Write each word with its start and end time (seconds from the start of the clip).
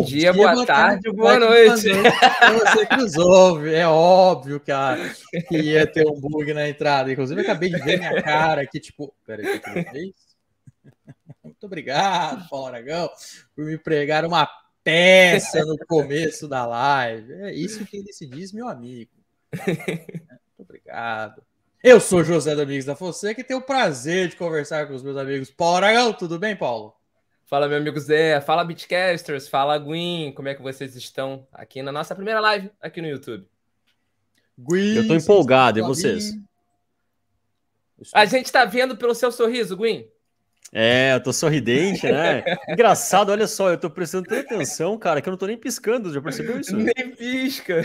Bom, 0.00 0.06
dia, 0.06 0.20
dia, 0.20 0.32
boa, 0.32 0.54
boa 0.54 0.66
tarde, 0.66 1.02
tarde, 1.02 1.16
boa 1.16 1.38
noite. 1.38 1.82
Você 1.82 2.86
que 2.86 2.96
nos 2.96 3.16
ouve, 3.16 3.74
é 3.74 3.86
óbvio, 3.86 4.58
cara, 4.58 5.14
que 5.46 5.58
ia 5.58 5.86
ter 5.86 6.06
um 6.06 6.18
bug 6.18 6.54
na 6.54 6.66
entrada. 6.66 7.12
Inclusive, 7.12 7.40
eu 7.40 7.44
acabei 7.44 7.68
de 7.68 7.78
ver 7.82 7.98
minha 7.98 8.22
cara 8.22 8.62
aqui, 8.62 8.80
tipo, 8.80 9.14
peraí, 9.26 9.56
o 9.56 9.60
que 9.60 9.68
eu 9.68 9.84
fiz? 9.92 10.14
Muito 11.44 11.66
obrigado, 11.66 12.48
Paulo 12.48 12.66
Aragão, 12.66 13.10
por 13.54 13.66
me 13.66 13.76
pregar 13.76 14.24
uma 14.24 14.48
peça 14.82 15.64
no 15.66 15.76
começo 15.86 16.48
da 16.48 16.64
live. 16.64 17.34
É 17.34 17.52
isso 17.52 17.84
que 17.84 17.98
ele 17.98 18.12
se 18.12 18.26
diz, 18.26 18.52
meu 18.52 18.68
amigo. 18.68 19.12
Muito 19.66 20.26
obrigado. 20.58 21.42
Eu 21.84 22.00
sou 22.00 22.24
José 22.24 22.54
Domingos 22.54 22.86
da 22.86 22.96
Fonseca 22.96 23.40
e 23.40 23.44
tenho 23.44 23.60
o 23.60 23.66
prazer 23.66 24.28
de 24.28 24.36
conversar 24.36 24.86
com 24.86 24.94
os 24.94 25.02
meus 25.02 25.18
amigos. 25.18 25.50
Paulo 25.50 25.76
Aragão, 25.76 26.12
tudo 26.14 26.38
bem, 26.38 26.56
Paulo? 26.56 26.99
Fala, 27.50 27.66
meu 27.66 27.78
amigo 27.78 27.98
Zé. 27.98 28.40
Fala, 28.40 28.62
Bitcasters. 28.62 29.48
Fala, 29.48 29.76
Gwyn. 29.76 30.30
Como 30.30 30.46
é 30.46 30.54
que 30.54 30.62
vocês 30.62 30.94
estão 30.94 31.44
aqui 31.52 31.82
na 31.82 31.90
nossa 31.90 32.14
primeira 32.14 32.38
live 32.38 32.70
aqui 32.80 33.02
no 33.02 33.08
YouTube? 33.08 33.44
Gwyn, 34.56 34.94
eu 34.94 35.08
tô 35.08 35.16
empolgado, 35.16 35.80
e 35.80 35.82
vocês? 35.82 36.32
A 38.14 38.24
gente 38.24 38.52
tá 38.52 38.64
vendo 38.64 38.96
pelo 38.96 39.16
seu 39.16 39.32
sorriso, 39.32 39.76
Gwyn. 39.76 40.06
É, 40.72 41.14
eu 41.14 41.20
tô 41.20 41.32
sorridente, 41.32 42.06
né? 42.06 42.44
Engraçado, 42.70 43.32
olha 43.32 43.48
só, 43.48 43.68
eu 43.68 43.78
tô 43.78 43.90
prestando 43.90 44.28
tanta 44.28 44.42
atenção, 44.42 44.96
cara, 44.96 45.20
que 45.20 45.28
eu 45.28 45.32
não 45.32 45.38
tô 45.38 45.48
nem 45.48 45.58
piscando, 45.58 46.12
já 46.12 46.22
percebeu 46.22 46.60
isso? 46.60 46.76
Nem 46.76 47.16
pisca. 47.16 47.84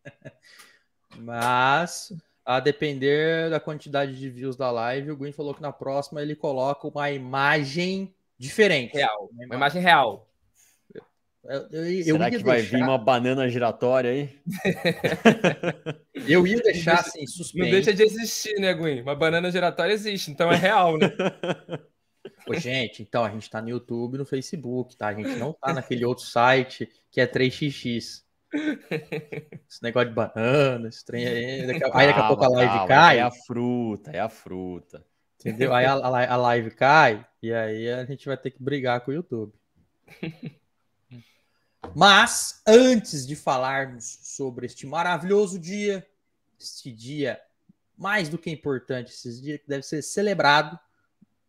Mas, 1.16 2.12
a 2.44 2.60
depender 2.60 3.48
da 3.48 3.58
quantidade 3.58 4.18
de 4.18 4.28
views 4.28 4.54
da 4.54 4.70
live, 4.70 5.12
o 5.12 5.16
Gwyn 5.16 5.32
falou 5.32 5.54
que 5.54 5.62
na 5.62 5.72
próxima 5.72 6.20
ele 6.20 6.36
coloca 6.36 6.86
uma 6.86 7.10
imagem 7.10 8.14
diferente. 8.38 8.94
Real. 8.94 9.30
Uma 9.32 9.54
imagem 9.54 9.82
real. 9.82 10.26
Eu, 11.48 11.68
eu, 11.70 12.04
Será 12.04 12.30
que 12.30 12.38
vai 12.38 12.60
vir 12.60 12.82
uma 12.82 12.98
banana 12.98 13.48
giratória 13.48 14.10
aí? 14.10 14.40
eu 16.28 16.44
ia 16.44 16.60
deixar 16.60 17.00
assim, 17.00 17.24
suspense. 17.26 17.58
Não 17.58 17.70
deixa 17.70 17.94
de 17.94 18.02
existir, 18.02 18.58
né, 18.58 18.74
Gwen? 18.74 19.02
Uma 19.02 19.14
banana 19.14 19.50
giratória 19.50 19.92
existe, 19.92 20.30
então 20.30 20.50
é 20.50 20.56
real, 20.56 20.98
né? 20.98 21.06
Ô, 22.48 22.54
gente, 22.54 23.02
então 23.02 23.24
a 23.24 23.30
gente 23.30 23.48
tá 23.48 23.62
no 23.62 23.68
YouTube 23.68 24.16
e 24.16 24.18
no 24.18 24.26
Facebook, 24.26 24.96
tá? 24.96 25.08
A 25.08 25.14
gente 25.14 25.36
não 25.36 25.52
tá 25.52 25.72
naquele 25.72 26.04
outro 26.04 26.24
site 26.24 26.88
que 27.12 27.20
é 27.20 27.26
3xx. 27.26 28.24
Esse 29.68 29.82
negócio 29.82 30.08
de 30.08 30.14
banana, 30.14 30.88
esse 30.88 31.04
trem 31.04 31.26
aí. 31.26 31.66
Daqui, 31.66 31.84
aí 31.92 32.06
daqui 32.06 32.20
a 32.20 32.28
pouco 32.28 32.44
a 32.44 32.48
live 32.48 32.72
calma, 32.72 32.88
cai. 32.88 33.18
É 33.18 33.22
a 33.22 33.30
fruta, 33.30 34.10
é 34.12 34.20
a 34.20 34.28
fruta. 34.28 35.04
Entendeu? 35.40 35.74
Aí 35.74 35.84
a, 35.84 35.94
a, 35.94 36.32
a 36.32 36.36
live 36.36 36.70
cai 36.70 37.26
e 37.46 37.54
aí 37.54 37.90
a 37.90 38.04
gente 38.04 38.26
vai 38.26 38.36
ter 38.36 38.50
que 38.50 38.62
brigar 38.62 39.00
com 39.00 39.10
o 39.10 39.14
YouTube. 39.14 39.52
Mas 41.94 42.60
antes 42.66 43.26
de 43.26 43.36
falarmos 43.36 44.18
sobre 44.22 44.66
este 44.66 44.86
maravilhoso 44.86 45.58
dia, 45.58 46.06
este 46.58 46.90
dia 46.90 47.40
mais 47.96 48.28
do 48.28 48.36
que 48.36 48.50
importante, 48.50 49.12
esse 49.12 49.40
dia 49.40 49.58
que 49.58 49.68
deve 49.68 49.82
ser 49.82 50.02
celebrado, 50.02 50.78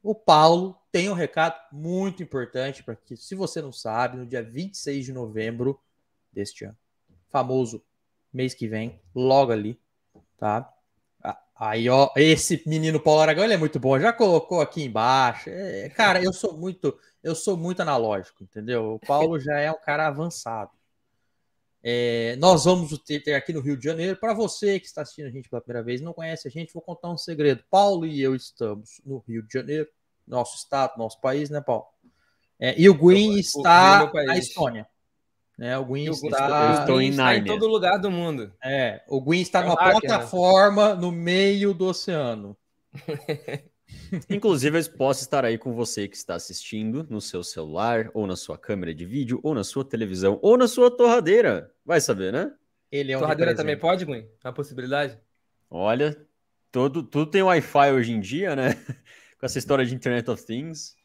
o 0.03 0.13
Paulo 0.13 0.79
tem 0.91 1.09
um 1.09 1.13
recado 1.13 1.59
muito 1.71 2.21
importante 2.23 2.83
para 2.83 2.95
que, 2.95 3.17
se 3.17 3.35
você 3.35 3.61
não 3.61 3.71
sabe, 3.71 4.17
no 4.17 4.25
dia 4.25 4.43
26 4.43 5.05
de 5.05 5.11
novembro 5.11 5.81
deste 6.31 6.63
ano, 6.63 6.77
famoso 7.29 7.83
mês 8.31 8.53
que 8.53 8.67
vem, 8.67 9.01
logo 9.13 9.51
ali, 9.51 9.79
tá? 10.37 10.71
Aí, 11.59 11.89
ó, 11.89 12.11
esse 12.15 12.61
menino 12.67 12.99
Paulo 12.99 13.21
Aragão, 13.21 13.43
ele 13.43 13.53
é 13.53 13.57
muito 13.57 13.79
bom. 13.79 13.99
Já 13.99 14.13
colocou 14.13 14.61
aqui 14.61 14.83
embaixo. 14.83 15.49
É, 15.49 15.89
cara, 15.89 16.23
eu 16.23 16.31
sou 16.31 16.55
muito, 16.55 16.97
eu 17.23 17.33
sou 17.33 17.57
muito 17.57 17.81
analógico, 17.81 18.43
entendeu? 18.43 18.93
O 18.93 18.99
Paulo 18.99 19.39
já 19.39 19.59
é 19.59 19.71
um 19.71 19.79
cara 19.79 20.07
avançado. 20.07 20.71
É, 21.81 22.35
nós 22.35 22.65
vamos 22.65 22.95
ter, 22.99 23.21
ter, 23.21 23.33
aqui 23.33 23.53
no 23.53 23.61
Rio 23.61 23.75
de 23.75 23.85
Janeiro. 23.85 24.17
Para 24.17 24.33
você 24.33 24.79
que 24.79 24.85
está 24.85 25.01
assistindo 25.01 25.27
a 25.27 25.31
gente 25.31 25.49
pela 25.49 25.61
primeira 25.61 25.83
vez, 25.83 25.99
não 25.99 26.13
conhece 26.13 26.47
a 26.47 26.51
gente, 26.51 26.73
vou 26.73 26.81
contar 26.81 27.09
um 27.09 27.17
segredo. 27.17 27.63
Paulo 27.71 28.05
e 28.05 28.21
eu 28.21 28.35
estamos 28.35 29.01
no 29.03 29.17
Rio 29.27 29.41
de 29.41 29.53
Janeiro, 29.53 29.87
nosso 30.27 30.57
estado, 30.57 30.97
nosso 30.97 31.19
país, 31.19 31.49
né, 31.49 31.61
Paulo? 31.61 31.85
É, 32.59 32.79
e 32.79 32.89
o 32.89 32.93
Gwyn 32.93 33.39
está 33.39 34.11
na 34.13 34.37
Estônia. 34.37 34.87
Né? 35.57 35.75
O 35.77 35.85
Gwyn 35.85 36.11
está, 36.11 36.85
em, 37.01 37.09
está 37.09 37.35
em 37.35 37.43
todo 37.43 37.67
lugar 37.67 37.97
do 37.97 38.11
mundo. 38.11 38.53
É, 38.63 39.01
o 39.07 39.19
Gwyn 39.19 39.41
está 39.41 39.61
é 39.61 39.63
numa 39.63 39.75
hacker, 39.75 40.01
plataforma 40.01 40.93
né? 40.93 41.01
no 41.01 41.11
meio 41.11 41.73
do 41.73 41.87
oceano. 41.87 42.55
Inclusive, 44.29 44.79
eu 44.79 44.91
posso 44.91 45.21
estar 45.21 45.43
aí 45.43 45.57
com 45.57 45.73
você 45.73 46.07
que 46.07 46.15
está 46.15 46.35
assistindo 46.35 47.07
no 47.09 47.19
seu 47.19 47.43
celular, 47.43 48.09
ou 48.13 48.27
na 48.27 48.35
sua 48.35 48.57
câmera 48.57 48.93
de 48.93 49.05
vídeo, 49.05 49.39
ou 49.41 49.55
na 49.55 49.63
sua 49.63 49.83
televisão, 49.83 50.37
ou 50.41 50.57
na 50.57 50.67
sua 50.67 50.91
torradeira. 50.91 51.71
Vai 51.85 51.99
saber, 51.99 52.31
né? 52.31 52.53
Ele 52.91 53.11
é 53.11 53.17
um 53.17 53.21
torradeira 53.21 53.55
também 53.55 53.77
pode, 53.77 54.05
Gwyn? 54.05 54.27
É 54.43 54.47
uma 54.47 54.53
possibilidade? 54.53 55.17
Olha, 55.69 56.15
todo, 56.71 57.01
tudo 57.03 57.31
tem 57.31 57.41
Wi-Fi 57.41 57.91
hoje 57.91 58.11
em 58.11 58.19
dia, 58.19 58.55
né? 58.55 58.73
com 59.39 59.45
essa 59.45 59.57
história 59.57 59.85
de 59.85 59.95
Internet 59.95 60.29
of 60.29 60.45
Things. 60.45 60.96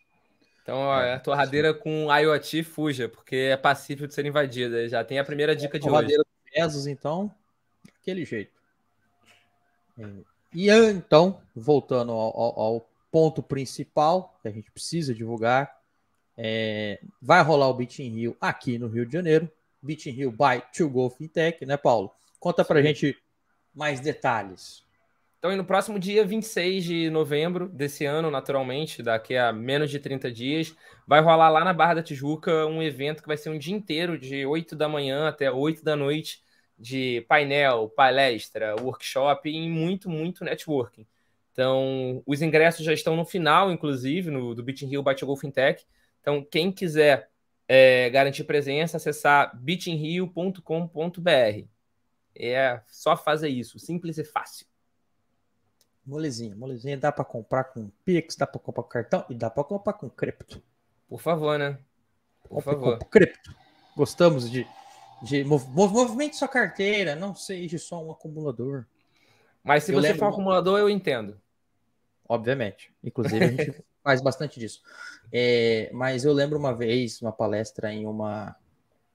Então, 0.62 0.78
ó, 0.78 1.00
é 1.00 1.14
a 1.14 1.20
torradeira 1.20 1.74
com 1.74 2.06
IoT 2.12 2.62
fuja, 2.62 3.08
porque 3.08 3.34
é 3.34 3.56
passível 3.56 4.06
de 4.06 4.14
ser 4.14 4.24
invadida. 4.24 4.88
Já 4.88 5.04
tem 5.04 5.18
a 5.18 5.24
primeira 5.24 5.56
dica 5.56 5.78
de 5.78 5.86
torradeira 5.86 6.22
hoje. 6.22 6.54
Torradeira 6.54 6.90
então, 6.90 7.34
daquele 7.84 8.24
jeito. 8.24 8.52
E 10.54 10.70
então, 10.70 11.40
voltando 11.54 12.12
ao, 12.12 12.40
ao, 12.40 12.60
ao, 12.60 12.88
ponto 13.10 13.42
principal 13.42 14.38
que 14.40 14.48
a 14.48 14.50
gente 14.50 14.70
precisa 14.70 15.14
divulgar, 15.14 15.78
é, 16.38 16.98
vai 17.20 17.42
rolar 17.42 17.68
o 17.68 17.74
Beat 17.74 17.98
in 17.98 18.08
Rio 18.08 18.36
aqui 18.40 18.78
no 18.78 18.88
Rio 18.88 19.04
de 19.04 19.12
Janeiro. 19.12 19.50
Beat 19.82 20.06
in 20.06 20.12
Rio 20.12 20.30
by 20.30 20.62
To 20.74 20.88
Go 20.88 21.10
Fintech, 21.10 21.66
né, 21.66 21.76
Paulo? 21.76 22.10
Conta 22.40 22.64
pra 22.64 22.80
Sim. 22.80 22.86
gente 22.86 23.18
mais 23.74 24.00
detalhes. 24.00 24.82
Então, 25.42 25.56
no 25.56 25.64
próximo 25.64 25.98
dia 25.98 26.24
26 26.24 26.84
de 26.84 27.10
novembro 27.10 27.68
desse 27.68 28.04
ano, 28.04 28.30
naturalmente, 28.30 29.02
daqui 29.02 29.36
a 29.36 29.52
menos 29.52 29.90
de 29.90 29.98
30 29.98 30.30
dias, 30.30 30.72
vai 31.04 31.20
rolar 31.20 31.48
lá 31.48 31.64
na 31.64 31.72
Barra 31.72 31.94
da 31.94 32.02
Tijuca 32.02 32.64
um 32.66 32.80
evento 32.80 33.22
que 33.22 33.26
vai 33.26 33.36
ser 33.36 33.50
um 33.50 33.58
dia 33.58 33.74
inteiro, 33.74 34.16
de 34.16 34.46
8 34.46 34.76
da 34.76 34.88
manhã 34.88 35.26
até 35.26 35.50
8 35.50 35.84
da 35.84 35.96
noite, 35.96 36.44
de 36.78 37.22
painel, 37.22 37.88
palestra, 37.88 38.76
workshop 38.80 39.50
e 39.50 39.68
muito, 39.68 40.08
muito 40.08 40.44
networking. 40.44 41.04
Então, 41.50 42.22
os 42.24 42.40
ingressos 42.40 42.86
já 42.86 42.92
estão 42.92 43.16
no 43.16 43.24
final, 43.24 43.72
inclusive, 43.72 44.30
no, 44.30 44.54
do 44.54 44.62
Beat 44.62 44.82
Rio 44.82 45.02
Bate 45.02 45.24
Golf 45.24 45.40
Fintech. 45.40 45.84
Então, 46.20 46.46
quem 46.48 46.70
quiser 46.70 47.28
é, 47.66 48.08
garantir 48.10 48.44
presença, 48.44 48.96
acessar 48.96 49.50
beatinrio.com.br. 49.60 51.66
É 52.32 52.80
só 52.86 53.16
fazer 53.16 53.48
isso, 53.48 53.80
simples 53.80 54.18
e 54.18 54.24
fácil. 54.24 54.70
Molezinha, 56.04 56.56
molezinha, 56.56 56.96
dá 56.96 57.12
para 57.12 57.24
comprar 57.24 57.64
com 57.64 57.88
Pix, 58.04 58.34
dá 58.34 58.46
para 58.46 58.60
comprar 58.60 58.82
com 58.82 58.88
cartão 58.88 59.24
e 59.30 59.34
dá 59.34 59.48
para 59.48 59.62
comprar 59.62 59.92
com 59.92 60.10
cripto. 60.10 60.60
Por 61.08 61.20
favor, 61.20 61.58
né? 61.58 61.78
Por 62.42 62.62
Compre, 62.62 62.72
favor. 62.72 62.98
cripto. 63.04 63.54
Gostamos 63.96 64.50
de, 64.50 64.66
de 65.22 65.44
mov, 65.44 65.68
movimente 65.68 66.36
sua 66.36 66.48
carteira, 66.48 67.14
não 67.14 67.34
seja 67.34 67.78
só 67.78 68.02
um 68.02 68.10
acumulador. 68.10 68.84
Mas 69.62 69.84
se 69.84 69.92
eu 69.92 70.00
você 70.00 70.08
lembro... 70.08 70.18
for 70.18 70.26
um 70.26 70.30
acumulador, 70.30 70.78
eu 70.78 70.90
entendo. 70.90 71.40
Obviamente. 72.28 72.92
Inclusive, 73.04 73.44
a 73.44 73.48
gente 73.48 73.84
faz 74.02 74.20
bastante 74.20 74.58
disso. 74.58 74.82
É, 75.32 75.90
mas 75.92 76.24
eu 76.24 76.32
lembro 76.32 76.58
uma 76.58 76.74
vez, 76.74 77.22
uma 77.22 77.32
palestra 77.32 77.92
em 77.92 78.06
uma. 78.06 78.56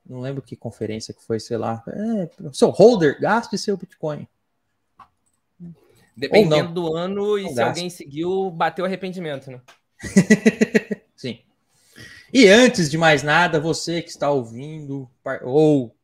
Não 0.06 0.22
lembro 0.22 0.42
que 0.42 0.56
conferência 0.56 1.14
que 1.14 1.24
foi, 1.24 1.40
sei 1.40 1.58
lá. 1.58 1.84
É, 1.88 2.30
seu 2.54 2.70
holder, 2.70 3.20
gaste 3.20 3.58
seu 3.58 3.76
Bitcoin. 3.76 4.28
Dependendo 6.18 6.74
do 6.74 6.96
ano 6.96 7.38
e 7.38 7.48
se 7.50 7.62
alguém 7.62 7.92
seguiu, 7.92 8.50
bateu 8.50 8.84
arrependimento, 8.84 9.52
né? 9.52 9.62
Sim. 11.16 11.40
E 12.34 12.48
antes 12.48 12.90
de 12.90 12.98
mais 12.98 13.22
nada, 13.22 13.60
você 13.60 14.02
que 14.02 14.10
está 14.10 14.32
ouvindo 14.32 15.08
ou 15.44 15.96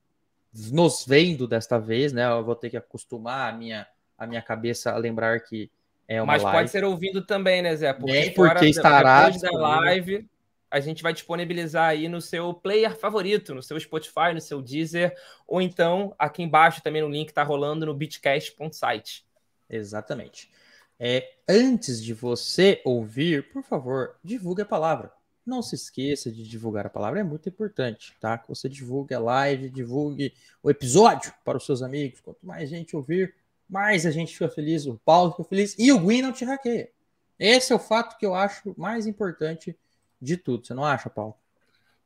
nos 0.71 1.04
vendo 1.06 1.48
desta 1.48 1.80
vez, 1.80 2.13
né? 2.13 2.25
Eu 2.27 2.44
vou 2.44 2.56
ter 2.56 2.69
que 2.69 2.77
acostumar 2.77 3.51
a 3.51 3.57
minha, 3.57 3.88
a 4.15 4.27
minha 4.27 4.42
cabeça 4.42 4.92
a 4.92 4.98
lembrar 4.98 5.39
que 5.39 5.71
é 6.07 6.21
uma 6.21 6.33
Mas 6.33 6.44
live. 6.44 6.57
pode 6.60 6.69
ser 6.69 6.83
ouvindo 6.83 7.25
também, 7.25 7.63
né, 7.63 7.75
Zé? 7.75 7.92
Porque, 7.92 8.12
é 8.12 8.30
porque 8.30 8.68
estará 8.68 9.30
depois 9.30 9.42
da 9.42 9.51
live, 9.51 10.30
a 10.69 10.80
gente 10.80 11.01
vai 11.01 11.12
disponibilizar 11.12 11.89
aí 11.89 12.07
no 12.07 12.21
seu 12.21 12.54
player 12.54 12.95
favorito, 12.95 13.56
no 13.56 13.63
seu 13.63 13.80
Spotify, 13.80 14.31
no 14.33 14.42
seu 14.42 14.62
Deezer, 14.62 15.15
ou 15.48 15.60
então 15.60 16.13
aqui 16.19 16.44
embaixo 16.44 16.83
também 16.83 17.01
no 17.01 17.10
link 17.10 17.30
está 17.30 17.42
rolando 17.42 17.86
no 17.88 17.94
bitcast.site. 17.95 19.25
Exatamente. 19.69 20.51
É, 21.00 21.36
antes 21.48 22.01
de 22.01 22.13
você 22.13 22.81
ouvir, 22.86 23.51
por 23.51 23.63
favor, 23.63 24.15
divulgue 24.24 24.62
a 24.62 24.65
palavra. 24.65 25.12
Não 25.45 25.62
se 25.62 25.75
esqueça 25.75 26.31
de 26.31 26.48
divulgar 26.48 26.86
a 26.86 26.89
palavra, 26.89 27.19
é 27.19 27.24
muito 27.24 27.50
importante, 27.50 28.15
tá? 28.19 28.38
Que 28.38 28.48
você 28.48 28.69
divulgue 28.69 29.13
a 29.13 29.19
live, 29.19 29.69
divulgue 29.69 30.33
o 30.62 30.69
episódio 30.69 31.33
para 31.44 31.57
os 31.57 31.65
seus 31.65 31.81
amigos. 31.81 32.21
Quanto 32.21 32.45
mais 32.45 32.69
gente 32.69 32.95
ouvir, 32.95 33.36
mais 33.68 34.06
a 34.06 34.12
gente 34.12 34.33
fica 34.33 34.48
feliz, 34.48 34.86
o 34.86 34.98
Paulo 35.04 35.31
fica 35.31 35.44
feliz 35.44 35.75
e 35.77 35.92
o 35.92 36.00
Gwyn 36.00 36.21
não 36.21 36.31
te 36.31 36.45
hackeia. 36.45 36.89
Esse 37.38 37.74
é 37.74 37.75
o 37.75 37.80
fato 37.80 38.18
que 38.18 38.25
eu 38.25 38.33
acho 38.33 38.74
mais 38.77 39.06
importante 39.06 39.77
de 40.21 40.38
tudo. 40.38 40.65
Você 40.65 40.74
não 40.74 40.86
acha, 40.86 41.10
Paulo? 41.10 41.36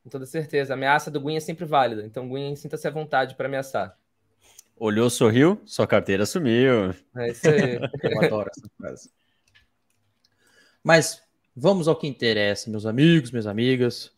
Com 0.03 0.09
toda 0.09 0.25
certeza. 0.25 0.73
A 0.73 0.75
ameaça 0.75 1.11
do 1.11 1.19
Gwyn 1.19 1.35
é 1.35 1.39
sempre 1.39 1.65
válida. 1.65 2.05
Então, 2.05 2.27
Gwyn, 2.27 2.55
sinta-se 2.55 2.87
à 2.87 2.91
vontade 2.91 3.35
para 3.35 3.47
ameaçar. 3.47 3.95
Olhou, 4.79 5.09
sorriu, 5.09 5.59
sua 5.65 5.87
carteira 5.87 6.25
sumiu. 6.25 6.93
É 7.15 7.31
isso 7.31 7.49
aí. 7.49 7.79
Eu 8.03 8.21
adoro 8.23 8.49
essa 8.55 8.69
frase. 8.77 9.09
Mas 10.83 11.21
vamos 11.55 11.87
ao 11.87 11.95
que 11.95 12.07
interessa, 12.07 12.69
meus 12.69 12.85
amigos, 12.85 13.31
minhas 13.31 13.47
amigas. 13.47 14.11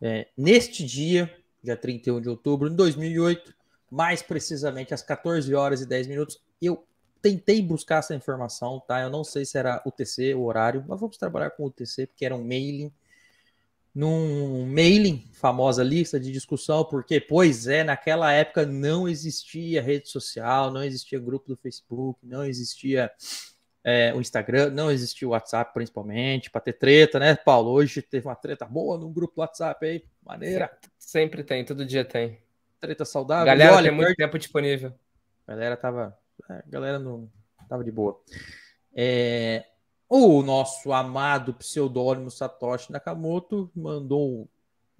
É, 0.00 0.28
neste 0.36 0.84
dia, 0.84 1.30
dia 1.62 1.76
31 1.76 2.20
de 2.20 2.28
outubro 2.28 2.70
de 2.70 2.76
2008, 2.76 3.54
mais 3.90 4.22
precisamente 4.22 4.94
às 4.94 5.02
14 5.02 5.54
horas 5.54 5.82
e 5.82 5.86
10 5.86 6.06
minutos, 6.06 6.42
eu 6.60 6.84
tentei 7.20 7.60
buscar 7.62 7.98
essa 7.98 8.14
informação, 8.14 8.80
tá? 8.80 9.00
Eu 9.02 9.10
não 9.10 9.22
sei 9.22 9.44
se 9.44 9.58
era 9.58 9.82
UTC, 9.86 10.34
o 10.34 10.44
horário, 10.44 10.84
mas 10.88 10.98
vamos 10.98 11.18
trabalhar 11.18 11.50
com 11.50 11.66
UTC, 11.66 12.06
porque 12.06 12.24
era 12.24 12.34
um 12.34 12.42
mailing. 12.42 12.90
Num 13.94 14.64
mailing, 14.66 15.28
famosa 15.32 15.84
lista 15.84 16.18
de 16.18 16.32
discussão, 16.32 16.84
porque, 16.84 17.20
pois 17.20 17.66
é, 17.66 17.84
naquela 17.84 18.32
época 18.32 18.64
não 18.64 19.06
existia 19.06 19.82
rede 19.82 20.08
social, 20.08 20.70
não 20.70 20.82
existia 20.82 21.18
grupo 21.18 21.48
do 21.48 21.56
Facebook, 21.56 22.18
não 22.26 22.42
existia 22.44 23.10
é, 23.84 24.14
o 24.14 24.20
Instagram, 24.20 24.70
não 24.70 24.90
existia 24.90 25.26
o 25.26 25.32
WhatsApp, 25.32 25.74
principalmente, 25.74 26.50
para 26.50 26.60
ter 26.60 26.74
treta, 26.74 27.18
né, 27.18 27.34
Paulo? 27.34 27.70
Hoje 27.70 28.00
teve 28.00 28.26
uma 28.26 28.36
treta 28.36 28.64
boa 28.64 28.96
no 28.96 29.10
grupo 29.10 29.34
do 29.34 29.40
WhatsApp 29.40 29.84
aí, 29.84 30.04
maneira. 30.24 30.70
Sempre 30.98 31.42
tem, 31.42 31.64
todo 31.64 31.84
dia 31.84 32.04
tem. 32.04 32.38
Treta 32.80 33.04
saudável. 33.04 33.46
Galera, 33.46 33.76
olha, 33.76 33.88
tem 33.90 33.96
muito 33.96 34.16
tempo 34.16 34.38
disponível. 34.38 34.94
Galera 35.46 35.76
tava. 35.76 36.16
É, 36.50 36.62
galera 36.66 36.98
não 36.98 37.30
tava 37.68 37.84
de 37.84 37.90
boa. 37.90 38.20
É, 38.94 39.64
o 40.14 40.42
nosso 40.42 40.92
amado 40.92 41.54
pseudônimo 41.54 42.30
Satoshi 42.30 42.92
Nakamoto 42.92 43.70
mandou 43.74 44.30
um 44.30 44.48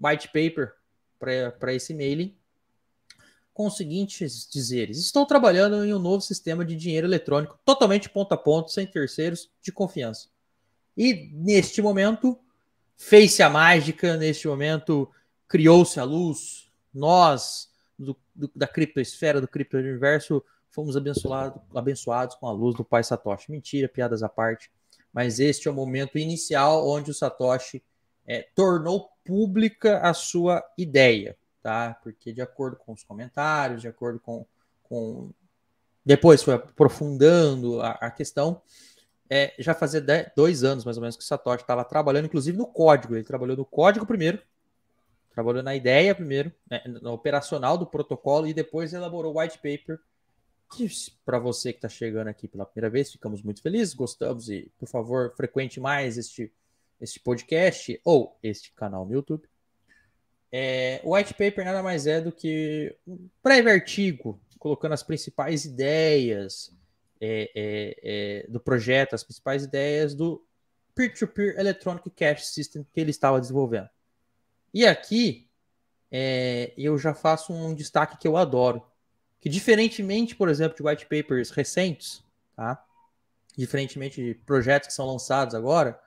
white 0.08 0.28
paper 0.28 0.74
para 1.18 1.74
esse 1.74 1.92
mailing 1.92 2.34
com 3.52 3.66
os 3.66 3.76
seguintes 3.76 4.48
dizeres: 4.50 4.98
Estou 4.98 5.26
trabalhando 5.26 5.84
em 5.84 5.92
um 5.92 5.98
novo 5.98 6.22
sistema 6.22 6.64
de 6.64 6.74
dinheiro 6.74 7.06
eletrônico, 7.06 7.58
totalmente 7.64 8.08
ponto 8.08 8.32
a 8.32 8.36
ponto, 8.38 8.70
sem 8.70 8.86
terceiros, 8.86 9.50
de 9.60 9.70
confiança. 9.70 10.28
E 10.96 11.30
neste 11.34 11.82
momento, 11.82 12.38
fez-se 12.96 13.42
a 13.42 13.50
mágica, 13.50 14.16
neste 14.16 14.48
momento, 14.48 15.10
criou-se 15.46 16.00
a 16.00 16.04
luz. 16.04 16.70
Nós, 16.92 17.70
do, 17.98 18.16
do, 18.34 18.50
da 18.54 18.66
criptosfera, 18.66 19.40
do 19.40 19.48
cripto-universo, 19.48 20.42
fomos 20.70 20.96
abençoado, 20.96 21.60
abençoados 21.74 22.34
com 22.36 22.46
a 22.46 22.52
luz 22.52 22.74
do 22.76 22.84
Pai 22.84 23.04
Satoshi. 23.04 23.50
Mentira, 23.50 23.88
piadas 23.88 24.22
à 24.22 24.28
parte. 24.28 24.70
Mas 25.12 25.38
este 25.38 25.68
é 25.68 25.70
o 25.70 25.74
momento 25.74 26.18
inicial 26.18 26.88
onde 26.88 27.10
o 27.10 27.14
Satoshi 27.14 27.82
é, 28.26 28.46
tornou 28.54 29.10
pública 29.24 29.98
a 29.98 30.14
sua 30.14 30.64
ideia 30.76 31.36
tá? 31.62 31.96
Porque 32.02 32.32
de 32.32 32.42
acordo 32.42 32.76
com 32.76 32.92
os 32.92 33.04
comentários, 33.04 33.80
de 33.80 33.88
acordo 33.88 34.18
com. 34.18 34.44
com... 34.82 35.30
Depois 36.04 36.42
foi 36.42 36.54
aprofundando 36.54 37.80
a, 37.80 37.92
a 37.92 38.10
questão. 38.10 38.60
É, 39.30 39.54
já 39.58 39.72
fazia 39.72 40.00
dez, 40.00 40.26
dois 40.36 40.64
anos, 40.64 40.84
mais 40.84 40.96
ou 40.96 41.00
menos, 41.00 41.16
que 41.16 41.22
o 41.22 41.26
Satoshi 41.26 41.62
estava 41.62 41.84
trabalhando, 41.84 42.26
inclusive 42.26 42.58
no 42.58 42.66
código. 42.66 43.14
Ele 43.14 43.24
trabalhou 43.24 43.56
no 43.56 43.64
código 43.64 44.04
primeiro, 44.04 44.42
trabalhou 45.30 45.62
na 45.62 45.74
ideia 45.74 46.14
primeiro, 46.14 46.52
né, 46.68 46.82
no 46.86 47.12
operacional 47.12 47.78
do 47.78 47.86
protocolo, 47.86 48.46
e 48.46 48.52
depois 48.52 48.92
elaborou 48.92 49.34
o 49.34 49.40
white 49.40 49.56
paper. 49.58 49.98
Para 51.24 51.38
você 51.38 51.72
que 51.72 51.78
está 51.78 51.88
chegando 51.88 52.28
aqui 52.28 52.48
pela 52.48 52.66
primeira 52.66 52.90
vez, 52.90 53.12
ficamos 53.12 53.42
muito 53.42 53.62
felizes, 53.62 53.94
gostamos 53.94 54.48
e, 54.48 54.70
por 54.78 54.88
favor, 54.88 55.34
frequente 55.36 55.78
mais 55.80 56.16
este, 56.19 56.52
este 57.00 57.20
podcast 57.20 58.00
ou 58.04 58.38
este 58.42 58.72
canal 58.72 59.04
no 59.04 59.12
YouTube. 59.12 59.48
É, 60.50 61.00
o 61.02 61.14
white 61.14 61.32
paper 61.32 61.64
nada 61.64 61.82
mais 61.82 62.06
é 62.06 62.20
do 62.20 62.30
que 62.30 62.94
um 63.06 63.28
breve 63.42 63.70
artigo 63.70 64.38
colocando 64.58 64.92
as 64.92 65.02
principais 65.02 65.64
ideias 65.64 66.70
é, 67.20 67.50
é, 67.54 67.96
é, 68.02 68.46
do 68.48 68.60
projeto, 68.60 69.14
as 69.14 69.24
principais 69.24 69.64
ideias 69.64 70.14
do 70.14 70.44
Peer-to-Peer 70.94 71.58
Electronic 71.58 72.10
Cash 72.10 72.46
System 72.46 72.86
que 72.92 73.00
ele 73.00 73.10
estava 73.10 73.40
desenvolvendo. 73.40 73.88
E 74.74 74.86
aqui 74.86 75.48
é, 76.10 76.72
eu 76.76 76.98
já 76.98 77.14
faço 77.14 77.52
um 77.52 77.74
destaque 77.74 78.19
que 78.19 78.28
eu 78.28 78.36
adoro, 78.36 78.82
que 79.42 79.48
diferentemente, 79.48 80.36
por 80.36 80.48
exemplo, 80.48 80.76
de 80.76 80.82
white 80.84 81.04
papers 81.06 81.50
recentes, 81.50 82.22
tá? 82.54 82.82
diferentemente 83.58 84.22
de 84.22 84.34
projetos 84.34 84.86
que 84.86 84.94
são 84.94 85.04
lançados 85.04 85.52
agora, 85.52 86.00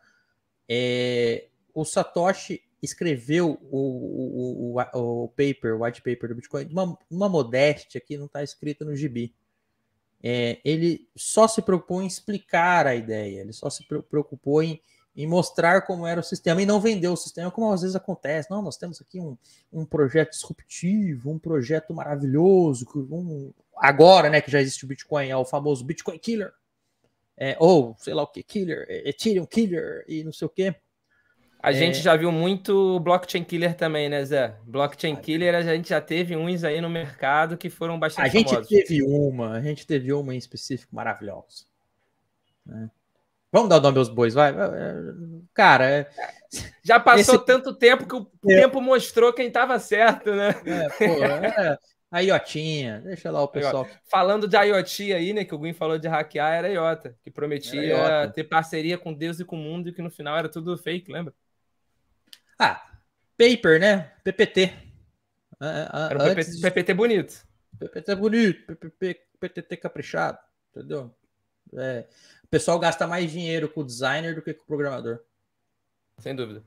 é, 0.69 1.49
o 1.73 1.83
Satoshi 1.83 2.63
escreveu 2.81 3.59
o, 3.69 3.77
o, 3.77 4.79
o, 4.79 5.23
o 5.23 5.27
paper, 5.27 5.75
o 5.75 5.83
white 5.83 6.01
paper 6.01 6.29
do 6.29 6.35
Bitcoin, 6.35 6.65
uma, 6.71 6.97
uma 7.11 7.27
modéstia 7.27 7.99
que 7.99 8.17
não 8.17 8.25
está 8.25 8.41
escrita 8.41 8.85
no 8.85 8.95
gibi. 8.95 9.35
É, 10.23 10.59
ele 10.63 11.05
só 11.13 11.45
se 11.45 11.61
em 12.01 12.07
explicar 12.07 12.87
a 12.87 12.95
ideia, 12.95 13.41
ele 13.41 13.51
só 13.51 13.69
se 13.69 13.85
preocupou 13.85 14.63
em, 14.63 14.81
em 15.15 15.25
mostrar 15.25 15.81
como 15.81 16.05
era 16.05 16.19
o 16.19 16.23
sistema 16.23 16.61
e 16.61 16.65
não 16.65 16.79
vender 16.79 17.07
o 17.07 17.15
sistema, 17.15 17.49
como 17.49 17.71
às 17.71 17.81
vezes 17.81 17.95
acontece. 17.95 18.51
Não, 18.51 18.61
nós 18.61 18.77
temos 18.77 18.99
aqui 19.01 19.19
um, 19.19 19.37
um 19.71 19.85
projeto 19.85 20.31
disruptivo, 20.31 21.31
um 21.31 21.39
projeto 21.39 21.93
maravilhoso, 21.93 22.85
um, 23.11 23.53
agora, 23.77 24.29
né, 24.29 24.41
que 24.41 24.51
já 24.51 24.59
existe 24.59 24.83
o 24.83 24.87
Bitcoin, 24.87 25.29
é 25.29 25.37
o 25.37 25.45
famoso 25.45 25.85
Bitcoin 25.85 26.17
Killer, 26.17 26.51
é, 27.37 27.55
ou 27.59 27.95
sei 27.97 28.13
lá 28.13 28.23
o 28.23 28.27
que, 28.27 28.43
Killer, 28.43 28.85
Ethereum 28.89 29.45
Killer 29.45 30.03
e 30.07 30.23
não 30.23 30.33
sei 30.33 30.45
o 30.45 30.49
que. 30.49 30.75
A 31.65 31.71
é... 31.71 31.73
gente 31.73 31.97
já 31.97 32.15
viu 32.15 32.31
muito 32.31 32.99
blockchain 32.99 33.43
killer 33.43 33.75
também, 33.75 34.07
né, 34.07 34.23
Zé? 34.23 34.55
Blockchain 34.65 35.15
killer, 35.15 35.55
a 35.55 35.63
gente 35.63 35.89
já 35.89 35.99
teve 35.99 36.35
uns 36.35 36.63
aí 36.63 36.79
no 36.79 36.89
mercado 36.89 37.57
que 37.57 37.71
foram 37.71 37.97
bastante 37.97 38.25
A 38.25 38.29
gente 38.29 38.49
famosos. 38.49 38.69
teve 38.69 39.01
uma, 39.01 39.53
a 39.53 39.61
gente 39.61 39.87
teve 39.87 40.13
uma 40.13 40.35
em 40.35 40.37
específico 40.37 40.95
maravilhosa. 40.95 41.65
Né? 42.63 42.87
Vamos 43.55 43.69
dar 43.69 43.77
o 43.77 43.81
nome 43.81 43.99
aos 43.99 44.09
bois, 44.09 44.33
vai. 44.33 44.53
Cara, 45.53 45.89
é... 45.89 46.09
já 46.83 46.99
passou 46.99 47.35
esse... 47.35 47.45
tanto 47.45 47.73
tempo 47.73 48.05
que 48.05 48.13
o 48.13 48.29
é. 48.51 48.61
tempo 48.63 48.81
mostrou 48.81 49.31
quem 49.31 49.47
estava 49.47 49.79
certo, 49.79 50.35
né? 50.35 50.49
É, 50.65 50.89
pô, 50.89 51.23
é... 51.23 51.77
A 52.11 52.19
Iotinha, 52.19 52.99
deixa 52.99 53.31
lá 53.31 53.41
o 53.41 53.47
pessoal. 53.47 53.87
Falando 54.11 54.45
de 54.45 54.57
IoT 54.57 55.13
aí, 55.13 55.31
né? 55.31 55.45
Que 55.45 55.55
o 55.55 55.57
Gui 55.57 55.71
falou 55.71 55.97
de 55.97 56.05
hackear, 56.05 56.51
era 56.53 56.67
Iota, 56.67 57.15
que 57.23 57.31
prometia 57.31 57.81
Iota. 57.81 58.33
ter 58.33 58.43
parceria 58.43 58.97
com 58.97 59.13
Deus 59.13 59.39
e 59.39 59.45
com 59.45 59.55
o 59.55 59.59
mundo, 59.59 59.87
e 59.87 59.93
que 59.93 60.01
no 60.01 60.11
final 60.11 60.37
era 60.37 60.49
tudo 60.49 60.77
fake, 60.77 61.09
lembra? 61.09 61.33
Ah, 62.59 62.85
paper, 63.37 63.79
né? 63.79 64.11
PPT. 64.21 64.73
Era 65.61 66.19
um 66.19 66.27
Antes... 66.27 66.59
PPT 66.59 66.93
bonito. 66.93 67.45
PPT 67.79 68.15
bonito, 68.15 68.65
PPT, 68.75 69.21
PPT 69.39 69.77
caprichado, 69.77 70.39
entendeu? 70.71 71.15
É, 71.77 72.05
o 72.45 72.47
pessoal 72.47 72.77
gasta 72.77 73.07
mais 73.07 73.31
dinheiro 73.31 73.67
com 73.67 73.81
o 73.81 73.85
designer 73.85 74.35
do 74.35 74.41
que 74.41 74.53
com 74.53 74.63
o 74.63 74.67
programador. 74.67 75.19
Sem 76.19 76.35
dúvida. 76.35 76.63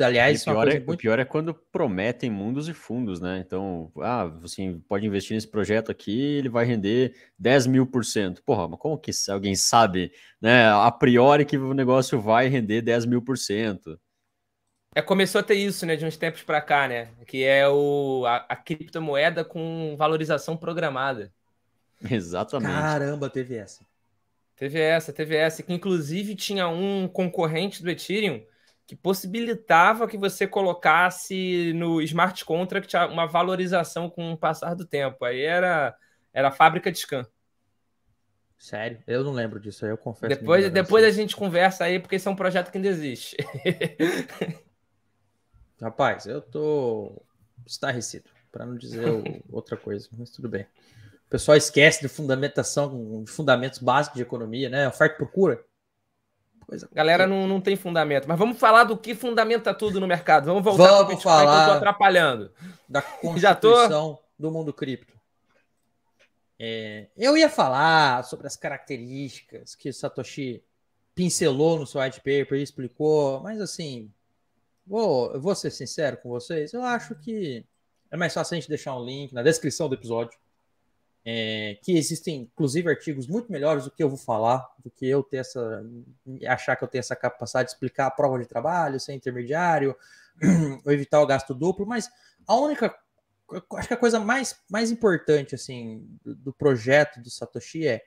Aliás, 0.00 0.42
o 0.42 0.44
pior, 0.46 0.68
é, 0.68 0.74
muito... 0.74 0.92
o 0.92 0.96
pior 0.96 1.18
é 1.18 1.24
quando 1.24 1.54
prometem 1.54 2.30
mundos 2.30 2.68
e 2.68 2.74
fundos, 2.74 3.20
né? 3.20 3.42
Então, 3.44 3.92
ah, 4.00 4.24
você 4.24 4.76
pode 4.88 5.06
investir 5.06 5.34
nesse 5.34 5.46
projeto 5.46 5.90
aqui, 5.90 6.20
ele 6.36 6.48
vai 6.48 6.64
render 6.64 7.14
10 7.38 7.66
mil 7.66 7.86
por 7.86 8.04
cento. 8.04 8.42
Porra, 8.42 8.66
mas 8.68 8.78
como 8.78 8.98
que 8.98 9.10
alguém 9.28 9.54
sabe, 9.54 10.12
né, 10.40 10.68
a 10.68 10.90
priori 10.90 11.44
que 11.44 11.56
o 11.56 11.74
negócio 11.74 12.20
vai 12.20 12.48
render 12.48 12.82
10 12.82 13.04
mil 13.04 13.22
por 13.22 13.38
cento? 13.38 14.00
É, 14.96 15.02
começou 15.02 15.40
a 15.40 15.44
ter 15.44 15.54
isso, 15.54 15.84
né, 15.86 15.96
de 15.96 16.04
uns 16.04 16.16
tempos 16.16 16.42
para 16.42 16.60
cá, 16.60 16.88
né? 16.88 17.08
Que 17.26 17.44
é 17.44 17.68
o, 17.68 18.24
a, 18.26 18.36
a, 18.48 18.56
criptomoeda 18.56 19.44
com 19.44 19.94
valorização 19.96 20.56
programada. 20.56 21.32
Exatamente. 22.10 22.72
Caramba, 22.72 23.28
teve 23.28 23.56
essa. 23.56 23.84
Teve 24.56 24.80
essa, 24.80 25.12
teve 25.12 25.36
essa. 25.36 25.62
Que 25.62 25.72
inclusive 25.72 26.34
tinha 26.34 26.68
um 26.68 27.08
concorrente 27.08 27.82
do 27.82 27.90
Ethereum 27.90 28.44
que 28.86 28.94
possibilitava 28.94 30.06
que 30.06 30.18
você 30.18 30.46
colocasse 30.46 31.72
no 31.74 32.02
smart 32.02 32.44
contract 32.44 32.94
uma 33.10 33.26
valorização 33.26 34.10
com 34.10 34.32
o 34.32 34.36
passar 34.36 34.74
do 34.74 34.84
tempo. 34.84 35.24
Aí 35.24 35.40
era, 35.40 35.96
era 36.32 36.48
a 36.48 36.52
fábrica 36.52 36.92
de 36.92 36.98
scan. 36.98 37.26
Sério? 38.58 39.02
Eu 39.06 39.24
não 39.24 39.32
lembro 39.32 39.58
disso 39.58 39.84
aí, 39.84 39.90
eu 39.90 39.98
confesso. 39.98 40.38
Depois, 40.38 40.70
depois 40.70 41.04
a 41.04 41.10
gente 41.10 41.34
conversa 41.34 41.84
aí, 41.84 41.98
porque 41.98 42.16
esse 42.16 42.28
é 42.28 42.30
um 42.30 42.36
projeto 42.36 42.70
que 42.70 42.78
ainda 42.78 42.88
existe. 42.88 43.36
Rapaz, 45.80 46.26
eu 46.26 46.40
tô 46.40 47.22
estarrecido, 47.66 48.30
para 48.50 48.64
não 48.64 48.76
dizer 48.76 49.04
outra 49.50 49.76
coisa, 49.76 50.08
mas 50.16 50.30
tudo 50.30 50.48
bem. 50.48 50.66
O 51.34 51.36
pessoal 51.36 51.56
esquece 51.56 52.00
de 52.00 52.06
fundamentação, 52.06 53.24
de 53.24 53.30
fundamentos 53.32 53.80
básicos 53.80 54.14
de 54.14 54.22
economia, 54.22 54.68
né? 54.68 54.86
Oferta 54.86 55.16
e 55.16 55.18
procura. 55.18 55.64
Coisa 56.64 56.88
Galera 56.92 57.26
não, 57.26 57.48
não 57.48 57.60
tem 57.60 57.74
fundamento. 57.74 58.28
Mas 58.28 58.38
vamos 58.38 58.56
falar 58.56 58.84
do 58.84 58.96
que 58.96 59.16
fundamenta 59.16 59.74
tudo 59.74 59.98
no 59.98 60.06
mercado. 60.06 60.44
Vamos 60.44 60.62
voltar 60.62 60.86
vamos 60.86 61.08
Bitcoin 61.08 61.32
falar 61.32 61.56
que 61.56 61.62
eu 61.62 61.72
tô 61.72 61.78
atrapalhando. 61.78 62.52
Da 62.88 63.02
constituição 63.20 64.16
do 64.38 64.48
mundo 64.48 64.72
cripto. 64.72 65.12
É, 66.56 67.08
eu 67.16 67.36
ia 67.36 67.50
falar 67.50 68.22
sobre 68.22 68.46
as 68.46 68.54
características 68.54 69.74
que 69.74 69.92
Satoshi 69.92 70.62
pincelou 71.16 71.80
no 71.80 71.84
seu 71.84 72.00
white 72.00 72.18
paper 72.18 72.60
e 72.60 72.62
explicou, 72.62 73.40
mas 73.40 73.60
assim, 73.60 74.08
vou, 74.86 75.40
vou 75.40 75.56
ser 75.56 75.72
sincero 75.72 76.16
com 76.18 76.28
vocês, 76.28 76.72
eu 76.72 76.84
acho 76.84 77.16
que 77.16 77.66
é 78.08 78.16
mais 78.16 78.32
fácil 78.32 78.54
a 78.54 78.60
gente 78.60 78.68
deixar 78.68 78.96
um 78.96 79.04
link 79.04 79.32
na 79.32 79.42
descrição 79.42 79.88
do 79.88 79.96
episódio. 79.96 80.38
É, 81.26 81.78
que 81.82 81.96
existem, 81.96 82.42
inclusive, 82.42 82.90
artigos 82.90 83.26
muito 83.26 83.50
melhores 83.50 83.84
do 83.84 83.90
que 83.90 84.02
eu 84.02 84.10
vou 84.10 84.18
falar, 84.18 84.68
do 84.78 84.90
que 84.90 85.06
eu 85.06 85.22
ter 85.22 85.38
essa. 85.38 85.82
achar 86.46 86.76
que 86.76 86.84
eu 86.84 86.88
tenho 86.88 87.00
essa 87.00 87.16
capacidade 87.16 87.68
de 87.68 87.74
explicar 87.74 88.06
a 88.06 88.10
prova 88.10 88.38
de 88.38 88.46
trabalho, 88.46 89.00
ser 89.00 89.14
intermediário, 89.14 89.96
ou 90.84 90.92
evitar 90.92 91.22
o 91.22 91.26
gasto 91.26 91.54
duplo, 91.54 91.86
mas 91.86 92.10
a 92.46 92.54
única. 92.56 92.94
Acho 93.74 93.88
que 93.88 93.94
a 93.94 93.98
coisa 93.98 94.18
mais, 94.18 94.56
mais 94.70 94.90
importante 94.90 95.54
assim 95.54 96.06
do, 96.24 96.34
do 96.34 96.52
projeto 96.52 97.20
do 97.20 97.30
Satoshi 97.30 97.86
é 97.86 98.02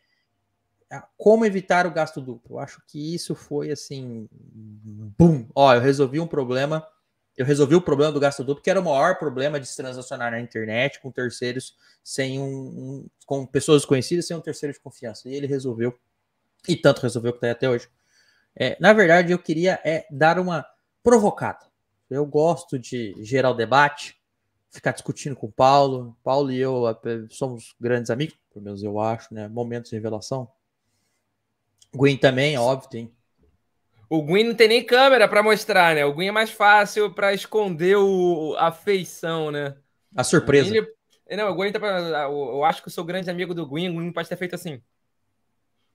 como 1.17 1.45
evitar 1.45 1.85
o 1.85 1.91
gasto 1.91 2.21
duplo. 2.21 2.55
Eu 2.55 2.59
acho 2.59 2.81
que 2.87 3.13
isso 3.13 3.35
foi 3.35 3.71
assim. 3.71 4.27
Bum! 4.31 5.47
Ó, 5.53 5.73
eu 5.73 5.81
resolvi 5.81 6.19
um 6.19 6.27
problema. 6.27 6.87
Eu 7.37 7.45
resolvi 7.45 7.75
o 7.75 7.81
problema 7.81 8.11
do 8.11 8.19
gasto 8.19 8.43
duplo, 8.43 8.63
que 8.63 8.69
era 8.69 8.79
o 8.79 8.83
maior 8.83 9.19
problema 9.19 9.59
de 9.59 9.67
se 9.67 9.77
transacionar 9.77 10.31
na 10.31 10.39
internet 10.39 10.99
com 10.99 11.11
terceiros, 11.11 11.77
sem 12.03 12.39
um, 12.39 12.45
um 12.45 13.07
com 13.27 13.45
pessoas 13.45 13.83
desconhecidas, 13.83 14.25
sem 14.25 14.35
um 14.35 14.41
terceiro 14.41 14.73
de 14.73 14.79
confiança. 14.79 15.29
E 15.29 15.35
ele 15.35 15.45
resolveu. 15.45 15.97
E 16.67 16.75
tanto 16.75 17.01
resolveu 17.01 17.31
que 17.31 17.37
está 17.37 17.51
até 17.51 17.69
hoje. 17.69 17.87
É, 18.55 18.75
na 18.79 18.91
verdade, 18.91 19.31
eu 19.31 19.37
queria 19.37 19.79
é, 19.85 20.07
dar 20.09 20.39
uma 20.39 20.65
provocada. 21.03 21.67
Eu 22.09 22.25
gosto 22.25 22.79
de 22.79 23.13
gerar 23.19 23.51
o 23.51 23.53
debate, 23.53 24.19
ficar 24.71 24.91
discutindo 24.91 25.35
com 25.35 25.45
o 25.45 25.51
Paulo. 25.51 26.17
Paulo 26.23 26.51
e 26.51 26.57
eu 26.57 26.83
somos 27.29 27.75
grandes 27.79 28.09
amigos, 28.09 28.35
pelo 28.51 28.65
menos 28.65 28.81
eu 28.81 28.99
acho, 28.99 29.31
né? 29.31 29.47
Momentos 29.47 29.91
de 29.91 29.95
revelação. 29.95 30.49
Gwen 31.93 32.17
também, 32.17 32.57
óbvio, 32.57 32.89
tem. 32.89 33.16
O 34.09 34.21
Gwen 34.21 34.45
não 34.45 34.55
tem 34.55 34.67
nem 34.67 34.83
câmera 34.83 35.27
para 35.27 35.43
mostrar, 35.43 35.95
né? 35.95 36.05
O 36.05 36.13
Gwen 36.13 36.29
é 36.29 36.31
mais 36.31 36.49
fácil 36.49 37.11
para 37.11 37.33
esconder 37.33 37.97
o, 37.97 38.55
a 38.57 38.71
feição, 38.71 39.51
né? 39.51 39.75
A 40.15 40.23
surpresa. 40.23 40.69
O 40.69 40.71
Gwen, 40.71 40.87
não, 41.31 41.51
o 41.51 41.55
Gwen 41.55 41.71
tá 41.71 41.79
pra, 41.79 42.23
eu 42.23 42.63
acho 42.63 42.81
que 42.81 42.87
eu 42.87 42.91
sou 42.93 43.03
grande 43.03 43.29
amigo 43.29 43.53
do 43.53 43.67
Gwen, 43.67 43.89
o 43.89 43.93
Gwen 43.93 44.11
pode 44.13 44.29
ter 44.29 44.37
feito 44.37 44.55
assim. 44.55 44.81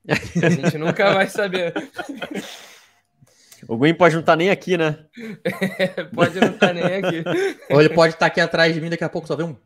A 0.09 0.51
gente 0.51 0.77
nunca 0.77 1.15
vai 1.15 1.29
saber. 1.29 1.73
O 3.69 3.77
Gwen 3.77 3.95
pode 3.95 4.15
não 4.15 4.21
estar 4.21 4.33
tá 4.33 4.37
nem 4.37 4.51
aqui, 4.51 4.77
né? 4.77 5.07
É, 5.79 6.05
pode 6.13 6.39
não 6.41 6.49
estar 6.51 6.69
tá 6.69 6.73
nem 6.73 6.85
aqui. 6.85 7.25
Ou 7.71 7.81
ele 7.81 7.95
pode 7.95 8.15
estar 8.15 8.21
tá 8.21 8.27
aqui 8.27 8.41
atrás 8.41 8.75
de 8.75 8.81
mim, 8.81 8.91
daqui 8.91 9.05
a 9.05 9.09
pouco 9.09 9.29
só 9.29 9.37
vê 9.37 9.45
um. 9.45 9.57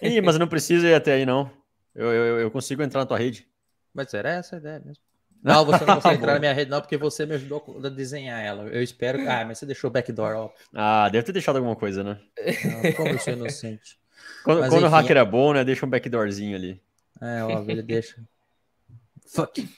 Ih, 0.00 0.20
mas 0.20 0.36
eu 0.36 0.38
não 0.38 0.48
preciso 0.48 0.86
ir 0.86 0.94
até 0.94 1.14
aí, 1.14 1.26
não. 1.26 1.50
Eu, 1.94 2.12
eu, 2.12 2.40
eu 2.40 2.50
consigo 2.50 2.82
entrar 2.82 3.00
na 3.00 3.06
tua 3.06 3.18
rede. 3.18 3.48
Mas 3.92 4.12
era 4.14 4.30
essa 4.30 4.56
a 4.56 4.58
ideia 4.58 4.80
mesmo. 4.84 5.02
Não, 5.44 5.64
você 5.66 5.84
não 5.84 5.96
consegue 6.00 6.16
entrar 6.16 6.34
na 6.34 6.40
minha 6.40 6.52
rede, 6.54 6.70
não, 6.70 6.80
porque 6.80 6.96
você 6.96 7.26
me 7.26 7.34
ajudou 7.34 7.80
a 7.84 7.88
desenhar 7.90 8.42
ela. 8.42 8.64
Eu 8.64 8.82
espero. 8.82 9.20
Ah, 9.28 9.44
mas 9.44 9.58
você 9.58 9.66
deixou 9.66 9.90
o 9.90 9.92
backdoor, 9.92 10.34
ó. 10.34 10.50
Ah, 10.74 11.08
deve 11.10 11.26
ter 11.26 11.32
deixado 11.32 11.56
alguma 11.56 11.76
coisa, 11.76 12.02
né? 12.02 12.18
Não, 12.64 12.92
como 12.94 13.10
eu 13.10 13.18
sou 13.18 13.34
inocente. 13.34 13.98
Quando, 14.42 14.60
mas, 14.60 14.70
quando 14.70 14.86
enfim, 14.86 14.94
o 14.94 14.96
hacker 14.96 15.16
é 15.18 15.24
bom, 15.24 15.52
né? 15.52 15.62
Deixa 15.62 15.84
um 15.84 15.90
backdoorzinho 15.90 16.56
ali. 16.56 16.80
É, 17.20 17.44
óbvio, 17.44 17.72
ele 17.72 17.82
deixa. 17.82 18.22
Fuck. 19.26 19.68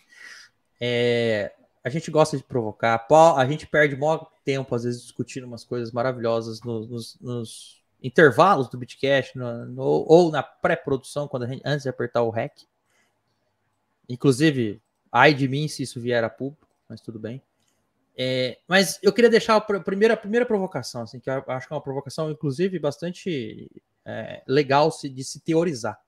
É, 0.80 1.52
a 1.82 1.88
gente 1.88 2.10
gosta 2.10 2.36
de 2.36 2.44
provocar. 2.44 3.04
A 3.36 3.46
gente 3.46 3.66
perde 3.66 3.96
maior 3.96 4.30
tempo, 4.44 4.72
às 4.74 4.84
vezes, 4.84 5.02
discutindo 5.02 5.46
umas 5.46 5.64
coisas 5.64 5.90
maravilhosas 5.90 6.60
nos, 6.62 6.88
nos, 6.88 7.18
nos 7.20 7.82
intervalos 8.00 8.68
do 8.68 8.78
Bitcast, 8.78 9.36
no, 9.36 9.66
no, 9.66 9.82
ou 9.82 10.30
na 10.30 10.42
pré-produção, 10.42 11.26
quando 11.26 11.44
a 11.44 11.46
gente, 11.48 11.62
antes 11.64 11.82
de 11.82 11.88
apertar 11.88 12.22
o 12.22 12.30
REC. 12.30 12.52
Inclusive, 14.08 14.80
ai 15.16 15.32
de 15.32 15.48
mim 15.48 15.66
se 15.66 15.82
isso 15.82 15.98
vier 15.98 16.22
a 16.22 16.28
público, 16.28 16.68
mas 16.88 17.00
tudo 17.00 17.18
bem. 17.18 17.42
É, 18.18 18.58
mas 18.68 18.98
eu 19.02 19.12
queria 19.12 19.30
deixar 19.30 19.56
a 19.56 19.60
primeira, 19.60 20.14
a 20.14 20.16
primeira 20.16 20.44
provocação, 20.44 21.02
assim, 21.02 21.18
que 21.18 21.30
eu 21.30 21.42
acho 21.48 21.66
que 21.66 21.72
é 21.72 21.76
uma 21.76 21.82
provocação, 21.82 22.30
inclusive, 22.30 22.78
bastante 22.78 23.70
é, 24.04 24.42
legal 24.46 24.90
se, 24.90 25.08
de 25.08 25.24
se 25.24 25.40
teorizar. 25.40 25.98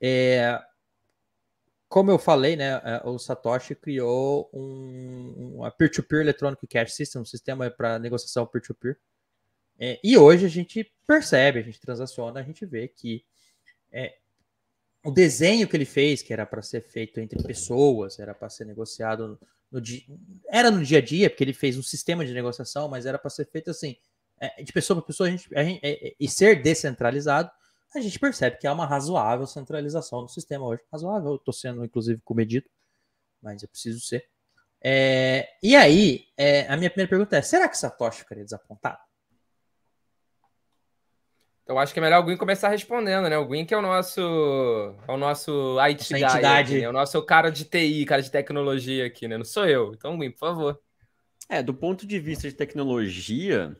É, 0.00 0.60
como 1.88 2.10
eu 2.10 2.18
falei, 2.18 2.56
né, 2.56 2.80
é, 2.84 3.02
o 3.04 3.16
Satoshi 3.18 3.76
criou 3.76 4.50
um, 4.52 5.60
um 5.62 5.70
peer-to-peer 5.78 6.22
Electronic 6.22 6.66
Cash 6.66 6.94
System, 6.94 7.22
um 7.22 7.24
sistema 7.24 7.70
para 7.70 7.98
negociação 7.98 8.46
peer-to-peer. 8.46 8.98
É, 9.78 10.00
e 10.02 10.18
hoje 10.18 10.46
a 10.46 10.48
gente 10.48 10.92
percebe, 11.06 11.60
a 11.60 11.62
gente 11.62 11.80
transaciona, 11.80 12.40
a 12.40 12.42
gente 12.42 12.66
vê 12.66 12.88
que 12.88 13.24
é, 13.92 14.16
o 15.04 15.10
desenho 15.10 15.68
que 15.68 15.76
ele 15.76 15.84
fez, 15.84 16.22
que 16.22 16.32
era 16.32 16.46
para 16.46 16.62
ser 16.62 16.80
feito 16.80 17.20
entre 17.20 17.42
pessoas, 17.42 18.18
era 18.18 18.34
para 18.34 18.48
ser 18.48 18.64
negociado 18.64 19.38
no, 19.70 19.80
dia, 19.80 20.02
era 20.48 20.70
no 20.70 20.82
dia 20.82 20.98
a 20.98 21.02
dia, 21.02 21.28
porque 21.28 21.44
ele 21.44 21.52
fez 21.52 21.76
um 21.76 21.82
sistema 21.82 22.24
de 22.24 22.32
negociação, 22.32 22.88
mas 22.88 23.04
era 23.04 23.18
para 23.18 23.28
ser 23.28 23.46
feito 23.46 23.70
assim, 23.70 23.96
é, 24.40 24.62
de 24.62 24.72
pessoa 24.72 24.96
para 24.96 25.06
pessoa, 25.06 25.28
a 25.28 25.30
gente, 25.30 25.54
a 25.54 25.62
gente 25.62 25.80
é, 25.84 26.08
é, 26.08 26.14
e 26.18 26.26
ser 26.26 26.62
descentralizado, 26.62 27.50
a 27.94 28.00
gente 28.00 28.18
percebe 28.18 28.56
que 28.56 28.66
há 28.66 28.72
uma 28.72 28.86
razoável 28.86 29.46
centralização 29.46 30.22
do 30.22 30.28
sistema 30.28 30.66
hoje. 30.66 30.82
Razoável, 30.90 31.30
eu 31.32 31.36
estou 31.36 31.54
sendo 31.54 31.84
inclusive 31.84 32.20
comedido, 32.24 32.66
mas 33.42 33.62
eu 33.62 33.68
preciso 33.68 34.00
ser. 34.00 34.26
É, 34.82 35.48
e 35.62 35.76
aí, 35.76 36.26
é, 36.36 36.66
a 36.66 36.76
minha 36.76 36.90
primeira 36.90 37.08
pergunta 37.08 37.36
é: 37.36 37.42
será 37.42 37.68
que 37.68 37.78
Satoshi 37.78 38.20
ficaria 38.20 38.42
desapontado? 38.42 38.98
Eu 41.66 41.78
acho 41.78 41.94
que 41.94 41.98
é 41.98 42.02
melhor 42.02 42.20
o 42.20 42.24
Gwen 42.24 42.36
começar 42.36 42.68
respondendo, 42.68 43.28
né? 43.28 43.38
O 43.38 43.48
que 43.64 43.72
é 43.72 43.76
o 43.76 43.82
nosso, 43.82 44.20
é 45.08 45.12
o 45.12 45.16
nosso 45.16 45.78
IT 45.80 46.12
guy 46.12 46.24
aqui, 46.24 46.72
né? 46.72 46.80
é 46.80 46.88
o 46.88 46.92
nosso 46.92 47.22
cara 47.22 47.50
de 47.50 47.64
TI, 47.64 48.04
cara 48.04 48.20
de 48.20 48.30
tecnologia 48.30 49.06
aqui, 49.06 49.26
né? 49.26 49.38
Não 49.38 49.44
sou 49.44 49.66
eu. 49.66 49.92
Então, 49.94 50.16
Gwen, 50.16 50.30
por 50.30 50.40
favor. 50.40 50.80
É, 51.48 51.62
do 51.62 51.72
ponto 51.72 52.06
de 52.06 52.18
vista 52.20 52.48
de 52.48 52.54
tecnologia, 52.54 53.74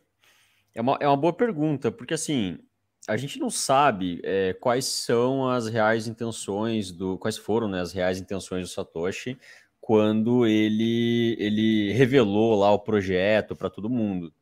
é 0.75 0.81
uma, 0.81 0.97
é 0.99 1.07
uma 1.07 1.17
boa 1.17 1.33
pergunta, 1.33 1.93
porque 1.93 2.15
assim, 2.15 2.59
a 3.07 3.19
gente 3.19 3.39
não 3.39 3.51
sabe 3.51 4.21
é, 4.25 4.55
quais 4.55 4.87
são 4.87 5.49
as 5.49 5.69
reais 5.69 6.07
intenções 6.07 6.91
do. 6.91 7.19
Quais 7.19 7.37
foram 7.37 7.69
né, 7.69 7.81
as 7.81 7.93
reais 7.93 8.19
intenções 8.19 8.69
do 8.69 8.73
Satoshi 8.73 9.39
quando 9.79 10.47
ele, 10.47 11.37
ele 11.39 11.93
revelou 11.93 12.59
lá 12.59 12.73
o 12.73 12.79
projeto 12.79 13.55
para 13.55 13.69
todo 13.69 13.91
mundo. 13.91 14.33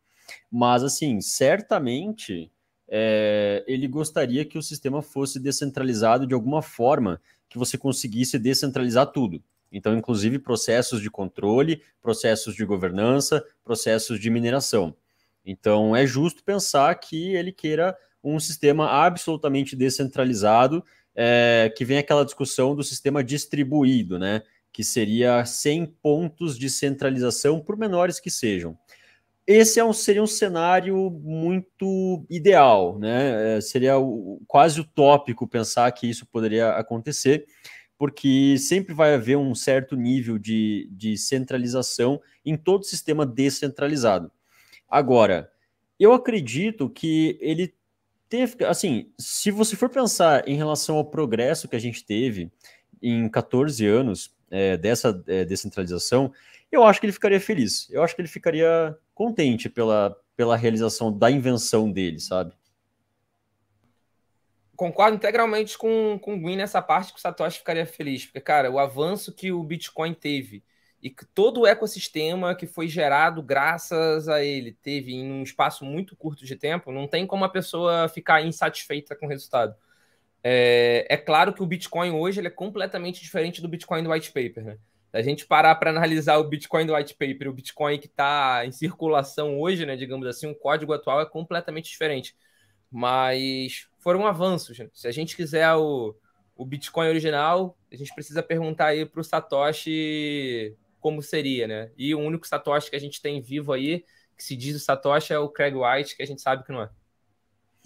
Mas, 0.49 0.85
assim, 0.85 1.21
certamente 1.21 2.49
é, 2.95 3.65
ele 3.67 3.89
gostaria 3.89 4.45
que 4.45 4.59
o 4.59 4.63
sistema 4.63 5.01
fosse 5.01 5.41
descentralizado 5.41 6.27
de 6.27 6.35
alguma 6.35 6.61
forma, 6.61 7.19
que 7.49 7.57
você 7.57 7.79
conseguisse 7.79 8.39
descentralizar 8.39 9.07
tudo. 9.07 9.43
Então, 9.73 9.97
inclusive 9.97 10.39
processos 10.39 11.01
de 11.01 11.11
controle, 11.11 11.81
processos 12.03 12.55
de 12.55 12.67
governança, 12.67 13.43
processos 13.65 14.21
de 14.21 14.29
mineração. 14.29 14.95
Então, 15.43 15.97
é 15.97 16.07
justo 16.07 16.45
pensar 16.45 16.95
que 16.97 17.35
ele 17.35 17.51
queira 17.51 17.97
um 18.23 18.39
sistema 18.39 18.87
absolutamente 18.91 19.75
descentralizado, 19.75 20.85
é, 21.17 21.73
que 21.75 21.87
vem 21.87 21.97
aquela 21.97 22.27
discussão 22.27 22.77
do 22.77 22.85
sistema 22.85 23.25
distribuído, 23.25 24.19
né? 24.19 24.43
Que 24.71 24.85
seria 24.85 25.47
100 25.47 25.87
pontos 26.03 26.59
de 26.59 26.69
centralização, 26.69 27.59
por 27.59 27.75
menores 27.75 28.21
que 28.21 28.31
sejam 28.31 28.77
esse 29.47 29.81
é 29.81 29.85
um, 29.85 29.93
seria 29.93 30.23
um 30.23 30.27
cenário 30.27 31.11
muito 31.11 32.25
ideal, 32.31 32.99
né? 32.99 33.57
É, 33.57 33.61
seria 33.61 33.99
o, 33.99 34.41
quase 34.47 34.81
utópico 34.81 35.49
pensar 35.49 35.91
que 35.93 36.09
isso 36.09 36.27
poderia 36.27 36.71
acontecer, 36.71 37.47
porque 37.99 38.57
sempre 38.59 38.95
vai 38.95 39.15
haver 39.15 39.37
um 39.37 39.55
certo 39.55 39.97
nível 39.97 40.39
de, 40.39 40.89
de 40.93 41.17
centralização 41.17 42.21
em 42.45 42.57
todo 42.57 42.85
sistema 42.85 43.27
descentralizado. 43.27 44.31
Agora, 44.89 45.51
eu 45.99 46.13
acredito 46.13 46.89
que 46.89 47.39
ele 47.41 47.75
teve, 48.29 48.65
assim, 48.65 49.11
se 49.19 49.51
você 49.51 49.77
for 49.77 49.89
pensar 49.89 50.49
em 50.49 50.57
relação 50.57 50.97
ao 50.97 51.05
progresso 51.05 51.69
que 51.69 51.77
a 51.77 51.81
gente 51.81 52.05
teve 52.05 52.51
em 53.03 53.29
14 53.29 53.85
anos 53.87 54.35
é, 54.51 54.77
dessa 54.77 55.23
é, 55.27 55.45
descentralização, 55.45 56.33
eu 56.73 56.85
acho 56.85 56.99
que 56.99 57.07
ele 57.07 57.13
ficaria 57.13 57.41
feliz. 57.41 57.89
Eu 57.91 58.03
acho 58.03 58.15
que 58.15 58.23
ele 58.23 58.29
ficaria 58.29 58.97
contente 59.15 59.69
pela, 59.69 60.17
pela 60.35 60.57
realização 60.57 61.17
da 61.17 61.31
invenção 61.31 61.91
dele, 61.91 62.19
sabe? 62.19 62.55
Concordo 64.75 65.17
integralmente 65.17 65.77
com, 65.77 66.19
com 66.19 66.35
o 66.35 66.41
Gwyn 66.41 66.57
nessa 66.57 66.81
parte 66.81 67.13
que 67.13 67.19
o 67.19 67.23
Satoshi 67.23 67.59
ficaria 67.59 67.87
feliz, 67.87 68.25
porque, 68.25 68.41
cara, 68.41 68.71
o 68.71 68.79
avanço 68.79 69.33
que 69.33 69.53
o 69.53 69.63
Bitcoin 69.63 70.15
teve 70.15 70.65
e 71.03 71.11
que 71.11 71.27
todo 71.27 71.61
o 71.61 71.67
ecossistema 71.67 72.55
que 72.55 72.67
foi 72.67 72.89
gerado 72.89 73.43
graças 73.43 74.29
a 74.29 74.43
ele 74.43 74.73
teve 74.73 75.13
em 75.13 75.31
um 75.31 75.43
espaço 75.43 75.85
muito 75.85 76.17
curto 76.17 76.45
de 76.45 76.57
tempo, 76.57 76.91
não 76.91 77.07
tem 77.07 77.27
como 77.27 77.45
a 77.45 77.49
pessoa 77.49 78.09
ficar 78.09 78.43
insatisfeita 78.43 79.15
com 79.15 79.27
o 79.27 79.29
resultado. 79.29 79.77
É, 80.43 81.07
é 81.09 81.17
claro 81.17 81.53
que 81.53 81.63
o 81.63 81.67
Bitcoin 81.67 82.13
hoje 82.13 82.41
ele 82.41 82.49
é 82.49 82.51
completamente 82.51 83.21
diferente 83.21 83.61
do 83.61 83.69
Bitcoin 83.69 84.03
do 84.03 84.11
white 84.11 84.33
paper, 84.33 84.65
né? 84.65 84.79
A 85.13 85.21
gente 85.21 85.47
parar 85.47 85.75
para 85.75 85.91
analisar 85.91 86.39
o 86.39 86.45
Bitcoin 86.45 86.87
do 86.87 86.95
white 86.95 87.15
paper, 87.15 87.49
o 87.49 87.53
Bitcoin 87.53 87.99
que 87.99 88.07
está 88.07 88.65
em 88.65 88.73
circulação 88.73 89.61
hoje, 89.61 89.85
né, 89.85 89.95
digamos 89.95 90.27
assim, 90.27 90.51
o 90.51 90.55
código 90.55 90.93
atual 90.93 91.21
é 91.21 91.27
completamente 91.27 91.91
diferente. 91.91 92.35
Mas 92.91 93.89
foram 93.99 94.27
avanços. 94.27 94.79
Né? 94.79 94.89
Se 94.93 95.07
a 95.07 95.13
gente 95.13 95.37
quiser 95.37 95.75
o, 95.75 96.15
o 96.57 96.65
Bitcoin 96.65 97.09
original, 97.09 97.77
a 97.91 97.97
gente 97.97 98.15
precisa 98.15 98.43
perguntar 98.43 98.87
aí 98.87 99.05
para 99.05 99.21
o 99.21 99.25
Satoshi 99.25 100.77
como 101.01 101.21
seria, 101.21 101.67
né? 101.67 101.91
E 101.97 102.15
o 102.15 102.21
único 102.21 102.47
Satoshi 102.47 102.89
que 102.89 102.97
a 102.97 103.01
gente 103.01 103.21
tem 103.21 103.41
vivo 103.41 103.73
aí, 103.73 104.05
que 104.37 104.45
se 104.45 104.57
diz 104.57 104.77
o 104.77 104.79
Satoshi 104.79 105.33
é 105.33 105.39
o 105.39 105.49
Craig 105.49 105.75
White, 105.75 106.17
que 106.17 106.23
a 106.23 106.27
gente 106.27 106.41
sabe 106.41 106.65
que 106.65 106.73
não 106.73 106.83
é. 106.83 106.91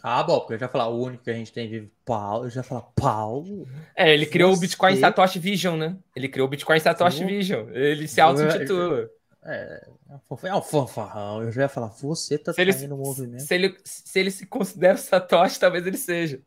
Ah, 0.02 0.22
bom, 0.22 0.40
porque 0.40 0.54
eu 0.54 0.58
já 0.58 0.68
falar, 0.68 0.88
o 0.88 1.02
único 1.02 1.24
que 1.24 1.30
a 1.30 1.34
gente 1.34 1.52
tem 1.52 1.68
vivo, 1.68 1.90
Paulo, 2.04 2.46
eu 2.46 2.50
já 2.50 2.62
falar, 2.62 2.82
Paulo. 2.94 3.66
É, 3.94 4.12
ele 4.12 4.26
criou 4.26 4.50
você... 4.50 4.58
o 4.58 4.60
Bitcoin 4.60 4.96
Satoshi 4.96 5.38
Vision, 5.38 5.78
né? 5.78 5.96
Ele 6.14 6.28
criou 6.28 6.46
o 6.46 6.50
Bitcoin 6.50 6.78
Satoshi 6.78 7.24
Vision. 7.24 7.68
Ele 7.72 8.06
se 8.06 8.20
auto-intitula. 8.20 9.08
É, 9.44 9.86
é 10.44 10.54
um 10.54 10.62
fanfarrão. 10.62 11.42
Eu 11.42 11.52
já 11.52 11.62
ia 11.62 11.68
falar, 11.68 11.88
você 11.88 12.36
tá 12.36 12.52
se 12.52 12.86
no 12.86 12.96
movimento. 12.96 13.42
Se 13.42 13.54
ele, 13.54 13.76
se 13.84 14.18
ele 14.18 14.30
se 14.30 14.46
considera 14.46 14.96
Satoshi, 14.96 15.58
talvez 15.58 15.86
ele 15.86 15.96
seja. 15.96 16.40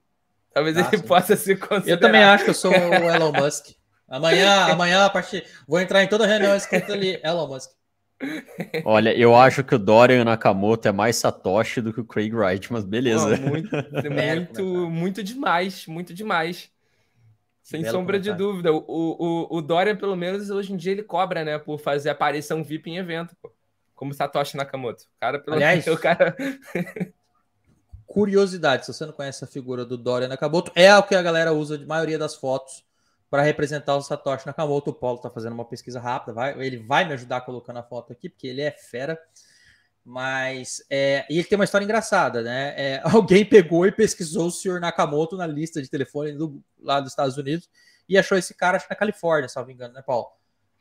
Talvez 0.54 0.78
ah, 0.78 0.82
ele 0.92 0.98
sim. 0.98 1.08
possa 1.08 1.36
se 1.36 1.56
considerar. 1.56 1.96
Eu 1.96 2.00
também 2.00 2.24
acho 2.24 2.44
que 2.44 2.50
eu 2.50 2.56
sou 2.56 2.72
o 2.72 2.76
Elon 2.76 3.32
Musk. 3.32 3.68
Amanhã, 4.08 4.66
amanhã, 4.72 5.06
a 5.06 5.10
partir. 5.10 5.46
Vou 5.68 5.80
entrar 5.80 6.04
em 6.04 6.08
toda 6.08 6.26
reunião 6.26 6.56
escrito 6.56 6.92
ali, 6.92 7.20
Elon 7.24 7.48
Musk. 7.48 7.72
Olha, 8.84 9.18
eu 9.18 9.36
acho 9.36 9.64
que 9.64 9.76
o 9.76 9.80
Dorian 9.80 10.26
Nakamoto 10.26 10.88
é 10.88 10.92
mais 10.92 11.16
Satoshi 11.16 11.82
do 11.82 11.94
que 11.94 12.02
o 12.02 12.06
Craig 12.06 12.34
Wright, 12.34 12.72
mas 12.72 12.84
beleza. 12.84 13.38
Muito, 13.38 13.70
muito, 14.14 14.64
muito 14.90 15.24
demais, 15.24 15.88
muito 15.88 16.14
demais. 16.14 16.70
Sem 17.64 17.82
Belo 17.82 17.98
sombra 17.98 18.18
comentário. 18.18 18.38
de 18.38 18.44
dúvida. 18.44 18.74
O, 18.74 18.84
o, 18.88 19.58
o 19.58 19.62
Dorian, 19.62 19.96
pelo 19.96 20.16
menos, 20.16 20.50
hoje 20.50 20.74
em 20.74 20.78
dia 20.78 20.92
ele 20.92 21.04
cobra, 21.04 21.46
né? 21.46 21.58
Por 21.58 21.80
fazer 21.80 22.10
aparição 22.10 22.64
VIP 22.64 22.90
em 22.90 22.98
evento, 22.98 23.36
pô. 23.42 23.52
Como 23.96 24.14
Satoshi 24.14 24.58
Nakamoto. 24.58 25.04
O 25.04 25.20
cara, 25.20 25.40
pelo 25.40 25.56
Aliás, 25.56 25.86
o 25.88 25.98
cara. 25.98 26.36
curiosidade, 28.08 28.86
se 28.86 28.94
você 28.94 29.06
não 29.06 29.14
conhece 29.14 29.44
a 29.44 29.48
figura 29.48 29.86
do 29.86 29.98
Dorian 29.98 30.30
Nakamoto, 30.30 30.72
é 30.74 30.96
o 30.98 31.04
que 31.04 31.16
a 31.16 31.22
galera 31.22 31.54
usa 31.54 31.78
de 31.78 31.86
maioria 31.86 32.18
das 32.18 32.36
fotos 32.36 32.84
para 33.30 33.44
representar 33.44 33.96
o 33.96 34.02
Satoshi 34.02 34.48
Nakamoto. 34.48 34.90
O 34.90 34.94
Paulo 34.94 35.18
está 35.18 35.30
fazendo 35.30 35.54
uma 35.54 35.66
pesquisa 35.66 36.00
rápida, 36.00 36.34
vai, 36.34 36.60
ele 36.66 36.78
vai 36.78 37.06
me 37.06 37.14
ajudar 37.14 37.42
colocando 37.42 37.78
a 37.78 37.84
foto 37.84 38.12
aqui, 38.12 38.30
porque 38.30 38.48
ele 38.48 38.62
é 38.62 38.72
fera. 38.72 39.20
Mas 40.04 40.84
é, 40.90 41.26
e 41.30 41.38
ele 41.38 41.48
tem 41.48 41.58
uma 41.58 41.66
história 41.66 41.86
engraçada, 41.86 42.42
né? 42.42 42.74
É, 42.76 43.02
alguém 43.14 43.46
pegou 43.46 43.86
e 43.86 43.92
pesquisou 43.92 44.48
o 44.48 44.52
senhor 44.52 44.80
Nakamoto 44.80 45.38
na 45.38 45.46
lista 45.46 45.82
de 45.82 45.90
telefone 45.90 46.32
do, 46.34 46.64
lá 46.82 47.00
dos 47.00 47.12
Estados 47.12 47.38
Unidos 47.38 47.70
e 48.08 48.18
achou 48.18 48.38
esse 48.38 48.56
cara, 48.56 48.78
acho 48.78 48.88
na 48.90 48.96
Califórnia, 48.96 49.48
me 49.68 49.74
engano, 49.74 49.94
né, 49.94 50.02
Paulo? 50.02 50.28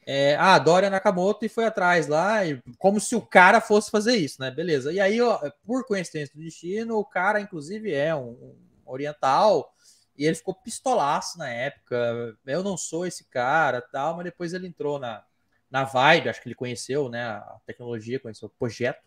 É, 0.06 0.34
ah, 0.36 0.58
Dória 0.58 0.88
Nakamoto 0.88 1.44
e 1.44 1.50
foi 1.50 1.66
atrás 1.66 2.06
lá, 2.06 2.42
e, 2.42 2.62
como 2.78 2.98
se 2.98 3.14
o 3.14 3.20
cara 3.20 3.60
fosse 3.60 3.90
fazer 3.90 4.16
isso, 4.16 4.40
né? 4.40 4.50
Beleza. 4.50 4.90
E 4.90 4.98
aí, 4.98 5.20
ó, 5.20 5.38
por 5.66 5.84
coincidência 5.86 6.34
do 6.34 6.42
destino, 6.42 6.96
o 6.96 7.04
cara, 7.04 7.38
inclusive, 7.42 7.92
é 7.92 8.14
um, 8.14 8.30
um 8.30 8.56
oriental, 8.86 9.70
e 10.18 10.26
ele 10.26 10.34
ficou 10.34 10.54
pistolaço 10.54 11.38
na 11.38 11.48
época. 11.48 12.36
Eu 12.44 12.62
não 12.62 12.76
sou 12.76 13.06
esse 13.06 13.24
cara, 13.24 13.80
tal, 13.80 14.16
mas 14.16 14.24
depois 14.24 14.52
ele 14.52 14.66
entrou 14.66 14.98
na, 14.98 15.22
na 15.70 15.84
Vibe, 15.84 16.28
acho 16.28 16.42
que 16.42 16.48
ele 16.48 16.54
conheceu, 16.56 17.08
né, 17.08 17.22
a 17.22 17.56
tecnologia, 17.64 18.18
conheceu 18.18 18.48
o 18.48 18.58
projeto. 18.58 19.00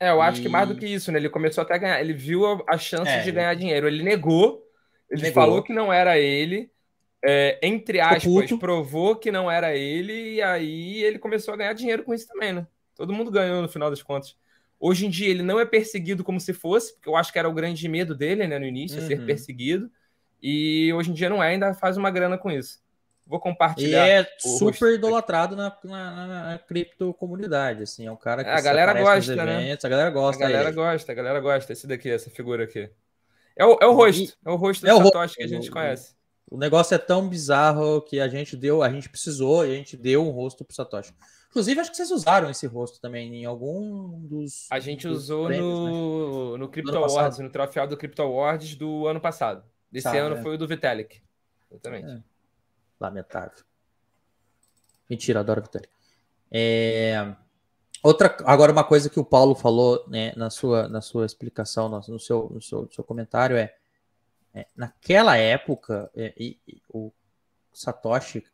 É, 0.00 0.10
eu 0.10 0.20
acho 0.20 0.40
e... 0.40 0.42
que 0.42 0.48
mais 0.48 0.68
do 0.68 0.76
que 0.76 0.86
isso, 0.86 1.12
né? 1.12 1.18
Ele 1.18 1.30
começou 1.30 1.62
até 1.62 1.74
a 1.74 1.78
ganhar, 1.78 2.00
ele 2.00 2.12
viu 2.12 2.44
a, 2.68 2.76
chance 2.76 3.10
é, 3.10 3.22
de 3.22 3.30
ganhar 3.30 3.54
dinheiro. 3.54 3.86
Ele 3.86 4.02
negou, 4.02 4.68
ele 5.08 5.22
negou. 5.22 5.34
falou 5.34 5.62
que 5.62 5.72
não 5.72 5.92
era 5.92 6.18
ele, 6.18 6.68
é, 7.24 7.58
entre 7.62 8.00
aspas, 8.00 8.52
provou 8.58 9.16
que 9.16 9.30
não 9.30 9.50
era 9.50 9.74
ele, 9.76 10.34
e 10.34 10.42
aí 10.42 11.02
ele 11.02 11.18
começou 11.18 11.54
a 11.54 11.56
ganhar 11.56 11.72
dinheiro 11.72 12.02
com 12.02 12.12
isso 12.12 12.26
também, 12.26 12.52
né? 12.52 12.66
Todo 12.96 13.12
mundo 13.12 13.30
ganhou 13.30 13.62
no 13.62 13.68
final 13.68 13.88
das 13.88 14.02
contas. 14.02 14.36
Hoje 14.78 15.06
em 15.06 15.10
dia 15.10 15.28
ele 15.28 15.42
não 15.42 15.58
é 15.58 15.64
perseguido 15.64 16.22
como 16.24 16.40
se 16.40 16.52
fosse, 16.52 16.92
porque 16.94 17.08
eu 17.08 17.16
acho 17.16 17.32
que 17.32 17.38
era 17.38 17.48
o 17.48 17.54
grande 17.54 17.88
medo 17.88 18.14
dele, 18.14 18.46
né, 18.46 18.58
no 18.58 18.66
início, 18.66 19.00
uhum. 19.00 19.06
ser 19.06 19.24
perseguido. 19.24 19.90
E 20.46 20.92
hoje 20.92 21.10
em 21.10 21.14
dia 21.14 21.30
não 21.30 21.42
é, 21.42 21.48
ainda 21.48 21.72
faz 21.72 21.96
uma 21.96 22.10
grana 22.10 22.36
com 22.36 22.50
isso. 22.50 22.78
Vou 23.26 23.40
compartilhar. 23.40 24.06
E 24.06 24.10
é 24.10 24.28
super 24.38 24.92
idolatrado 24.92 25.56
na, 25.56 25.74
na, 25.82 26.26
na, 26.26 26.58
cripto 26.58 27.14
comunidade, 27.14 27.84
assim, 27.84 28.06
é 28.06 28.12
um 28.12 28.16
cara 28.16 28.44
que 28.44 28.50
é, 28.50 28.52
a 28.52 28.60
galera 28.60 28.92
gosta, 28.92 29.34
né? 29.34 29.62
Eventos, 29.62 29.86
a 29.86 29.88
galera 29.88 30.10
gosta. 30.10 30.44
A 30.44 30.46
galera 30.46 30.68
aí. 30.68 30.74
gosta, 30.74 31.12
a 31.12 31.14
galera 31.14 31.40
gosta. 31.40 31.72
Esse 31.72 31.86
daqui, 31.86 32.10
essa 32.10 32.28
figura 32.28 32.64
aqui. 32.64 32.90
É 33.56 33.64
o, 33.64 33.78
é 33.80 33.86
o 33.86 33.92
rosto, 33.94 34.36
é 34.44 34.50
o 34.50 34.56
rosto 34.56 34.82
do 34.82 34.90
é 34.90 34.94
Satoshi 34.94 35.16
rosto, 35.16 35.36
que 35.36 35.42
a 35.44 35.46
gente 35.46 35.70
conhece. 35.70 36.14
O 36.50 36.58
negócio 36.58 36.94
é 36.94 36.98
tão 36.98 37.26
bizarro 37.26 38.02
que 38.02 38.20
a 38.20 38.28
gente 38.28 38.54
deu, 38.54 38.82
a 38.82 38.90
gente 38.90 39.08
precisou 39.08 39.64
e 39.64 39.72
a 39.72 39.74
gente 39.76 39.96
deu 39.96 40.22
um 40.22 40.30
rosto 40.30 40.62
pro 40.62 40.76
Satoshi. 40.76 41.14
Inclusive, 41.48 41.80
acho 41.80 41.90
que 41.90 41.96
vocês 41.96 42.10
usaram 42.10 42.50
esse 42.50 42.66
rosto 42.66 43.00
também 43.00 43.34
em 43.34 43.46
algum 43.46 44.20
dos. 44.20 44.66
A 44.70 44.78
gente 44.78 45.08
dos 45.08 45.22
usou 45.22 45.46
prêmios, 45.46 45.66
no, 45.66 46.52
né? 46.52 46.58
no 46.58 46.68
Crypto 46.68 46.98
Awards, 46.98 47.38
no 47.38 47.48
troféu 47.48 47.86
do 47.86 47.96
Crypto 47.96 48.20
Awards 48.20 48.74
do 48.74 49.06
ano 49.06 49.22
passado. 49.22 49.64
Desse 49.94 50.08
Sabe, 50.08 50.18
ano 50.18 50.34
é. 50.34 50.42
foi 50.42 50.56
o 50.56 50.58
do 50.58 50.66
Vitalik. 50.66 51.22
Exatamente. 51.70 52.10
É. 52.10 52.22
Lamentável. 52.98 53.62
Mentira, 55.08 55.38
adoro 55.38 55.62
Vitalik. 55.62 55.88
É... 56.50 57.32
Outra, 58.02 58.36
agora 58.44 58.72
uma 58.72 58.82
coisa 58.82 59.08
que 59.08 59.20
o 59.20 59.24
Paulo 59.24 59.54
falou 59.54 60.04
né, 60.08 60.32
na, 60.34 60.50
sua, 60.50 60.88
na 60.88 61.00
sua 61.00 61.24
explicação, 61.24 61.88
no, 61.88 62.18
seu, 62.18 62.50
no, 62.50 62.60
seu, 62.60 62.82
no 62.82 62.92
seu 62.92 63.04
comentário 63.04 63.56
é, 63.56 63.72
é 64.52 64.66
naquela 64.76 65.36
época 65.36 66.10
é, 66.16 66.34
e, 66.36 66.58
e, 66.66 66.82
o 66.92 67.12
Satoshi 67.72 68.44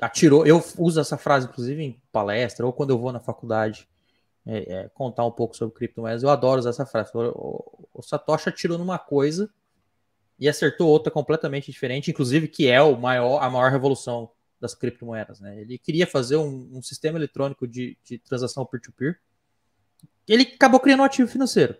atirou, 0.00 0.44
eu 0.44 0.62
uso 0.76 1.00
essa 1.00 1.16
frase 1.16 1.46
inclusive 1.46 1.82
em 1.82 2.02
palestra 2.10 2.66
ou 2.66 2.72
quando 2.72 2.90
eu 2.90 2.98
vou 2.98 3.12
na 3.12 3.20
faculdade 3.20 3.88
é, 4.44 4.72
é 4.72 4.88
contar 4.88 5.24
um 5.24 5.30
pouco 5.30 5.56
sobre 5.56 5.76
criptomoedas, 5.76 6.24
eu 6.24 6.30
adoro 6.30 6.58
usar 6.58 6.70
essa 6.70 6.84
frase. 6.84 7.10
O, 7.14 7.88
o 7.94 8.02
Satoshi 8.02 8.48
atirou 8.48 8.76
numa 8.76 8.98
coisa 8.98 9.50
e 10.40 10.48
acertou 10.48 10.88
outra 10.88 11.12
completamente 11.12 11.70
diferente, 11.70 12.10
inclusive 12.10 12.48
que 12.48 12.66
é 12.66 12.80
o 12.80 12.96
maior, 12.96 13.42
a 13.42 13.50
maior 13.50 13.70
revolução 13.70 14.30
das 14.58 14.74
criptomoedas. 14.74 15.38
Né? 15.38 15.60
Ele 15.60 15.76
queria 15.76 16.06
fazer 16.06 16.36
um, 16.36 16.70
um 16.72 16.82
sistema 16.82 17.18
eletrônico 17.18 17.68
de, 17.68 17.96
de 18.02 18.18
transação 18.18 18.64
peer-to-peer. 18.64 19.12
-peer. 19.12 19.20
Ele 20.26 20.42
acabou 20.42 20.80
criando 20.80 21.00
um 21.00 21.04
ativo 21.04 21.30
financeiro. 21.30 21.76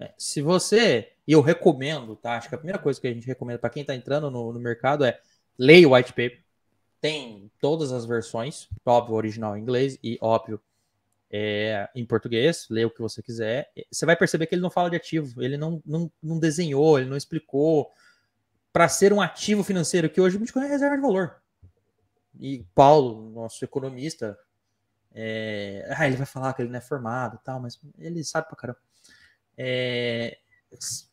É, 0.00 0.12
se 0.16 0.40
você, 0.40 1.12
e 1.26 1.32
eu 1.32 1.40
recomendo, 1.40 2.16
tá? 2.16 2.36
Acho 2.36 2.48
que 2.48 2.54
a 2.54 2.58
primeira 2.58 2.78
coisa 2.78 3.00
que 3.00 3.06
a 3.06 3.12
gente 3.12 3.26
recomenda 3.26 3.58
para 3.58 3.70
quem 3.70 3.82
está 3.82 3.94
entrando 3.94 4.30
no, 4.30 4.52
no, 4.52 4.58
mercado 4.58 5.04
é 5.04 5.20
leia 5.58 5.86
o 5.86 5.94
white 5.94 6.12
paper. 6.12 6.42
Tem 7.00 7.50
todas 7.60 7.92
as 7.92 8.06
versões, 8.06 8.68
óbvio, 8.84 9.14
original 9.14 9.56
em 9.56 9.60
inglês 9.60 9.98
e 10.02 10.18
óbvio 10.20 10.60
é, 11.30 11.88
em 11.94 12.04
português, 12.04 12.66
lê 12.68 12.84
o 12.84 12.90
que 12.90 13.00
você 13.00 13.22
quiser. 13.22 13.70
Você 13.90 14.04
vai 14.04 14.16
perceber 14.16 14.46
que 14.46 14.54
ele 14.54 14.62
não 14.62 14.70
fala 14.70 14.90
de 14.90 14.96
ativo, 14.96 15.42
ele 15.42 15.56
não, 15.56 15.80
não, 15.86 16.10
não 16.22 16.38
desenhou, 16.38 16.98
ele 16.98 17.08
não 17.08 17.16
explicou 17.16 17.90
para 18.72 18.88
ser 18.88 19.12
um 19.12 19.20
ativo 19.20 19.62
financeiro, 19.62 20.10
que 20.10 20.20
hoje 20.20 20.36
o 20.36 20.40
Bitcoin 20.40 20.64
é 20.64 20.68
reserva 20.68 20.96
de 20.96 21.02
valor. 21.02 21.36
E 22.38 22.64
Paulo, 22.74 23.30
nosso 23.30 23.64
economista, 23.64 24.36
é... 25.12 25.88
ah, 25.96 26.06
ele 26.06 26.16
vai 26.16 26.26
falar 26.26 26.52
que 26.54 26.62
ele 26.62 26.70
não 26.70 26.78
é 26.78 26.82
formado 26.82 27.36
e 27.40 27.44
tal, 27.44 27.60
mas 27.60 27.80
ele 27.98 28.24
sabe 28.24 28.48
pra 28.48 28.56
caramba. 28.56 28.80
É... 29.56 30.38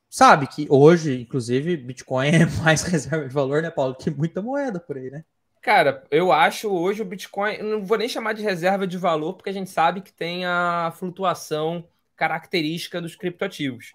Sabe 0.10 0.48
que 0.48 0.68
hoje, 0.70 1.22
inclusive, 1.22 1.78
Bitcoin 1.78 2.30
é 2.34 2.46
mais 2.64 2.82
reserva 2.84 3.28
de 3.28 3.34
valor, 3.34 3.62
né, 3.62 3.70
Paulo, 3.70 3.96
que 3.96 4.10
muita 4.10 4.42
moeda 4.42 4.80
por 4.80 4.98
aí, 4.98 5.12
né? 5.12 5.24
Cara, 5.62 6.06
eu 6.12 6.32
acho 6.32 6.70
hoje 6.70 7.02
o 7.02 7.06
Bitcoin, 7.06 7.58
não 7.60 7.84
vou 7.86 7.98
nem 7.98 8.08
chamar 8.08 8.34
de 8.34 8.42
reserva 8.44 8.88
de 8.88 8.98
valor, 8.98 9.34
porque 9.34 9.50
a 9.50 9.54
gente 9.54 9.70
sabe 9.70 10.02
que 10.02 10.14
tem 10.14 10.46
a 10.46 10.92
flutuação 10.96 11.88
característica 12.16 13.02
dos 13.02 13.16
criptoativos 13.16 13.94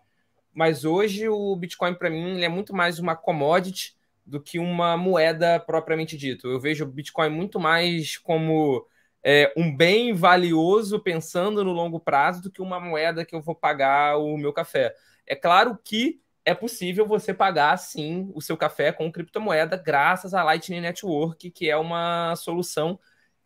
mas 0.54 0.84
hoje 0.84 1.28
o 1.28 1.56
Bitcoin 1.56 1.94
para 1.94 2.10
mim 2.10 2.42
é 2.42 2.48
muito 2.48 2.74
mais 2.74 2.98
uma 3.00 3.16
commodity 3.16 3.96
do 4.26 4.40
que 4.40 4.58
uma 4.58 4.96
moeda 4.96 5.60
propriamente 5.60 6.16
dito. 6.16 6.48
Eu 6.48 6.60
vejo 6.60 6.84
o 6.84 6.88
Bitcoin 6.88 7.30
muito 7.30 7.60
mais 7.60 8.18
como 8.18 8.86
é, 9.24 9.52
um 9.56 9.76
bem 9.76 10.14
valioso 10.14 11.00
pensando 11.00 11.64
no 11.64 11.72
longo 11.72 12.00
prazo 12.00 12.42
do 12.42 12.50
que 12.52 12.62
uma 12.62 12.80
moeda 12.80 13.24
que 13.26 13.34
eu 13.34 13.42
vou 13.42 13.54
pagar 13.54 14.18
o 14.18 14.38
meu 14.38 14.52
café. 14.52 14.94
É 15.26 15.36
claro 15.36 15.78
que 15.84 16.21
é 16.44 16.54
possível 16.54 17.06
você 17.06 17.32
pagar 17.32 17.76
sim 17.76 18.30
o 18.34 18.40
seu 18.40 18.56
café 18.56 18.92
com 18.92 19.10
criptomoeda 19.10 19.76
graças 19.76 20.34
à 20.34 20.42
Lightning 20.42 20.80
Network, 20.80 21.50
que 21.50 21.70
é 21.70 21.76
uma 21.76 22.34
solução 22.36 22.98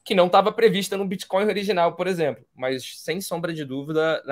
que 0.05 0.15
não 0.15 0.27
estava 0.27 0.53
prevista 0.53 0.97
no 0.97 1.07
Bitcoin 1.07 1.47
original, 1.47 1.97
por 1.97 2.07
exemplo. 2.07 2.45
Mas 2.55 3.01
sem 3.01 3.21
sombra 3.21 3.53
de 3.53 3.65
dúvida, 3.65 4.23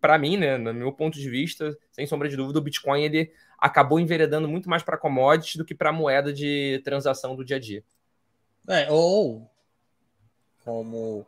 para 0.00 0.18
mim, 0.18 0.36
né, 0.36 0.58
no 0.58 0.74
meu 0.74 0.92
ponto 0.92 1.18
de 1.18 1.30
vista, 1.30 1.76
sem 1.90 2.06
sombra 2.06 2.28
de 2.28 2.36
dúvida, 2.36 2.58
o 2.58 2.62
Bitcoin 2.62 3.02
ele 3.02 3.32
acabou 3.58 3.98
enveredando 3.98 4.46
muito 4.46 4.68
mais 4.68 4.82
para 4.82 4.98
commodities 4.98 5.56
do 5.56 5.64
que 5.64 5.74
para 5.74 5.90
moeda 5.90 6.30
de 6.30 6.80
transação 6.84 7.34
do 7.34 7.44
dia 7.44 7.56
a 7.56 7.60
dia. 7.60 7.82
É, 8.68 8.90
ou 8.90 9.50
como 10.62 11.26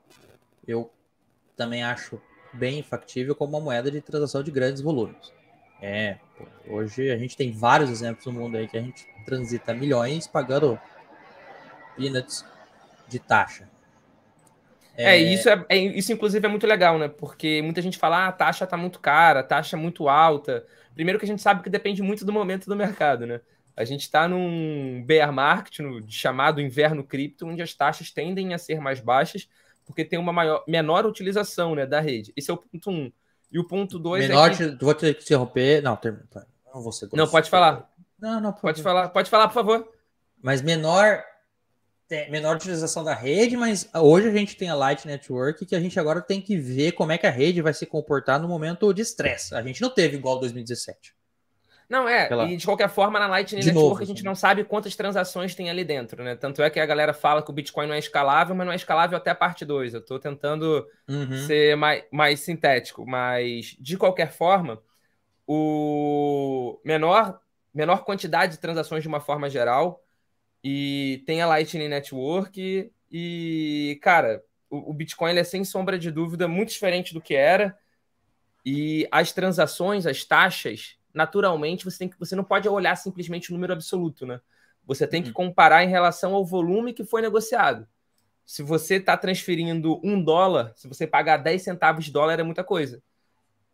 eu 0.68 0.90
também 1.56 1.82
acho 1.82 2.20
bem 2.52 2.82
factível 2.82 3.34
como 3.34 3.56
uma 3.56 3.64
moeda 3.64 3.90
de 3.90 4.00
transação 4.00 4.42
de 4.42 4.50
grandes 4.50 4.82
volumes. 4.82 5.32
É, 5.80 6.16
hoje 6.66 7.10
a 7.10 7.18
gente 7.18 7.36
tem 7.36 7.52
vários 7.52 7.90
exemplos 7.90 8.24
no 8.26 8.32
mundo 8.32 8.56
aí 8.56 8.66
que 8.66 8.76
a 8.76 8.80
gente 8.80 9.06
transita 9.24 9.74
milhões 9.74 10.26
pagando 10.26 10.78
peanuts 11.96 12.44
de 13.08 13.18
taxa. 13.18 13.68
É, 14.96 15.16
é 15.16 15.18
isso, 15.18 15.48
é, 15.48 15.64
é, 15.68 15.76
isso 15.76 16.12
inclusive 16.12 16.44
é 16.46 16.48
muito 16.48 16.66
legal, 16.66 16.98
né? 16.98 17.08
Porque 17.08 17.60
muita 17.62 17.82
gente 17.82 17.98
fala, 17.98 18.24
ah, 18.24 18.28
a 18.28 18.32
taxa 18.32 18.66
tá 18.66 18.76
muito 18.76 18.98
cara, 18.98 19.40
a 19.40 19.42
taxa 19.42 19.76
é 19.76 19.78
muito 19.78 20.08
alta. 20.08 20.66
Primeiro 20.94 21.18
que 21.18 21.26
a 21.26 21.28
gente 21.28 21.42
sabe 21.42 21.62
que 21.62 21.68
depende 21.68 22.02
muito 22.02 22.24
do 22.24 22.32
momento 22.32 22.66
do 22.66 22.74
mercado, 22.74 23.26
né? 23.26 23.40
A 23.76 23.84
gente 23.84 24.00
está 24.00 24.26
num 24.26 25.04
bear 25.04 25.30
market, 25.30 25.80
no 25.80 26.00
chamado 26.10 26.62
inverno 26.62 27.04
cripto, 27.04 27.46
onde 27.46 27.60
as 27.60 27.74
taxas 27.74 28.10
tendem 28.10 28.54
a 28.54 28.58
ser 28.58 28.80
mais 28.80 29.00
baixas, 29.00 29.46
porque 29.84 30.02
tem 30.02 30.18
uma 30.18 30.32
maior, 30.32 30.64
menor 30.66 31.04
utilização 31.04 31.74
né, 31.74 31.84
da 31.84 32.00
rede. 32.00 32.32
Esse 32.34 32.50
é 32.50 32.54
o 32.54 32.56
ponto 32.56 32.90
um. 32.90 33.12
E 33.56 33.58
o 33.58 33.64
ponto 33.64 33.98
2 33.98 34.28
Menor, 34.28 34.50
é 34.50 34.54
que... 34.54 34.84
vou 34.84 34.94
ter 34.94 35.14
que 35.14 35.22
interromper. 35.22 35.82
Não, 35.82 35.96
termina. 35.96 36.26
Não 36.74 36.82
vou 36.82 36.92
ser 36.92 37.08
Não, 37.14 37.26
pode 37.26 37.48
falar. 37.48 37.90
Não, 38.20 38.38
não, 38.38 38.52
pode 38.52 38.82
falar. 38.82 39.08
Pode 39.08 39.30
falar, 39.30 39.48
por 39.48 39.54
favor. 39.54 39.88
Mas 40.42 40.60
menor 40.60 41.24
menor 42.28 42.56
utilização 42.56 43.02
da 43.02 43.14
rede, 43.14 43.56
mas 43.56 43.88
hoje 43.94 44.28
a 44.28 44.30
gente 44.30 44.56
tem 44.56 44.68
a 44.68 44.74
Light 44.74 45.06
Network 45.06 45.64
que 45.64 45.74
a 45.74 45.80
gente 45.80 45.98
agora 45.98 46.20
tem 46.20 46.40
que 46.40 46.54
ver 46.56 46.92
como 46.92 47.12
é 47.12 47.18
que 47.18 47.26
a 47.26 47.30
rede 47.30 47.62
vai 47.62 47.72
se 47.72 47.86
comportar 47.86 48.38
no 48.38 48.46
momento 48.46 48.92
de 48.92 49.00
estresse. 49.00 49.54
A 49.54 49.62
gente 49.62 49.80
não 49.80 49.88
teve 49.88 50.18
igual 50.18 50.38
2017. 50.38 51.15
Não, 51.88 52.08
é, 52.08 52.28
e 52.48 52.56
de 52.56 52.64
qualquer 52.64 52.88
forma, 52.88 53.18
na 53.18 53.28
Lightning 53.28 53.60
de 53.60 53.68
Network 53.68 53.90
novo, 53.90 54.02
a 54.02 54.04
gente 54.04 54.18
assim. 54.18 54.26
não 54.26 54.34
sabe 54.34 54.64
quantas 54.64 54.96
transações 54.96 55.54
tem 55.54 55.70
ali 55.70 55.84
dentro, 55.84 56.24
né? 56.24 56.34
Tanto 56.34 56.60
é 56.62 56.68
que 56.68 56.80
a 56.80 56.86
galera 56.86 57.14
fala 57.14 57.42
que 57.42 57.50
o 57.50 57.52
Bitcoin 57.52 57.86
não 57.86 57.94
é 57.94 57.98
escalável, 57.98 58.56
mas 58.56 58.66
não 58.66 58.72
é 58.72 58.76
escalável 58.76 59.16
até 59.16 59.30
a 59.30 59.34
parte 59.34 59.64
2. 59.64 59.94
Eu 59.94 60.00
estou 60.00 60.18
tentando 60.18 60.84
uhum. 61.08 61.46
ser 61.46 61.76
mais, 61.76 62.04
mais 62.10 62.40
sintético, 62.40 63.06
mas 63.06 63.76
de 63.78 63.96
qualquer 63.96 64.32
forma, 64.32 64.82
o 65.46 66.80
menor, 66.84 67.38
menor 67.72 68.04
quantidade 68.04 68.52
de 68.52 68.58
transações 68.58 69.02
de 69.02 69.08
uma 69.08 69.20
forma 69.20 69.48
geral, 69.48 70.02
e 70.64 71.22
tem 71.24 71.40
a 71.40 71.46
Lightning 71.46 71.88
Network, 71.88 72.90
e, 73.12 73.98
cara, 74.02 74.42
o, 74.68 74.90
o 74.90 74.92
Bitcoin 74.92 75.36
é 75.36 75.44
sem 75.44 75.62
sombra 75.62 75.96
de 75.96 76.10
dúvida 76.10 76.48
muito 76.48 76.70
diferente 76.70 77.14
do 77.14 77.20
que 77.20 77.36
era, 77.36 77.78
e 78.64 79.06
as 79.12 79.30
transações, 79.30 80.04
as 80.04 80.24
taxas 80.24 80.96
naturalmente 81.16 81.84
você 81.84 81.98
tem 81.98 82.08
que 82.08 82.18
você 82.18 82.36
não 82.36 82.44
pode 82.44 82.68
olhar 82.68 82.94
simplesmente 82.94 83.50
o 83.50 83.54
número 83.54 83.72
absoluto, 83.72 84.26
né? 84.26 84.38
Você 84.84 85.06
tem 85.06 85.22
que 85.22 85.28
uhum. 85.28 85.34
comparar 85.34 85.82
em 85.82 85.88
relação 85.88 86.34
ao 86.34 86.44
volume 86.44 86.92
que 86.92 87.04
foi 87.04 87.22
negociado. 87.22 87.88
Se 88.44 88.62
você 88.62 88.96
está 88.96 89.16
transferindo 89.16 89.98
um 90.04 90.22
dólar, 90.22 90.72
se 90.76 90.86
você 90.86 91.06
pagar 91.06 91.38
10 91.38 91.62
centavos 91.62 92.04
de 92.04 92.12
dólar 92.12 92.38
é 92.38 92.42
muita 92.44 92.62
coisa. 92.62 93.02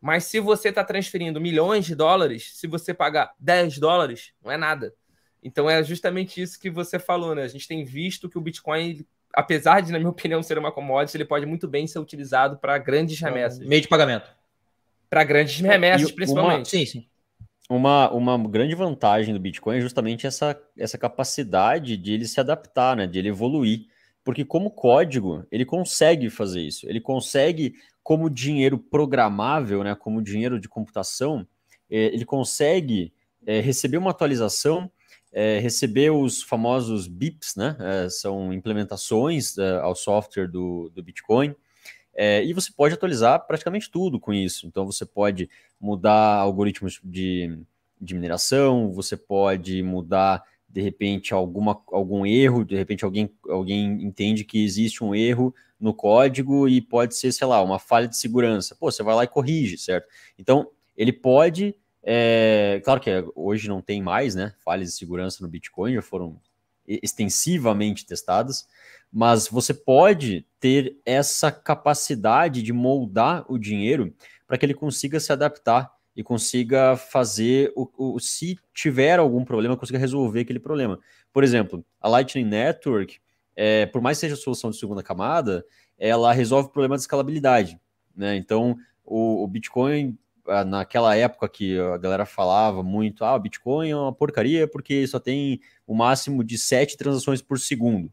Mas 0.01 0.25
se 0.25 0.41
você 0.41 0.71
está 0.71 0.83
transferindo 0.83 1.41
milhões 1.41 1.85
de 1.85 1.95
dólares, 1.95 2.53
se 2.55 2.67
você 2.67 2.95
pagar 2.95 3.35
10 3.39 3.79
dólares, 3.79 4.33
não 4.43 4.51
é 4.51 4.57
nada. 4.57 4.95
Então 5.43 5.69
é 5.69 5.83
justamente 5.83 6.41
isso 6.41 6.59
que 6.59 6.71
você 6.71 6.99
falou, 6.99 7.35
né? 7.35 7.43
A 7.43 7.49
gente 7.49 7.69
tem 7.69 7.85
visto 7.85 8.29
que 8.29 8.39
o 8.39 8.41
Bitcoin, 8.41 9.05
apesar 9.35 9.81
de, 9.81 9.93
na 9.93 9.99
minha 9.99 10.09
opinião, 10.11 10.43
ser 10.43 10.57
uma 10.59 10.73
commodity, 10.73 11.17
ele 11.17 11.25
pode 11.25 11.45
muito 11.45 11.67
bem 11.67 11.87
ser 11.89 11.99
utilizado 11.99 12.57
para 12.57 12.79
grandes 12.79 13.21
remessas. 13.21 13.67
Meio 13.67 13.83
de 13.83 13.89
pagamento. 13.89 14.31
Para 15.11 15.25
grandes 15.25 15.61
remessas, 15.61 16.11
principalmente. 16.11 16.59
Uma... 16.59 16.65
Sim, 16.65 16.87
sim 16.87 17.12
uma, 17.71 18.11
uma 18.11 18.39
grande 18.49 18.75
vantagem 18.75 19.33
do 19.33 19.41
Bitcoin 19.41 19.79
é 19.79 19.81
justamente 19.81 20.27
essa, 20.27 20.61
essa 20.77 20.99
capacidade 20.99 21.97
de 21.97 22.13
ele 22.13 22.27
se 22.27 22.41
adaptar, 22.41 22.97
né, 22.97 23.07
de 23.07 23.19
ele 23.19 23.29
evoluir. 23.29 23.87
Porque 24.25 24.45
como 24.45 24.71
código, 24.71 25.45
ele 25.51 25.65
consegue 25.65 26.31
fazer 26.31 26.61
isso. 26.61 26.89
Ele 26.89 27.01
consegue, 27.01 27.75
como 28.03 28.31
dinheiro 28.31 28.79
programável, 28.79 29.83
né, 29.83 29.95
como 29.95 30.23
dinheiro 30.23 30.61
de 30.61 30.69
computação, 30.69 31.47
é, 31.91 32.07
ele 32.07 32.25
consegue 32.25 33.13
é, 33.45 33.61
receber 33.61 33.97
uma 33.97 34.11
atualização, 34.11 34.91
é, 35.33 35.59
receber 35.59 36.11
os 36.11 36.43
famosos 36.43 37.09
BIPs, 37.09 37.57
né, 37.57 37.77
são 38.11 38.53
implementações 38.53 39.59
ao 39.59 39.95
software 39.95 40.47
do, 40.47 40.91
do 40.95 41.03
Bitcoin, 41.03 41.55
é, 42.15 42.45
e 42.45 42.53
você 42.53 42.71
pode 42.73 42.95
atualizar 42.95 43.47
praticamente 43.47 43.91
tudo 43.91 44.21
com 44.21 44.33
isso. 44.33 44.67
Então 44.67 44.85
você 44.85 45.05
pode 45.05 45.49
mudar 45.81 46.37
algoritmos 46.37 47.01
de, 47.03 47.59
de 48.01 48.15
mineração, 48.15 48.93
você 48.93 49.17
pode 49.17 49.83
mudar 49.83 50.43
de 50.69 50.81
repente 50.81 51.35
alguma, 51.35 51.81
algum 51.89 52.25
erro, 52.25 52.65
de 52.65 52.75
repente 52.77 53.05
alguém, 53.05 53.31
alguém 53.49 54.03
entende 54.03 54.45
que 54.45 54.65
existe 54.65 55.05
um 55.05 55.15
erro 55.15 55.55
no 55.79 55.93
código 55.93 56.69
e 56.69 56.81
pode 56.81 57.17
ser, 57.17 57.33
sei 57.33 57.47
lá, 57.47 57.63
uma 57.63 57.79
falha 57.79 58.09
de 58.09 58.17
segurança. 58.17 58.75
Pô, 58.75 58.91
você 58.91 59.03
vai 59.03 59.15
lá 59.15 59.25
e 59.25 59.29
corrige, 59.29 59.77
certo? 59.77 60.07
Então, 60.39 60.71
ele 60.97 61.13
pode. 61.13 61.75
É, 62.03 62.81
claro 62.85 63.01
que 63.01 63.11
hoje 63.35 63.69
não 63.69 63.83
tem 63.83 64.01
mais, 64.01 64.35
né? 64.35 64.55
Falhas 64.65 64.91
de 64.91 64.97
segurança 64.97 65.43
no 65.43 65.49
Bitcoin, 65.49 65.95
já 65.95 66.03
foram 66.03 66.41
extensivamente 67.03 68.05
testadas, 68.07 68.67
mas 69.13 69.47
você 69.47 69.75
pode 69.75 70.47
ter 70.59 70.97
essa 71.05 71.53
capacidade 71.53 72.63
de 72.63 72.73
moldar 72.73 73.45
o 73.49 73.59
dinheiro 73.59 74.15
para 74.47 74.57
que 74.57 74.65
ele 74.67 74.75
consiga 74.75 75.21
se 75.21 75.33
adaptar 75.33 75.93
e 76.17 76.23
consiga 76.23 76.97
fazer 76.97 77.73
o, 77.77 78.15
o, 78.15 78.19
se 78.19 78.59
tiver 78.75 79.19
algum 79.19 79.45
problema, 79.45 79.77
consiga 79.77 79.99
resolver 79.99 80.41
aquele 80.41 80.61
problema. 80.61 80.99
Por 81.33 81.45
exemplo, 81.45 81.85
a 82.01 82.09
Lightning 82.09 82.45
Network, 82.45 83.19
é, 83.57 83.87
por 83.87 84.01
mais 84.01 84.19
que 84.19 84.23
seja 84.23 84.37
solução 84.37 84.71
de 84.71 84.79
segunda 84.79 85.03
camada, 85.03 85.65
ela 85.99 86.33
resolve 86.33 86.69
o 86.69 86.73
problema 86.73 86.97
de 86.97 87.03
escalabilidade. 87.03 87.79
Né? 88.15 88.37
Então, 88.37 88.77
o, 89.05 89.43
o 89.43 89.47
Bitcoin, 89.47 90.19
naquela 90.67 91.17
época 91.17 91.49
que 91.49 91.79
a 91.79 91.97
galera 91.99 92.27
falava 92.27 92.83
muito, 92.83 93.25
ah, 93.25 93.35
o 93.35 93.41
Bitcoin 93.41 93.91
é 93.91 93.97
uma 93.97 94.13
porcaria 94.13 94.67
porque 94.67 95.07
só 95.07 95.19
tem 95.19 95.61
o 95.87 95.95
máximo 95.95 96.43
de 96.43 96.59
sete 96.59 96.97
transações 96.97 97.41
por 97.41 97.59
segundo. 97.59 98.13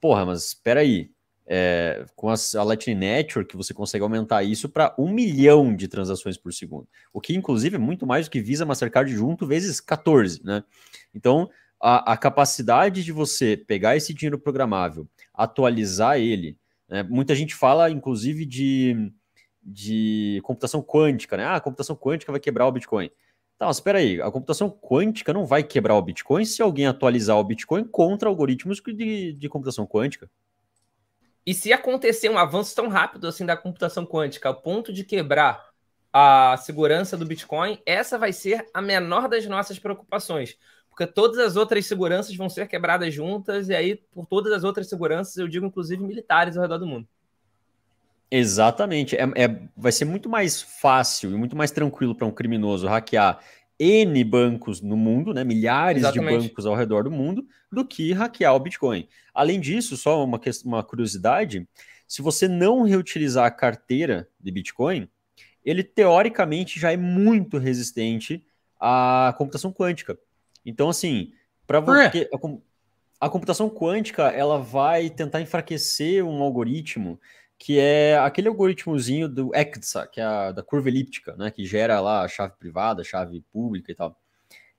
Porra, 0.00 0.26
mas 0.26 0.46
espera 0.46 0.80
aí, 0.80 1.10
é, 1.46 2.04
com 2.16 2.30
a, 2.30 2.34
Lightning 2.64 2.94
Network, 2.94 3.56
você 3.56 3.74
consegue 3.74 4.02
aumentar 4.02 4.42
isso 4.42 4.68
para 4.68 4.94
um 4.98 5.12
milhão 5.12 5.74
de 5.74 5.88
transações 5.88 6.36
por 6.36 6.52
segundo, 6.52 6.88
o 7.12 7.20
que 7.20 7.34
inclusive 7.34 7.76
é 7.76 7.78
muito 7.78 8.06
mais 8.06 8.26
do 8.26 8.30
que 8.30 8.40
Visa 8.40 8.64
Mastercard 8.64 9.12
junto 9.12 9.46
vezes 9.46 9.80
14, 9.80 10.42
né? 10.44 10.64
Então, 11.14 11.50
a, 11.80 12.12
a 12.12 12.16
capacidade 12.16 13.04
de 13.04 13.12
você 13.12 13.56
pegar 13.56 13.96
esse 13.96 14.14
dinheiro 14.14 14.38
programável, 14.38 15.06
atualizar 15.34 16.18
ele, 16.18 16.56
né? 16.88 17.02
muita 17.02 17.34
gente 17.34 17.54
fala, 17.54 17.90
inclusive, 17.90 18.46
de, 18.46 19.12
de 19.62 20.40
computação 20.42 20.82
quântica, 20.82 21.36
né? 21.36 21.44
Ah, 21.44 21.56
a 21.56 21.60
computação 21.60 21.94
quântica 21.94 22.32
vai 22.32 22.40
quebrar 22.40 22.66
o 22.66 22.72
Bitcoin. 22.72 23.10
Tá, 23.58 23.66
mas 23.66 23.76
espera 23.76 23.98
aí, 23.98 24.20
a 24.20 24.30
computação 24.30 24.68
quântica 24.68 25.32
não 25.32 25.46
vai 25.46 25.62
quebrar 25.62 25.94
o 25.94 26.02
Bitcoin 26.02 26.44
se 26.44 26.60
alguém 26.60 26.86
atualizar 26.86 27.36
o 27.36 27.44
Bitcoin 27.44 27.84
contra 27.84 28.28
algoritmos 28.28 28.80
de, 28.80 29.32
de 29.34 29.48
computação 29.48 29.86
quântica. 29.86 30.28
E 31.46 31.54
se 31.54 31.72
acontecer 31.72 32.28
um 32.28 32.38
avanço 32.38 32.74
tão 32.74 32.88
rápido 32.88 33.26
assim 33.26 33.44
da 33.44 33.56
computação 33.56 34.06
quântica, 34.06 34.48
ao 34.48 34.60
ponto 34.60 34.92
de 34.92 35.04
quebrar 35.04 35.72
a 36.12 36.56
segurança 36.58 37.16
do 37.16 37.24
Bitcoin, 37.24 37.80
essa 37.86 38.18
vai 38.18 38.32
ser 38.32 38.66
a 38.74 38.82
menor 38.82 39.28
das 39.28 39.46
nossas 39.46 39.78
preocupações. 39.78 40.56
Porque 40.88 41.06
todas 41.06 41.38
as 41.38 41.56
outras 41.56 41.86
seguranças 41.86 42.34
vão 42.36 42.48
ser 42.48 42.68
quebradas 42.68 43.14
juntas, 43.14 43.68
e 43.68 43.74
aí, 43.74 43.96
por 44.12 44.26
todas 44.26 44.52
as 44.52 44.62
outras 44.62 44.88
seguranças, 44.88 45.36
eu 45.36 45.48
digo 45.48 45.64
inclusive 45.64 46.02
militares 46.02 46.56
ao 46.56 46.62
redor 46.62 46.78
do 46.78 46.86
mundo. 46.86 47.08
Exatamente. 48.34 49.14
É, 49.14 49.24
é, 49.36 49.60
vai 49.76 49.92
ser 49.92 50.06
muito 50.06 50.26
mais 50.26 50.62
fácil 50.62 51.30
e 51.30 51.34
muito 51.34 51.54
mais 51.54 51.70
tranquilo 51.70 52.14
para 52.14 52.26
um 52.26 52.30
criminoso 52.30 52.88
hackear 52.88 53.38
N 53.78 54.24
bancos 54.24 54.80
no 54.80 54.96
mundo, 54.96 55.34
né, 55.34 55.44
milhares 55.44 56.02
Exatamente. 56.02 56.40
de 56.40 56.48
bancos 56.48 56.64
ao 56.64 56.74
redor 56.74 57.04
do 57.04 57.10
mundo, 57.10 57.46
do 57.70 57.84
que 57.84 58.10
hackear 58.14 58.54
o 58.54 58.58
Bitcoin. 58.60 59.06
Além 59.34 59.60
disso, 59.60 59.98
só 59.98 60.24
uma, 60.24 60.40
uma 60.64 60.82
curiosidade: 60.82 61.68
se 62.08 62.22
você 62.22 62.48
não 62.48 62.84
reutilizar 62.84 63.44
a 63.44 63.50
carteira 63.50 64.26
de 64.40 64.50
Bitcoin, 64.50 65.10
ele 65.62 65.84
teoricamente 65.84 66.80
já 66.80 66.90
é 66.90 66.96
muito 66.96 67.58
resistente 67.58 68.42
à 68.80 69.34
computação 69.36 69.70
quântica. 69.70 70.18
Então, 70.64 70.88
assim, 70.88 71.32
para 71.66 71.80
você. 71.80 72.30
A, 72.32 72.38
a 73.26 73.30
computação 73.30 73.70
quântica 73.70 74.30
ela 74.30 74.58
vai 74.58 75.08
tentar 75.08 75.40
enfraquecer 75.40 76.24
um 76.24 76.42
algoritmo 76.42 77.20
que 77.62 77.78
é 77.78 78.18
aquele 78.18 78.48
algoritmozinho 78.48 79.28
do 79.28 79.54
ECDSA, 79.54 80.08
que 80.08 80.20
é 80.20 80.24
a 80.24 80.50
da 80.50 80.64
curva 80.64 80.88
elíptica, 80.88 81.36
né, 81.36 81.48
que 81.48 81.64
gera 81.64 82.00
lá 82.00 82.22
a 82.22 82.28
chave 82.28 82.54
privada, 82.58 83.02
a 83.02 83.04
chave 83.04 83.40
pública 83.52 83.92
e 83.92 83.94
tal. 83.94 84.20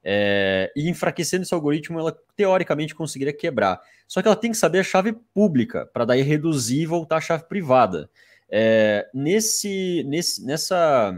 É, 0.03 0.69
e 0.75 0.89
enfraquecendo 0.89 1.43
esse 1.43 1.53
algoritmo, 1.53 1.97
ela 1.97 2.13
teoricamente 2.35 2.93
conseguiria 2.93 3.31
quebrar. 3.31 3.79
Só 4.05 4.21
que 4.21 4.27
ela 4.27 4.35
tem 4.35 4.51
que 4.51 4.57
saber 4.57 4.79
a 4.79 4.83
chave 4.83 5.13
pública, 5.33 5.85
para 5.93 6.03
daí 6.03 6.21
reduzir 6.23 6.81
e 6.81 6.85
voltar 6.85 7.17
à 7.17 7.21
chave 7.21 7.45
privada. 7.45 8.09
É, 8.49 9.09
nesse, 9.13 10.03
nesse, 10.03 10.45
nessa 10.45 11.17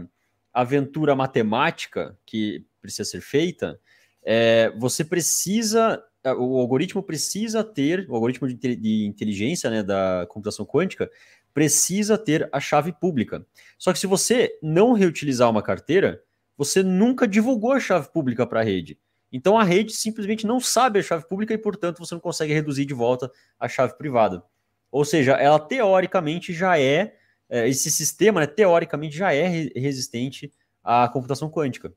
aventura 0.54 1.16
matemática 1.16 2.16
que 2.24 2.64
precisa 2.80 3.10
ser 3.10 3.22
feita, 3.22 3.76
é, 4.22 4.72
você 4.78 5.04
precisa, 5.04 6.00
o 6.24 6.60
algoritmo 6.60 7.02
precisa 7.02 7.64
ter, 7.64 8.08
o 8.08 8.14
algoritmo 8.14 8.46
de, 8.46 8.54
de 8.76 9.04
inteligência 9.04 9.68
né, 9.68 9.82
da 9.82 10.26
computação 10.28 10.64
quântica 10.64 11.10
precisa 11.56 12.18
ter 12.18 12.50
a 12.52 12.60
chave 12.60 12.92
pública. 12.92 13.46
Só 13.78 13.90
que 13.90 13.98
se 13.98 14.06
você 14.06 14.58
não 14.62 14.92
reutilizar 14.92 15.48
uma 15.48 15.62
carteira, 15.62 16.22
você 16.54 16.82
nunca 16.82 17.26
divulgou 17.26 17.72
a 17.72 17.80
chave 17.80 18.12
pública 18.12 18.46
para 18.46 18.60
a 18.60 18.62
rede. 18.62 18.98
Então 19.32 19.58
a 19.58 19.64
rede 19.64 19.94
simplesmente 19.94 20.46
não 20.46 20.60
sabe 20.60 20.98
a 20.98 21.02
chave 21.02 21.26
pública 21.26 21.54
e, 21.54 21.58
portanto, 21.58 21.98
você 21.98 22.12
não 22.12 22.20
consegue 22.20 22.52
reduzir 22.52 22.84
de 22.84 22.92
volta 22.92 23.32
a 23.58 23.66
chave 23.70 23.96
privada. 23.96 24.44
Ou 24.90 25.02
seja, 25.02 25.32
ela 25.32 25.58
teoricamente 25.58 26.52
já 26.52 26.78
é, 26.78 27.16
é 27.48 27.66
esse 27.66 27.90
sistema, 27.90 28.40
né, 28.40 28.46
teoricamente 28.46 29.16
já 29.16 29.32
é 29.32 29.46
resistente 29.74 30.52
à 30.84 31.08
computação 31.08 31.48
quântica. 31.48 31.90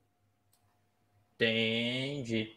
Entendi. 1.36 2.56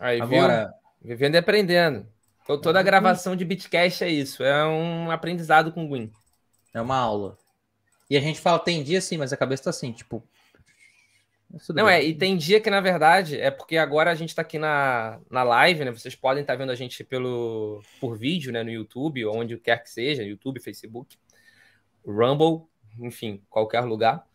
Aí, 0.00 0.20
Agora, 0.20 0.74
viu? 1.00 1.10
vivendo 1.10 1.36
e 1.36 1.38
aprendendo. 1.38 2.08
Toda 2.46 2.80
a 2.80 2.82
gravação 2.82 3.36
de 3.36 3.44
Bitcast 3.44 4.02
é 4.04 4.08
isso, 4.08 4.42
é 4.42 4.66
um 4.66 5.10
aprendizado 5.10 5.72
com 5.72 5.84
o 5.84 5.88
Gwyn. 5.88 6.10
É 6.74 6.80
uma 6.80 6.96
aula. 6.96 7.38
E 8.10 8.16
a 8.16 8.20
gente 8.20 8.40
fala, 8.40 8.58
tem 8.58 8.82
dia 8.82 9.00
sim, 9.00 9.16
mas 9.16 9.32
a 9.32 9.36
cabeça 9.36 9.64
tá 9.64 9.70
assim, 9.70 9.92
tipo. 9.92 10.22
Não, 11.70 11.86
bem. 11.86 11.94
é, 11.94 12.04
e 12.04 12.14
tem 12.14 12.36
dia 12.36 12.60
que, 12.60 12.70
na 12.70 12.80
verdade, 12.80 13.38
é 13.38 13.50
porque 13.50 13.76
agora 13.76 14.10
a 14.10 14.14
gente 14.14 14.34
tá 14.34 14.42
aqui 14.42 14.58
na, 14.58 15.20
na 15.30 15.42
live, 15.42 15.84
né? 15.84 15.90
Vocês 15.90 16.14
podem 16.14 16.40
estar 16.40 16.54
tá 16.54 16.58
vendo 16.58 16.72
a 16.72 16.74
gente 16.74 17.04
pelo, 17.04 17.82
por 18.00 18.16
vídeo, 18.16 18.50
né? 18.50 18.62
No 18.62 18.70
YouTube, 18.70 19.24
ou 19.24 19.36
onde 19.36 19.56
quer 19.58 19.82
que 19.82 19.90
seja, 19.90 20.22
YouTube, 20.22 20.60
Facebook, 20.60 21.18
Rumble, 22.06 22.66
enfim, 22.98 23.42
qualquer 23.50 23.80
lugar. 23.80 24.26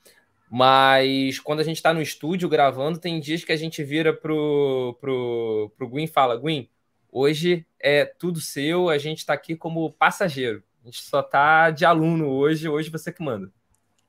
Mas 0.49 1.39
quando 1.39 1.59
a 1.59 1.63
gente 1.63 1.77
está 1.77 1.93
no 1.93 2.01
estúdio 2.01 2.47
gravando, 2.47 2.99
tem 2.99 3.19
dias 3.19 3.43
que 3.43 3.51
a 3.51 3.57
gente 3.57 3.83
vira 3.83 4.13
pro, 4.13 4.97
pro, 5.01 5.71
pro 5.75 5.89
Gwyn 5.89 6.05
e 6.05 6.07
fala: 6.07 6.37
Gwyn, 6.37 6.69
hoje 7.11 7.65
é 7.79 8.05
tudo 8.05 8.39
seu, 8.41 8.89
a 8.89 8.97
gente 8.97 9.19
está 9.19 9.33
aqui 9.33 9.55
como 9.55 9.91
passageiro. 9.91 10.63
A 10.83 10.85
gente 10.85 11.03
só 11.03 11.21
tá 11.21 11.69
de 11.69 11.85
aluno 11.85 12.27
hoje, 12.29 12.69
hoje 12.69 12.89
você 12.89 13.11
que 13.11 13.21
manda. 13.21 13.51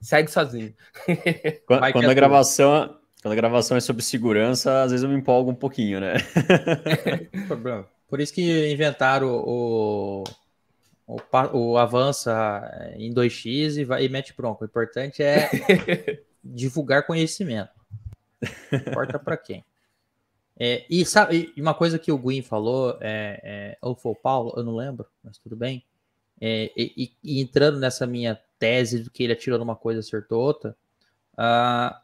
Segue 0.01 0.31
sozinho. 0.31 0.75
Quando, 1.67 1.93
quando 1.93 2.11
a 2.11 2.15
gravação, 2.15 2.99
quando 3.21 3.33
a 3.33 3.37
gravação 3.37 3.77
é 3.77 3.81
sobre 3.81 4.03
segurança, 4.03 4.83
às 4.83 4.93
vezes 4.93 5.03
eu 5.03 5.11
me 5.11 5.17
empolgo 5.17 5.51
um 5.51 5.55
pouquinho, 5.55 6.01
né? 6.01 6.15
Por 8.09 8.21
isso 8.21 8.33
que 8.33 8.73
inventaram 8.73 9.27
o, 9.27 10.25
o, 11.07 11.17
o, 11.17 11.73
o 11.73 11.79
avança 11.79 12.93
em 12.97 13.13
2x 13.13 13.77
e, 13.77 13.85
vai, 13.85 14.05
e 14.05 14.09
mete 14.09 14.35
bronco. 14.35 14.65
O 14.65 14.67
importante 14.67 15.23
é 15.23 15.51
divulgar 16.43 17.07
conhecimento. 17.07 17.71
Importa 18.73 19.19
para 19.19 19.37
quem. 19.37 19.65
É, 20.61 20.85
e 20.91 21.07
sabe, 21.07 21.53
uma 21.57 21.73
coisa 21.73 21.99
que 21.99 22.11
o 22.11 22.19
Gwyn 22.19 22.43
falou, 22.43 22.99
é, 23.01 23.41
é, 23.45 23.79
ou 23.81 23.95
foi 23.95 24.13
o 24.13 24.17
Paulo, 24.17 24.53
eu 24.57 24.65
não 24.65 24.75
lembro, 24.75 25.07
mas 25.23 25.39
tudo 25.39 25.55
bem. 25.55 25.85
É, 26.41 26.73
e, 26.77 27.13
e, 27.23 27.41
entrando 27.41 27.79
nessa 27.79 28.07
minha 28.07 28.41
tese 28.59 29.05
do 29.05 29.11
que 29.11 29.23
ele 29.23 29.33
atirou 29.33 29.59
numa 29.59 29.77
coisa 29.77 30.01
acertou 30.01 30.41
outra, 30.41 30.77
a, 31.37 32.03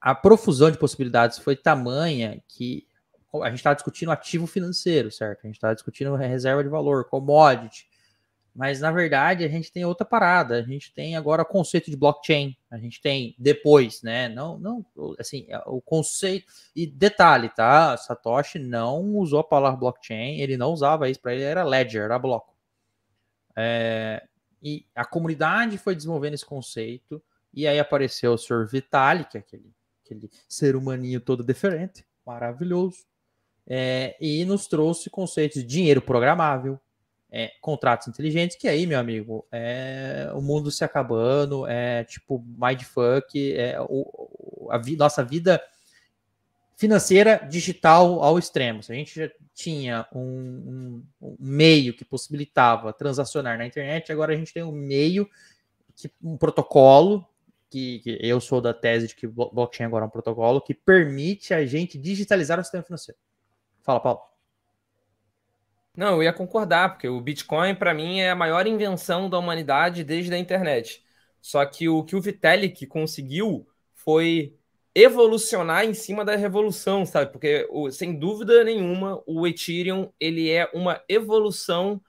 a 0.00 0.14
profusão 0.14 0.70
de 0.70 0.78
possibilidades 0.78 1.38
foi 1.38 1.54
tamanha 1.54 2.42
que 2.48 2.86
a 3.42 3.50
gente 3.50 3.58
está 3.58 3.72
discutindo 3.72 4.10
ativo 4.10 4.46
financeiro, 4.46 5.10
certo? 5.10 5.40
A 5.44 5.46
gente 5.46 5.56
está 5.56 5.72
discutindo 5.72 6.14
reserva 6.14 6.62
de 6.62 6.68
valor, 6.68 7.04
commodity, 7.04 7.88
mas 8.54 8.80
na 8.80 8.92
verdade 8.92 9.44
a 9.44 9.48
gente 9.48 9.72
tem 9.72 9.84
outra 9.84 10.06
parada. 10.06 10.58
A 10.58 10.62
gente 10.62 10.92
tem 10.94 11.16
agora 11.16 11.42
o 11.42 11.46
conceito 11.46 11.90
de 11.90 11.96
blockchain. 11.96 12.56
A 12.70 12.78
gente 12.78 13.00
tem 13.02 13.34
depois, 13.36 14.00
né? 14.02 14.28
Não, 14.28 14.58
não, 14.58 14.86
assim, 15.18 15.46
é, 15.48 15.60
o 15.66 15.80
conceito 15.80 16.46
e 16.74 16.86
detalhe, 16.86 17.48
tá? 17.48 17.96
Satoshi 17.96 18.60
não 18.60 19.16
usou 19.16 19.40
a 19.40 19.44
palavra 19.44 19.80
blockchain. 19.80 20.38
Ele 20.40 20.56
não 20.56 20.70
usava 20.70 21.10
isso 21.10 21.20
para 21.20 21.34
ele. 21.34 21.42
Era 21.42 21.64
ledger, 21.64 22.02
era 22.02 22.18
bloco. 22.18 22.54
É, 23.56 24.24
e 24.62 24.86
a 24.94 25.04
comunidade 25.04 25.76
foi 25.76 25.96
desenvolvendo 25.96 26.34
esse 26.34 26.46
conceito. 26.46 27.20
E 27.52 27.66
aí 27.66 27.78
apareceu 27.78 28.32
o 28.32 28.38
Sr. 28.38 28.66
Vitalik, 28.66 29.36
aquele, 29.36 29.72
aquele 30.04 30.30
ser 30.48 30.76
humaninho 30.76 31.20
todo 31.20 31.44
diferente, 31.44 32.04
maravilhoso, 32.26 33.04
é, 33.66 34.16
e 34.20 34.44
nos 34.44 34.66
trouxe 34.66 35.08
conceitos 35.08 35.62
de 35.62 35.68
dinheiro 35.68 36.02
programável, 36.02 36.80
é, 37.36 37.50
contratos 37.60 38.06
inteligentes, 38.06 38.56
que 38.56 38.68
aí, 38.68 38.86
meu 38.86 38.96
amigo, 38.96 39.44
é 39.50 40.30
o 40.32 40.40
mundo 40.40 40.70
se 40.70 40.84
acabando, 40.84 41.66
é 41.66 42.04
tipo 42.04 42.40
mindfuck, 42.56 43.52
é 43.56 43.76
o, 43.80 44.68
a 44.70 44.78
vi, 44.78 44.94
nossa 44.94 45.24
vida 45.24 45.60
financeira 46.76 47.44
digital 47.50 48.22
ao 48.22 48.38
extremo. 48.38 48.84
Se 48.84 48.92
a 48.92 48.94
gente 48.94 49.18
já 49.18 49.28
tinha 49.52 50.06
um, 50.14 51.02
um, 51.20 51.36
meio 51.40 51.92
que 51.92 52.04
possibilitava 52.04 52.92
transacionar 52.92 53.58
na 53.58 53.66
internet, 53.66 54.12
agora 54.12 54.32
a 54.32 54.36
gente 54.36 54.54
tem 54.54 54.62
um 54.62 54.70
meio, 54.70 55.28
que, 55.96 56.08
um 56.22 56.36
protocolo, 56.36 57.26
que, 57.68 57.98
que 57.98 58.16
eu 58.20 58.40
sou 58.40 58.60
da 58.60 58.72
tese 58.72 59.08
de 59.08 59.16
que 59.16 59.26
blockchain 59.26 59.86
agora 59.86 60.04
é 60.04 60.06
um 60.06 60.10
protocolo, 60.10 60.60
que 60.60 60.72
permite 60.72 61.52
a 61.52 61.66
gente 61.66 61.98
digitalizar 61.98 62.60
o 62.60 62.62
sistema 62.62 62.84
financeiro. 62.84 63.18
Fala, 63.82 63.98
Paulo. 63.98 64.33
Não, 65.96 66.16
eu 66.16 66.24
ia 66.24 66.32
concordar, 66.32 66.90
porque 66.90 67.08
o 67.08 67.20
Bitcoin, 67.20 67.74
para 67.74 67.94
mim, 67.94 68.20
é 68.20 68.30
a 68.30 68.34
maior 68.34 68.66
invenção 68.66 69.30
da 69.30 69.38
humanidade 69.38 70.02
desde 70.02 70.34
a 70.34 70.38
internet. 70.38 71.04
Só 71.40 71.64
que 71.64 71.88
o 71.88 72.02
que 72.02 72.16
o 72.16 72.20
Vitalik 72.20 72.86
conseguiu 72.86 73.66
foi 73.94 74.56
evolucionar 74.94 75.84
em 75.84 75.94
cima 75.94 76.24
da 76.24 76.34
revolução, 76.36 77.06
sabe? 77.06 77.30
Porque, 77.30 77.68
sem 77.92 78.18
dúvida 78.18 78.64
nenhuma, 78.64 79.22
o 79.26 79.46
Ethereum 79.46 80.10
ele 80.18 80.50
é 80.50 80.68
uma 80.74 81.00
evolução 81.08 82.00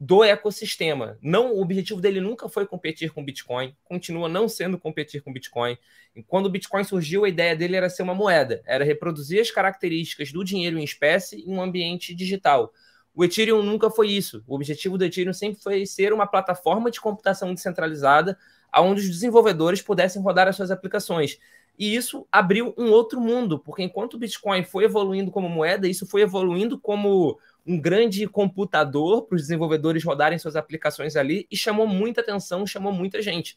do 0.00 0.24
ecossistema. 0.24 1.18
Não, 1.22 1.52
o 1.54 1.62
objetivo 1.62 2.00
dele 2.00 2.20
nunca 2.20 2.48
foi 2.48 2.66
competir 2.66 3.12
com 3.12 3.24
Bitcoin, 3.24 3.76
continua 3.84 4.28
não 4.28 4.48
sendo 4.48 4.78
competir 4.78 5.22
com 5.22 5.32
Bitcoin. 5.32 5.78
E 6.16 6.22
quando 6.22 6.46
o 6.46 6.50
Bitcoin 6.50 6.82
surgiu, 6.82 7.24
a 7.24 7.28
ideia 7.28 7.54
dele 7.54 7.76
era 7.76 7.88
ser 7.88 8.02
uma 8.02 8.14
moeda, 8.14 8.62
era 8.66 8.84
reproduzir 8.84 9.40
as 9.40 9.50
características 9.50 10.32
do 10.32 10.42
dinheiro 10.42 10.78
em 10.78 10.84
espécie 10.84 11.42
em 11.42 11.54
um 11.54 11.62
ambiente 11.62 12.14
digital. 12.14 12.72
O 13.14 13.24
Ethereum 13.24 13.62
nunca 13.62 13.90
foi 13.90 14.08
isso. 14.08 14.42
O 14.46 14.54
objetivo 14.54 14.96
do 14.96 15.04
Ethereum 15.04 15.32
sempre 15.32 15.62
foi 15.62 15.84
ser 15.84 16.12
uma 16.12 16.26
plataforma 16.26 16.90
de 16.90 17.00
computação 17.00 17.52
descentralizada 17.52 18.38
onde 18.80 19.02
os 19.02 19.08
desenvolvedores 19.08 19.82
pudessem 19.82 20.22
rodar 20.22 20.48
as 20.48 20.56
suas 20.56 20.70
aplicações. 20.70 21.38
E 21.78 21.94
isso 21.94 22.26
abriu 22.30 22.74
um 22.76 22.90
outro 22.90 23.20
mundo, 23.20 23.58
porque 23.58 23.82
enquanto 23.82 24.14
o 24.14 24.18
Bitcoin 24.18 24.62
foi 24.62 24.84
evoluindo 24.84 25.30
como 25.30 25.48
moeda, 25.48 25.88
isso 25.88 26.06
foi 26.06 26.22
evoluindo 26.22 26.78
como 26.78 27.38
um 27.66 27.78
grande 27.78 28.26
computador 28.26 29.22
para 29.22 29.36
os 29.36 29.42
desenvolvedores 29.42 30.04
rodarem 30.04 30.38
suas 30.38 30.56
aplicações 30.56 31.16
ali 31.16 31.46
e 31.50 31.56
chamou 31.56 31.86
muita 31.86 32.20
atenção, 32.20 32.66
chamou 32.66 32.92
muita 32.92 33.20
gente. 33.22 33.56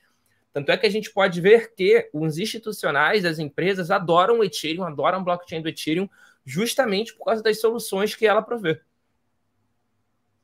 Tanto 0.54 0.72
é 0.72 0.78
que 0.78 0.86
a 0.86 0.90
gente 0.90 1.12
pode 1.12 1.42
ver 1.42 1.74
que 1.76 2.10
os 2.14 2.38
institucionais, 2.38 3.26
as 3.26 3.40
empresas 3.40 3.92
adoram 3.92 4.40
o 4.40 4.44
Ethereum, 4.44 4.86
adoram 4.86 5.20
a 5.20 5.22
blockchain 5.22 5.62
do 5.62 5.68
Ethereum, 5.68 6.10
justamente 6.46 7.14
por 7.16 7.26
causa 7.26 7.44
das 7.44 7.60
soluções 7.60 8.16
que 8.16 8.26
ela 8.26 8.42
provê. 8.42 8.80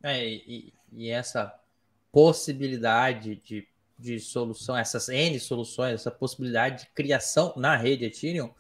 É, 0.04 0.26
e, 0.26 0.74
e 0.92 1.10
essa 1.10 1.54
possibilidade 2.12 3.36
de, 3.36 3.68
de 3.98 4.20
solução, 4.20 4.78
essas 4.78 5.10
N 5.10 5.40
soluções, 5.40 5.94
essa 5.94 6.12
possibilidade 6.12 6.84
de 6.84 6.90
criação 6.92 7.54
na 7.56 7.76
rede 7.76 8.06
Ethereum, 8.06 8.52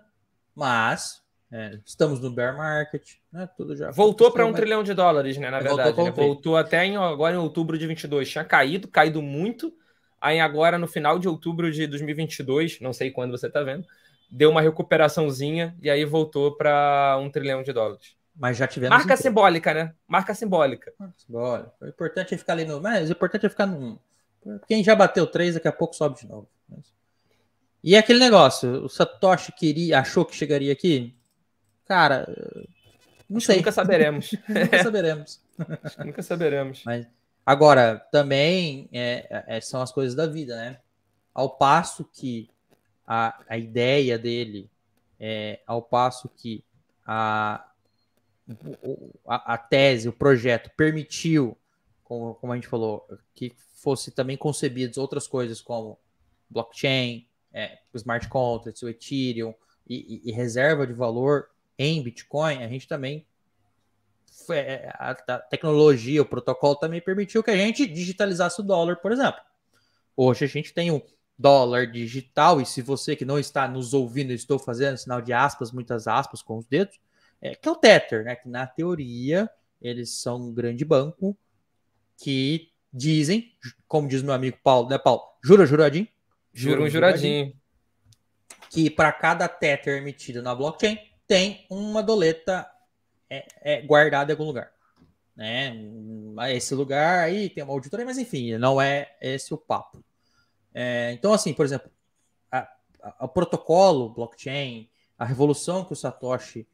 mas 0.55 1.23
é, 1.50 1.78
estamos 1.84 2.20
no 2.20 2.30
bear 2.30 2.56
market, 2.56 3.14
né? 3.32 3.48
Tudo 3.56 3.74
já 3.74 3.90
voltou 3.90 4.30
para 4.30 4.44
um 4.44 4.52
trilhão 4.52 4.82
de 4.82 4.92
dólares, 4.92 5.38
né? 5.38 5.50
Na 5.50 5.61
verdade, 5.61 5.94
voltou, 5.94 6.04
né? 6.04 6.11
voltou 6.11 6.56
até 6.56 6.84
em, 6.84 6.96
agora 6.96 7.34
em 7.34 7.38
outubro 7.38 7.78
de 7.78 7.87
22, 7.87 8.28
tinha 8.28 8.44
caído, 8.44 8.87
caído 8.88 9.22
muito. 9.22 9.72
Aí 10.20 10.40
agora 10.40 10.78
no 10.78 10.87
final 10.87 11.18
de 11.18 11.28
outubro 11.28 11.70
de 11.70 11.87
2022, 11.87 12.80
não 12.80 12.92
sei 12.92 13.11
quando 13.11 13.30
você 13.30 13.46
está 13.46 13.62
vendo, 13.62 13.87
deu 14.30 14.50
uma 14.50 14.61
recuperaçãozinha 14.61 15.74
e 15.80 15.88
aí 15.88 16.04
voltou 16.04 16.54
para 16.56 17.16
um 17.20 17.30
trilhão 17.30 17.62
de 17.62 17.72
dólares. 17.72 18.14
Mas 18.37 18.56
já 18.56 18.66
tivemos. 18.66 18.96
Marca 18.96 19.16
simbólica, 19.16 19.74
né? 19.74 19.94
Marca 20.06 20.34
simbólica. 20.34 20.92
Marca 20.98 21.14
simbólica. 21.16 21.72
O 21.80 21.87
importante 21.87 22.34
é 22.34 22.38
ficar 22.38 22.52
ali 22.52 22.64
no. 22.64 22.80
Mas 22.80 23.08
o 23.08 23.12
importante 23.12 23.46
é 23.46 23.48
ficar 23.48 23.66
num, 23.66 23.98
Quem 24.68 24.84
já 24.84 24.94
bateu 24.94 25.26
3, 25.26 25.54
daqui 25.54 25.66
a 25.66 25.72
pouco 25.72 25.96
sobe 25.96 26.20
de 26.20 26.28
novo. 26.28 26.48
E 27.82 27.96
aquele 27.96 28.18
negócio, 28.18 28.84
o 28.84 28.88
Satoshi 28.88 29.52
queria, 29.52 30.00
achou 30.00 30.24
que 30.24 30.34
chegaria 30.34 30.72
aqui? 30.72 31.17
Cara, 31.88 32.29
não 33.29 33.40
sei. 33.40 33.57
Nunca 33.57 33.72
saberemos. 33.72 34.33
nunca 34.46 34.83
saberemos. 34.83 35.40
nunca 36.05 36.22
saberemos. 36.22 36.83
Mas, 36.85 37.07
agora, 37.44 37.98
também 38.12 38.88
é, 38.92 39.44
é, 39.48 39.61
são 39.61 39.81
as 39.81 39.90
coisas 39.90 40.14
da 40.14 40.27
vida, 40.27 40.55
né? 40.55 40.79
Ao 41.35 41.51
passo 41.51 42.05
que 42.05 42.51
a, 43.07 43.42
a 43.48 43.57
ideia 43.57 44.18
dele, 44.18 44.70
é, 45.18 45.61
ao 45.66 45.81
passo 45.81 46.29
que 46.29 46.62
a, 47.07 47.66
a, 49.27 49.55
a 49.55 49.59
tese, 49.59 50.09
o 50.09 50.12
projeto 50.12 50.70
permitiu, 50.77 51.57
como, 52.05 52.35
como 52.35 52.53
a 52.53 52.57
gente 52.57 52.68
falou, 52.68 53.09
que 53.35 53.55
fosse 53.74 54.11
também 54.11 54.37
concebidas 54.37 54.98
outras 54.98 55.27
coisas 55.27 55.61
como 55.61 55.98
blockchain, 56.51 57.27
é, 57.53 57.79
smart 57.94 58.29
contracts, 58.29 58.83
o 58.83 58.88
Ethereum 58.88 59.55
e, 59.88 60.22
e, 60.24 60.31
e, 60.31 60.33
reserva 60.33 60.87
de 60.87 60.92
valor 60.92 61.48
em 61.78 62.02
Bitcoin, 62.02 62.64
a 62.64 62.68
gente 62.68 62.88
também 62.88 63.24
é, 64.50 64.88
a, 64.94 65.10
a, 65.10 65.38
tecnologia, 65.38 66.22
o 66.22 66.26
protocolo 66.26 66.76
também 66.76 67.00
permitiu 67.00 67.42
que 67.42 67.50
a 67.50 67.56
gente 67.56 67.86
digitalizasse 67.86 68.60
o 68.60 68.64
dólar, 68.64 68.96
por 68.96 69.12
exemplo. 69.12 69.40
Hoje 70.16 70.44
a 70.44 70.48
gente 70.48 70.72
tem 70.72 70.90
um 70.90 71.00
dólar 71.38 71.86
digital, 71.86 72.60
e 72.60 72.66
se 72.66 72.82
você 72.82 73.14
que 73.14 73.24
não 73.24 73.38
está 73.38 73.68
nos 73.68 73.94
ouvindo, 73.94 74.32
estou 74.32 74.58
fazendo 74.58 74.96
sinal 74.96 75.20
de 75.22 75.32
aspas, 75.32 75.70
muitas 75.70 76.08
aspas 76.08 76.42
com 76.42 76.56
os 76.56 76.66
dedos, 76.66 76.98
é, 77.40 77.54
que 77.54 77.68
é 77.68 77.72
o 77.72 77.76
Tether, 77.76 78.24
né? 78.24 78.34
Que 78.34 78.48
na 78.48 78.66
teoria 78.66 79.48
eles 79.80 80.10
são 80.10 80.48
um 80.48 80.52
grande 80.52 80.84
banco 80.84 81.38
que 82.16 82.72
dizem, 82.92 83.52
como 83.86 84.08
diz 84.08 84.22
meu 84.22 84.34
amigo 84.34 84.58
Paulo, 84.62 84.88
né, 84.88 84.98
Paulo? 84.98 85.22
Jura, 85.44 85.64
juradinho? 85.66 86.08
Jura 86.52 86.82
um 86.82 86.88
juradinho. 86.88 87.54
Que 88.70 88.90
para 88.90 89.12
cada 89.12 89.46
Tether 89.46 89.98
emitido 89.98 90.42
na 90.42 90.54
blockchain 90.54 90.98
tem 91.28 91.66
uma 91.70 92.02
doleta 92.02 92.68
é, 93.30 93.46
é, 93.60 93.82
guardada 93.82 94.32
em 94.32 94.34
algum 94.34 94.46
lugar. 94.46 94.72
Né? 95.36 95.72
Esse 96.52 96.74
lugar 96.74 97.20
aí 97.20 97.48
tem 97.48 97.62
uma 97.62 97.72
auditoria, 97.72 98.04
mas 98.04 98.18
enfim, 98.18 98.56
não 98.56 98.80
é 98.80 99.14
esse 99.20 99.54
o 99.54 99.58
papo. 99.58 100.02
É, 100.74 101.12
então, 101.12 101.32
assim, 101.32 101.52
por 101.52 101.64
exemplo, 101.64 101.90
o 103.20 103.28
protocolo 103.28 104.08
blockchain, 104.10 104.88
a 105.18 105.24
revolução 105.24 105.84
que 105.84 105.92
o 105.92 105.96
Satoshi 105.96 106.66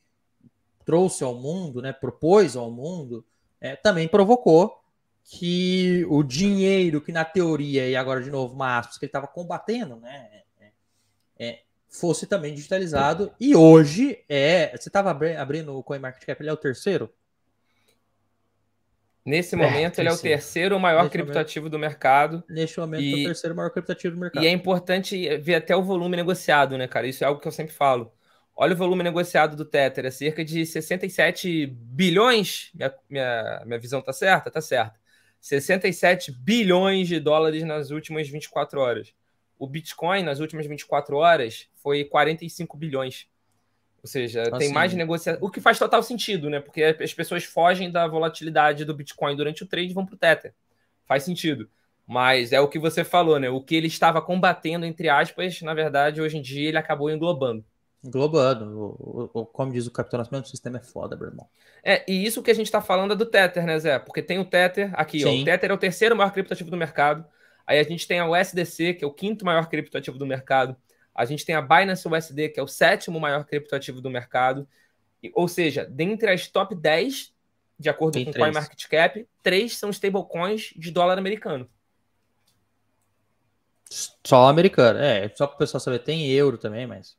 trouxe 0.84 1.24
ao 1.24 1.34
mundo, 1.34 1.82
né, 1.82 1.92
propôs 1.92 2.56
ao 2.56 2.70
mundo, 2.70 3.24
é, 3.60 3.74
também 3.74 4.06
provocou 4.06 4.80
que 5.24 6.04
o 6.08 6.22
dinheiro 6.22 7.00
que 7.00 7.10
na 7.10 7.24
teoria, 7.24 7.88
e 7.88 7.96
agora 7.96 8.22
de 8.22 8.30
novo 8.30 8.54
uma 8.54 8.78
aspas, 8.78 8.98
que 8.98 9.04
ele 9.06 9.08
estava 9.08 9.26
combatendo, 9.26 9.96
né, 9.96 10.42
é, 10.60 10.72
é, 11.38 11.63
fosse 11.94 12.26
também 12.26 12.54
digitalizado. 12.54 13.32
E 13.38 13.54
hoje 13.54 14.18
é. 14.28 14.76
Você 14.76 14.88
estava 14.88 15.10
abrindo 15.10 15.76
o 15.76 15.82
CoinMarketCap, 15.82 16.42
ele 16.42 16.50
é 16.50 16.52
o 16.52 16.56
terceiro? 16.56 17.08
Nesse 19.24 19.56
momento, 19.56 19.98
é, 19.98 20.02
ele 20.02 20.10
é 20.10 20.12
o 20.12 20.18
terceiro 20.18 20.78
maior 20.78 21.08
criptativo 21.08 21.70
do 21.70 21.78
mercado. 21.78 22.44
Neste 22.48 22.78
momento, 22.78 23.02
e, 23.02 23.12
é 23.12 23.22
o 23.22 23.26
terceiro 23.28 23.56
maior 23.56 23.70
criptativo 23.70 24.14
do 24.14 24.20
mercado. 24.20 24.42
E 24.42 24.46
é 24.46 24.50
importante 24.50 25.36
ver 25.38 25.54
até 25.54 25.74
o 25.74 25.82
volume 25.82 26.14
negociado, 26.14 26.76
né, 26.76 26.86
cara? 26.86 27.06
Isso 27.06 27.24
é 27.24 27.26
algo 27.26 27.40
que 27.40 27.48
eu 27.48 27.52
sempre 27.52 27.72
falo. 27.72 28.12
Olha 28.54 28.74
o 28.74 28.76
volume 28.76 29.02
negociado 29.02 29.56
do 29.56 29.64
Tether, 29.64 30.04
é 30.04 30.10
cerca 30.10 30.44
de 30.44 30.66
67 30.66 31.66
bilhões. 31.66 32.70
Minha, 32.74 32.94
minha, 33.08 33.62
minha 33.64 33.78
visão 33.78 34.02
tá 34.02 34.12
certa? 34.12 34.50
Tá 34.50 34.60
certa. 34.60 34.94
67 35.40 36.30
bilhões 36.32 37.08
de 37.08 37.18
dólares 37.18 37.62
nas 37.64 37.90
últimas 37.90 38.28
24 38.28 38.80
horas. 38.80 39.14
O 39.64 39.66
Bitcoin, 39.66 40.22
nas 40.22 40.40
últimas 40.40 40.66
24 40.66 41.16
horas, 41.16 41.66
foi 41.76 42.04
45 42.04 42.76
bilhões. 42.76 43.26
Ou 44.02 44.06
seja, 44.06 44.42
assim. 44.42 44.58
tem 44.58 44.72
mais 44.72 44.92
negociação. 44.92 45.42
O 45.42 45.48
que 45.48 45.58
faz 45.58 45.78
total 45.78 46.02
sentido, 46.02 46.50
né? 46.50 46.60
Porque 46.60 46.82
as 46.82 47.14
pessoas 47.14 47.44
fogem 47.44 47.90
da 47.90 48.06
volatilidade 48.06 48.84
do 48.84 48.92
Bitcoin 48.92 49.34
durante 49.34 49.62
o 49.62 49.66
trade 49.66 49.90
e 49.90 49.94
vão 49.94 50.04
para 50.04 50.14
o 50.14 50.18
Tether. 50.18 50.52
Faz 51.06 51.22
sentido. 51.22 51.66
Mas 52.06 52.52
é 52.52 52.60
o 52.60 52.68
que 52.68 52.78
você 52.78 53.02
falou, 53.02 53.40
né? 53.40 53.48
O 53.48 53.62
que 53.62 53.74
ele 53.74 53.86
estava 53.86 54.20
combatendo, 54.20 54.84
entre 54.84 55.08
aspas, 55.08 55.62
na 55.62 55.72
verdade, 55.72 56.20
hoje 56.20 56.36
em 56.36 56.42
dia 56.42 56.68
ele 56.68 56.76
acabou 56.76 57.10
englobando. 57.10 57.64
Englobando. 58.04 58.66
O, 59.00 59.30
o, 59.32 59.46
como 59.46 59.72
diz 59.72 59.86
o 59.86 59.90
Capitão 59.90 60.18
Nascimento, 60.18 60.44
o 60.44 60.50
sistema 60.50 60.76
é 60.76 60.82
foda, 60.82 61.16
meu 61.16 61.28
irmão. 61.28 61.48
É, 61.82 62.04
e 62.06 62.26
isso 62.26 62.42
que 62.42 62.50
a 62.50 62.54
gente 62.54 62.66
está 62.66 62.82
falando 62.82 63.14
é 63.14 63.16
do 63.16 63.24
Tether, 63.24 63.64
né, 63.64 63.78
Zé? 63.78 63.98
Porque 63.98 64.20
tem 64.20 64.38
o 64.38 64.44
Tether 64.44 64.90
aqui, 64.92 65.24
ó. 65.24 65.30
O 65.30 65.44
Tether 65.44 65.70
é 65.70 65.74
o 65.74 65.78
terceiro 65.78 66.14
maior 66.14 66.30
criptoativo 66.30 66.70
do 66.70 66.76
mercado. 66.76 67.24
Aí 67.66 67.78
a 67.78 67.82
gente 67.82 68.06
tem 68.06 68.18
a 68.18 68.28
USDC, 68.28 68.94
que 68.94 69.04
é 69.04 69.06
o 69.06 69.12
quinto 69.12 69.44
maior 69.44 69.68
criptoativo 69.68 70.18
do 70.18 70.26
mercado. 70.26 70.76
A 71.14 71.24
gente 71.24 71.44
tem 71.44 71.54
a 71.54 71.62
Binance 71.62 72.06
USD, 72.06 72.48
que 72.48 72.60
é 72.60 72.62
o 72.62 72.66
sétimo 72.66 73.20
maior 73.20 73.44
criptoativo 73.44 74.00
do 74.00 74.10
mercado. 74.10 74.68
Ou 75.32 75.48
seja, 75.48 75.84
dentre 75.84 76.30
as 76.30 76.48
top 76.48 76.74
10, 76.74 77.32
de 77.78 77.88
acordo 77.88 78.14
tem 78.14 78.24
com 78.24 78.30
o 78.30 78.34
CoinMarketCap, 78.34 79.26
três 79.42 79.76
são 79.76 79.90
stablecoins 79.90 80.72
de 80.76 80.90
dólar 80.90 81.18
americano. 81.18 81.68
Só 84.24 84.48
americano, 84.48 84.98
é. 84.98 85.28
Só 85.34 85.46
para 85.46 85.54
o 85.54 85.58
pessoal 85.58 85.80
saber, 85.80 86.00
tem 86.00 86.28
euro 86.30 86.58
também, 86.58 86.86
mas. 86.86 87.16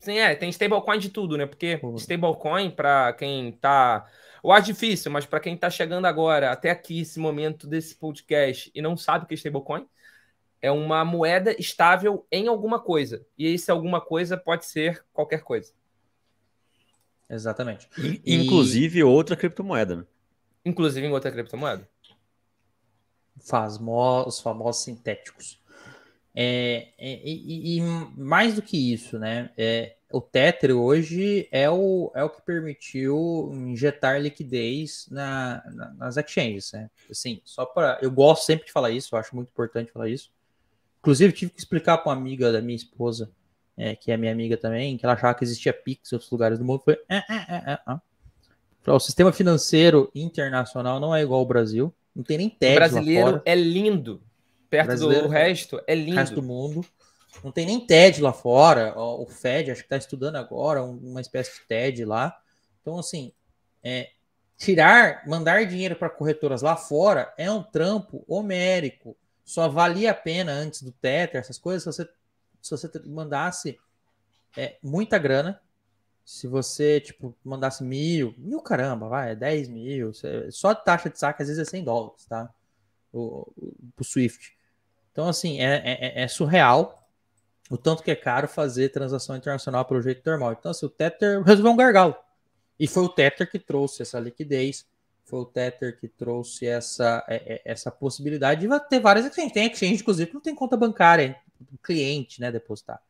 Sim, 0.00 0.18
é, 0.18 0.34
tem 0.34 0.48
stablecoin 0.50 0.98
de 0.98 1.10
tudo, 1.10 1.36
né? 1.36 1.46
Porque 1.46 1.78
uhum. 1.82 1.96
stablecoin, 1.96 2.70
para 2.70 3.12
quem 3.12 3.52
tá. 3.52 4.06
Eu 4.42 4.52
acho 4.52 4.66
difícil, 4.66 5.10
mas 5.10 5.26
para 5.26 5.40
quem 5.40 5.56
tá 5.56 5.68
chegando 5.68 6.06
agora, 6.06 6.52
até 6.52 6.70
aqui, 6.70 7.00
esse 7.00 7.18
momento 7.18 7.66
desse 7.66 7.94
podcast, 7.94 8.70
e 8.74 8.80
não 8.80 8.96
sabe 8.96 9.24
o 9.24 9.28
que 9.28 9.34
é 9.34 9.36
stablecoin, 9.36 9.86
é 10.60 10.70
uma 10.70 11.04
moeda 11.04 11.54
estável 11.58 12.26
em 12.30 12.48
alguma 12.48 12.80
coisa. 12.80 13.24
E 13.36 13.46
esse 13.46 13.70
alguma 13.70 14.00
coisa 14.00 14.36
pode 14.36 14.66
ser 14.66 15.04
qualquer 15.12 15.42
coisa. 15.42 15.72
Exatamente. 17.28 17.88
E... 17.96 18.34
Inclusive 18.36 19.02
outra 19.04 19.36
criptomoeda, 19.36 19.96
né? 19.96 20.04
Inclusive 20.64 21.06
em 21.06 21.12
outra 21.12 21.30
criptomoeda. 21.30 21.88
Fasmo... 23.40 24.24
Os 24.26 24.40
famosos 24.40 24.82
sintéticos. 24.82 25.60
É, 26.34 26.88
é, 26.98 27.20
e, 27.24 27.78
e, 27.78 27.80
mais 28.16 28.54
do 28.54 28.62
que 28.62 28.92
isso, 28.92 29.18
né? 29.18 29.50
É, 29.56 29.96
o 30.10 30.20
Tether 30.20 30.74
hoje 30.74 31.48
é 31.52 31.68
o, 31.68 32.10
é 32.14 32.24
o 32.24 32.30
que 32.30 32.40
permitiu 32.40 33.50
injetar 33.52 34.20
liquidez 34.20 35.06
na, 35.10 35.62
na, 35.72 35.94
nas 35.94 36.16
exchanges, 36.16 36.72
né? 36.72 36.90
Assim, 37.10 37.40
só 37.44 37.66
para. 37.66 37.98
Eu 38.00 38.10
gosto 38.10 38.44
sempre 38.44 38.66
de 38.66 38.72
falar 38.72 38.90
isso, 38.90 39.14
eu 39.14 39.18
acho 39.18 39.36
muito 39.36 39.48
importante 39.48 39.92
falar 39.92 40.08
isso. 40.08 40.30
Inclusive, 41.00 41.32
tive 41.32 41.52
que 41.52 41.58
explicar 41.60 41.98
para 41.98 42.10
uma 42.10 42.18
amiga 42.18 42.50
da 42.50 42.60
minha 42.60 42.76
esposa, 42.76 43.30
é, 43.76 43.94
que 43.94 44.10
é 44.10 44.16
minha 44.16 44.32
amiga 44.32 44.56
também, 44.56 44.96
que 44.96 45.04
ela 45.04 45.14
achava 45.14 45.34
que 45.34 45.44
existia 45.44 45.72
Pix 45.72 46.10
em 46.10 46.16
outros 46.16 46.30
lugares 46.30 46.58
do 46.58 46.64
mundo. 46.64 46.82
Foi. 46.84 46.98
É, 47.08 47.78
o 48.86 48.98
sistema 48.98 49.32
financeiro 49.32 50.10
internacional 50.14 50.98
não 50.98 51.14
é 51.14 51.22
igual 51.22 51.40
ao 51.40 51.46
Brasil. 51.46 51.94
Não 52.16 52.24
tem 52.24 52.38
nem 52.38 52.48
TED. 52.48 52.72
O 52.72 52.76
brasileiro 52.76 53.42
é 53.44 53.54
lindo 53.54 54.22
perto 54.70 54.96
do 54.96 55.28
resto, 55.28 55.80
é 55.86 55.94
lindo. 55.94 56.16
resto 56.16 56.34
do 56.34 56.42
mundo. 56.42 56.84
Não 57.42 57.52
tem 57.52 57.66
nem 57.66 57.86
TED 57.86 58.20
lá 58.20 58.32
fora. 58.32 58.98
O 58.98 59.26
Fed, 59.26 59.70
acho 59.70 59.82
que 59.82 59.86
está 59.86 59.96
estudando 59.96 60.36
agora, 60.36 60.82
uma 60.82 61.20
espécie 61.20 61.60
de 61.60 61.66
TED 61.66 62.04
lá. 62.04 62.36
Então, 62.80 62.98
assim, 62.98 63.32
é, 63.82 64.10
tirar, 64.56 65.26
mandar 65.26 65.64
dinheiro 65.66 65.94
para 65.96 66.10
corretoras 66.10 66.62
lá 66.62 66.76
fora 66.76 67.32
é 67.36 67.50
um 67.50 67.62
trampo 67.62 68.24
homérico. 68.26 69.16
Só 69.44 69.68
valia 69.68 70.10
a 70.10 70.14
pena 70.14 70.52
antes 70.52 70.82
do 70.82 70.92
Tether, 70.92 71.40
essas 71.40 71.58
coisas, 71.58 71.82
se 71.82 72.04
você, 72.04 72.10
se 72.60 72.70
você 72.70 72.90
mandasse 73.06 73.78
é, 74.56 74.76
muita 74.82 75.18
grana. 75.18 75.60
Se 76.24 76.46
você, 76.46 77.00
tipo, 77.00 77.34
mandasse 77.42 77.82
mil, 77.82 78.34
mil 78.36 78.60
caramba, 78.60 79.08
vai, 79.08 79.30
é 79.32 79.34
10 79.34 79.68
mil. 79.68 80.12
Só 80.50 80.74
taxa 80.74 81.08
de 81.08 81.18
saque 81.18 81.40
às 81.40 81.48
vezes 81.48 81.66
é 81.66 81.70
100 81.70 81.84
dólares, 81.84 82.26
tá? 82.26 82.52
O, 83.10 83.50
o, 83.96 84.04
Swift. 84.04 84.54
Então, 85.10 85.26
assim, 85.26 85.58
é, 85.58 85.76
é, 85.76 86.20
é, 86.20 86.22
é, 86.24 86.28
surreal 86.28 86.97
o 87.70 87.76
tanto 87.76 88.02
que 88.02 88.10
é 88.10 88.16
caro 88.16 88.48
fazer 88.48 88.88
transação 88.90 89.36
internacional 89.36 89.84
pelo 89.84 90.00
jeito 90.00 90.28
normal. 90.28 90.52
Então, 90.52 90.70
assim, 90.70 90.86
o 90.86 90.88
Tether 90.88 91.42
resolveu 91.42 91.72
um 91.72 91.76
gargalo. 91.76 92.16
E 92.78 92.86
foi 92.86 93.04
o 93.04 93.08
Tether 93.08 93.50
que 93.50 93.58
trouxe 93.58 94.02
essa 94.02 94.18
liquidez, 94.20 94.86
foi 95.24 95.40
o 95.40 95.44
Tether 95.44 95.98
que 95.98 96.08
trouxe 96.08 96.66
essa, 96.66 97.24
é, 97.28 97.54
é, 97.54 97.62
essa 97.64 97.90
possibilidade 97.90 98.66
de 98.66 98.88
ter 98.88 99.00
várias 99.00 99.26
exchanges. 99.26 99.52
Tem 99.52 99.66
exchange, 99.66 100.00
inclusive, 100.00 100.28
que 100.28 100.34
não 100.34 100.40
tem 100.40 100.54
conta 100.54 100.76
bancária, 100.76 101.36
cliente, 101.82 102.40
né, 102.40 102.50
depositar. 102.50 103.00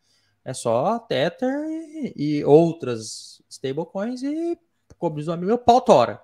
É 0.44 0.52
só 0.54 0.98
Tether 0.98 1.52
e, 1.68 2.12
e 2.16 2.44
outras 2.44 3.42
stablecoins 3.48 4.22
e, 4.22 4.58
como 4.98 5.16
diz 5.16 5.28
o 5.28 5.32
amigo, 5.32 5.56
pau 5.58 5.80
tora. 5.80 6.20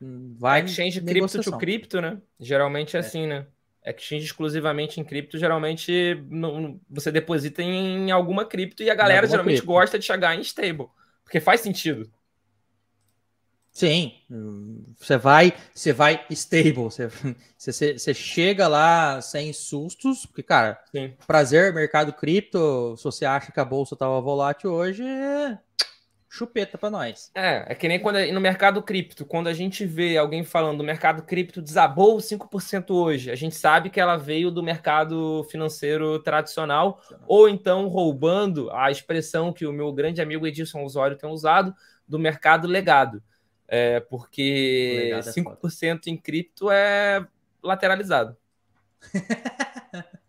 Vai 0.00 0.64
exchange 0.64 1.00
cripto 1.00 1.42
to 1.42 1.58
cripto, 1.58 2.00
né? 2.00 2.20
Geralmente 2.40 2.96
é, 2.96 3.00
é. 3.00 3.00
assim, 3.00 3.26
né? 3.26 3.46
Exchange 3.84 4.24
exclusivamente 4.24 5.00
em 5.00 5.04
cripto, 5.04 5.38
geralmente 5.38 6.24
não, 6.30 6.80
você 6.88 7.12
deposita 7.12 7.62
em 7.62 8.10
alguma 8.10 8.44
cripto 8.44 8.82
e 8.82 8.90
a 8.90 8.94
galera 8.94 9.26
geralmente 9.26 9.56
cripto. 9.56 9.66
gosta 9.66 9.98
de 9.98 10.04
chegar 10.04 10.34
em 10.34 10.40
stable, 10.40 10.88
porque 11.22 11.40
faz 11.40 11.60
sentido. 11.60 12.10
Sim, 13.70 14.12
você 14.96 15.18
vai, 15.18 15.52
você 15.74 15.92
vai 15.92 16.24
stable, 16.30 16.74
você, 16.84 17.08
você, 17.58 17.98
você 17.98 18.14
chega 18.14 18.68
lá 18.68 19.20
sem 19.20 19.52
sustos, 19.52 20.24
porque, 20.24 20.44
cara, 20.44 20.80
Sim. 20.92 21.12
prazer, 21.26 21.74
mercado 21.74 22.12
cripto, 22.12 22.96
se 22.96 23.02
você 23.02 23.24
acha 23.24 23.50
que 23.50 23.58
a 23.58 23.64
bolsa 23.64 23.94
estava 23.94 24.20
volátil 24.20 24.70
hoje, 24.70 25.02
é 25.02 25.58
chupeta 26.34 26.76
para 26.76 26.90
nós. 26.90 27.30
É, 27.32 27.64
é 27.68 27.74
que 27.76 27.86
nem 27.86 28.00
quando 28.00 28.18
no 28.32 28.40
mercado 28.40 28.82
cripto, 28.82 29.24
quando 29.24 29.46
a 29.46 29.52
gente 29.52 29.86
vê 29.86 30.16
alguém 30.16 30.42
falando 30.42 30.78
do 30.78 30.84
mercado 30.84 31.22
cripto 31.22 31.62
desabou 31.62 32.16
5% 32.16 32.90
hoje, 32.90 33.30
a 33.30 33.36
gente 33.36 33.54
sabe 33.54 33.88
que 33.88 34.00
ela 34.00 34.16
veio 34.16 34.50
do 34.50 34.60
mercado 34.60 35.46
financeiro 35.48 36.18
tradicional, 36.18 37.00
ou 37.28 37.48
então 37.48 37.86
roubando 37.86 38.68
a 38.72 38.90
expressão 38.90 39.52
que 39.52 39.64
o 39.64 39.72
meu 39.72 39.92
grande 39.92 40.20
amigo 40.20 40.44
Edilson 40.44 40.82
Osório 40.82 41.16
tem 41.16 41.30
usado, 41.30 41.72
do 42.06 42.18
mercado 42.18 42.66
legado. 42.66 43.22
É, 43.68 44.00
porque 44.00 45.12
5% 45.22 46.08
é 46.08 46.10
em 46.10 46.16
cripto 46.16 46.68
é 46.68 47.24
lateralizado. 47.62 48.36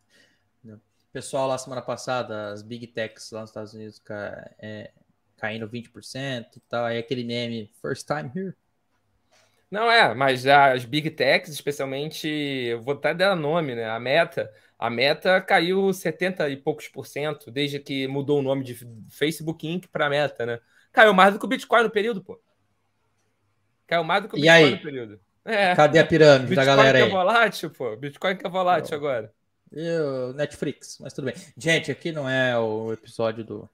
Pessoal, 1.12 1.48
lá 1.48 1.58
semana 1.58 1.82
passada, 1.82 2.52
as 2.52 2.62
big 2.62 2.86
techs 2.88 3.32
lá 3.32 3.42
nos 3.42 3.50
Estados 3.50 3.74
Unidos 3.74 4.02
é, 4.60 4.92
caindo 5.38 5.70
20% 5.70 6.46
e 6.56 6.60
tal. 6.62 6.86
Aí 6.86 6.98
aquele 6.98 7.24
meme, 7.24 7.72
first 7.82 8.08
time 8.08 8.32
here. 8.36 8.54
Não 9.70 9.92
é, 9.92 10.14
mas 10.14 10.46
as 10.46 10.86
big 10.86 11.10
techs, 11.10 11.50
especialmente, 11.50 12.28
eu 12.28 12.82
vou 12.82 12.94
até 12.94 13.14
dar 13.14 13.36
nome, 13.36 13.76
né? 13.76 13.90
A 13.90 14.00
Meta, 14.00 14.50
a 14.78 14.90
Meta 14.90 15.42
caiu 15.42 15.92
70 15.92 16.50
e 16.50 16.58
poucos 16.58 16.88
por 16.88 17.06
cento 17.06 17.52
desde 17.52 17.80
que 17.80 18.08
mudou 18.08 18.40
o 18.40 18.44
nome 18.44 18.64
de 18.64 18.78
Facebook 19.10 19.68
Inc 19.68 19.88
para 19.88 20.10
Meta, 20.10 20.46
né? 20.46 20.60
Caiu 20.94 21.14
mais 21.14 21.34
do 21.34 21.40
que 21.40 21.46
o 21.46 21.50
Bitcoin 21.50 21.84
no 21.84 21.90
período, 21.90 22.24
pô. 22.24 22.40
Caiu 23.88 24.04
mais 24.04 24.24
do 24.24 24.30
que 24.30 24.36
o 24.36 24.40
Bitcoin 24.40 24.64
aí? 24.64 24.72
no 24.72 24.82
período. 24.82 25.20
É. 25.44 25.76
Cadê 25.76 26.00
a 26.00 26.06
pirâmide 26.06 26.50
Bitcoin 26.50 26.66
da 26.66 26.76
galera 26.76 26.98
aí? 26.98 27.04
Bitcoin 27.04 27.10
que 27.10 27.28
é 27.28 27.34
volátil, 27.34 27.70
pô. 27.72 27.96
Bitcoin 27.98 28.36
que 28.38 28.48
é 28.48 28.50
volátil 28.50 28.96
agora. 28.96 29.34
E 29.72 29.90
o 30.00 30.34
Netflix, 30.34 31.00
mas 31.02 31.12
tudo 31.12 31.26
bem. 31.26 31.36
Gente, 31.58 31.92
aqui 31.92 32.12
não 32.12 32.30
é 32.30 32.58
o 32.58 32.94
episódio 32.94 33.44
do, 33.44 33.70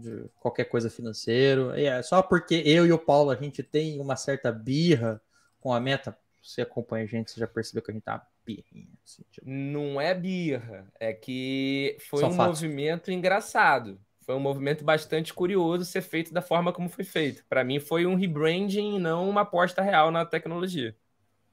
de 0.00 0.24
qualquer 0.40 0.64
coisa 0.64 0.90
financeiro. 0.90 1.72
É 1.72 2.02
só 2.02 2.22
porque 2.22 2.62
eu 2.64 2.86
e 2.86 2.92
o 2.92 2.98
Paulo 2.98 3.30
a 3.30 3.36
gente 3.36 3.62
tem 3.62 4.00
uma 4.00 4.16
certa 4.16 4.50
birra 4.50 5.20
com 5.60 5.72
a 5.72 5.80
meta. 5.80 6.16
Você 6.42 6.62
acompanha 6.62 7.04
a 7.04 7.06
gente, 7.06 7.30
você 7.30 7.40
já 7.40 7.46
percebeu 7.46 7.82
que 7.82 7.90
a 7.90 7.94
gente 7.94 8.02
tá 8.02 8.26
birrinha. 8.44 8.88
Assim, 9.04 9.22
tipo... 9.30 9.48
Não 9.48 10.00
é 10.00 10.14
birra, 10.14 10.86
é 10.98 11.12
que 11.12 11.96
foi 12.08 12.20
Só 12.20 12.28
um 12.28 12.32
fatos. 12.32 12.62
movimento 12.62 13.10
engraçado. 13.10 14.00
Foi 14.20 14.34
um 14.34 14.40
movimento 14.40 14.84
bastante 14.84 15.34
curioso 15.34 15.84
ser 15.84 16.02
feito 16.02 16.32
da 16.32 16.40
forma 16.40 16.72
como 16.72 16.88
foi 16.88 17.04
feito. 17.04 17.44
Para 17.48 17.64
mim 17.64 17.78
foi 17.80 18.06
um 18.06 18.14
rebranding 18.14 18.96
e 18.96 18.98
não 18.98 19.28
uma 19.28 19.42
aposta 19.42 19.82
real 19.82 20.10
na 20.10 20.24
tecnologia. 20.24 20.96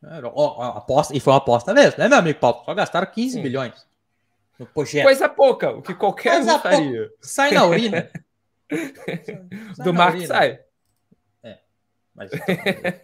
É, 0.04 0.22
ó, 0.24 0.78
aposta, 0.78 1.16
e 1.16 1.20
foi 1.20 1.34
uma 1.34 1.40
aposta 1.40 1.74
mesmo, 1.74 1.98
né, 1.98 2.08
meu 2.08 2.20
amigo 2.20 2.40
Paulo? 2.40 2.64
Só 2.64 2.74
gastaram 2.74 3.08
15 3.08 3.34
Sim. 3.34 3.42
bilhões 3.42 3.88
no 4.60 4.66
projeto. 4.66 5.06
Coisa 5.06 5.30
pouca, 5.30 5.72
o 5.72 5.82
que 5.82 5.94
qualquer 5.94 6.36
Coisa 6.36 6.56
um 6.56 6.60
faria. 6.60 7.12
Sai 7.22 7.52
na 7.52 7.66
urina. 7.66 8.10
sai 9.76 9.86
Do 9.86 9.94
Mark 9.94 10.20
sai. 10.26 10.60
É, 11.44 11.60
mas 12.14 12.30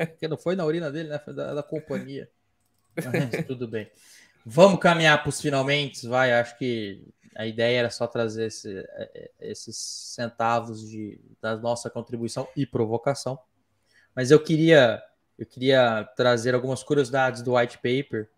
porque 0.10 0.28
não 0.28 0.38
foi 0.38 0.56
na 0.56 0.66
urina 0.66 0.92
dele, 0.92 1.10
né? 1.10 1.20
Foi 1.20 1.34
da, 1.34 1.54
da 1.54 1.64
companhia. 1.64 2.30
Mas, 2.96 3.46
tudo 3.46 3.68
bem. 3.68 3.90
Vamos 4.46 4.80
caminhar 4.80 5.22
para 5.22 5.30
os 5.30 5.40
finalmente, 5.40 6.08
vai. 6.08 6.34
Acho 6.34 6.58
que 6.58 7.02
a 7.36 7.46
ideia 7.46 7.80
era 7.80 7.90
só 7.90 8.08
trazer 8.08 8.48
esse, 8.48 8.78
é, 8.78 9.12
é, 9.16 9.32
esses 9.42 9.76
centavos 9.78 10.88
de, 10.88 11.20
da 11.42 11.56
nossa 11.56 11.90
contribuição 11.90 12.48
e 12.56 12.66
provocação. 12.66 13.40
Mas 14.16 14.32
eu 14.32 14.40
queria, 14.40 15.02
eu 15.38 15.46
queria 15.46 16.04
trazer 16.16 16.54
algumas 16.54 16.84
curiosidades 16.84 17.42
do 17.42 17.56
white 17.56 17.78
paper, 17.78 18.30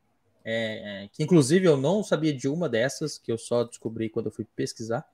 é, 0.43 1.03
é, 1.03 1.09
que 1.11 1.23
inclusive 1.23 1.65
eu 1.65 1.75
não 1.75 2.03
sabia 2.03 2.33
de 2.33 2.47
uma 2.47 2.69
dessas, 2.69 3.17
que 3.17 3.31
eu 3.31 3.37
só 3.37 3.63
descobri 3.63 4.09
quando 4.09 4.27
eu 4.27 4.31
fui 4.31 4.45
pesquisar, 4.55 5.05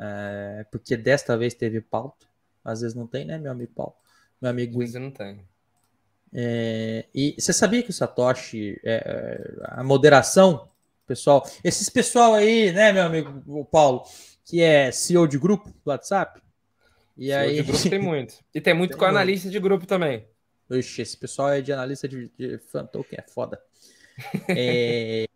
é, 0.00 0.64
porque 0.70 0.96
desta 0.96 1.36
vez 1.36 1.52
teve 1.52 1.80
pauta. 1.80 2.26
Às 2.64 2.80
vezes 2.80 2.96
não 2.96 3.06
tem, 3.06 3.24
né, 3.24 3.38
meu 3.38 3.52
amigo 3.52 3.72
Paulo? 3.74 3.94
Meu 4.40 4.50
amigo 4.50 4.82
Às 4.82 4.92
vezes 4.92 5.00
não 5.00 5.10
tem. 5.10 5.44
É, 6.32 7.06
e 7.14 7.34
você 7.38 7.52
sabia 7.52 7.82
que 7.82 7.90
o 7.90 7.92
Satoshi, 7.92 8.80
é, 8.84 9.52
a 9.64 9.84
moderação 9.84 10.68
pessoal. 11.06 11.44
Esses 11.62 11.90
pessoal 11.90 12.34
aí, 12.34 12.72
né, 12.72 12.92
meu 12.92 13.02
amigo 13.02 13.64
Paulo, 13.66 14.04
que 14.44 14.62
é 14.62 14.90
CEO 14.90 15.26
de 15.26 15.38
grupo 15.38 15.68
do 15.68 15.90
WhatsApp. 15.90 16.40
E 17.16 17.26
CEO 17.26 17.38
aí... 17.38 17.56
de 17.56 17.62
grupo 17.62 17.90
tem 17.90 17.98
muito. 17.98 18.34
E 18.54 18.60
tem 18.60 18.74
muito 18.74 18.90
tem 18.92 18.98
com 18.98 19.04
muito. 19.04 19.16
analista 19.16 19.50
de 19.50 19.58
grupo 19.58 19.86
também. 19.86 20.26
Ixi, 20.70 21.02
esse 21.02 21.16
pessoal 21.16 21.50
é 21.50 21.60
de 21.60 21.72
analista 21.72 22.08
de, 22.08 22.30
de 22.38 22.58
fan 22.58 22.86
token, 22.86 23.18
é 23.18 23.30
foda. 23.30 23.60
É... 24.48 25.26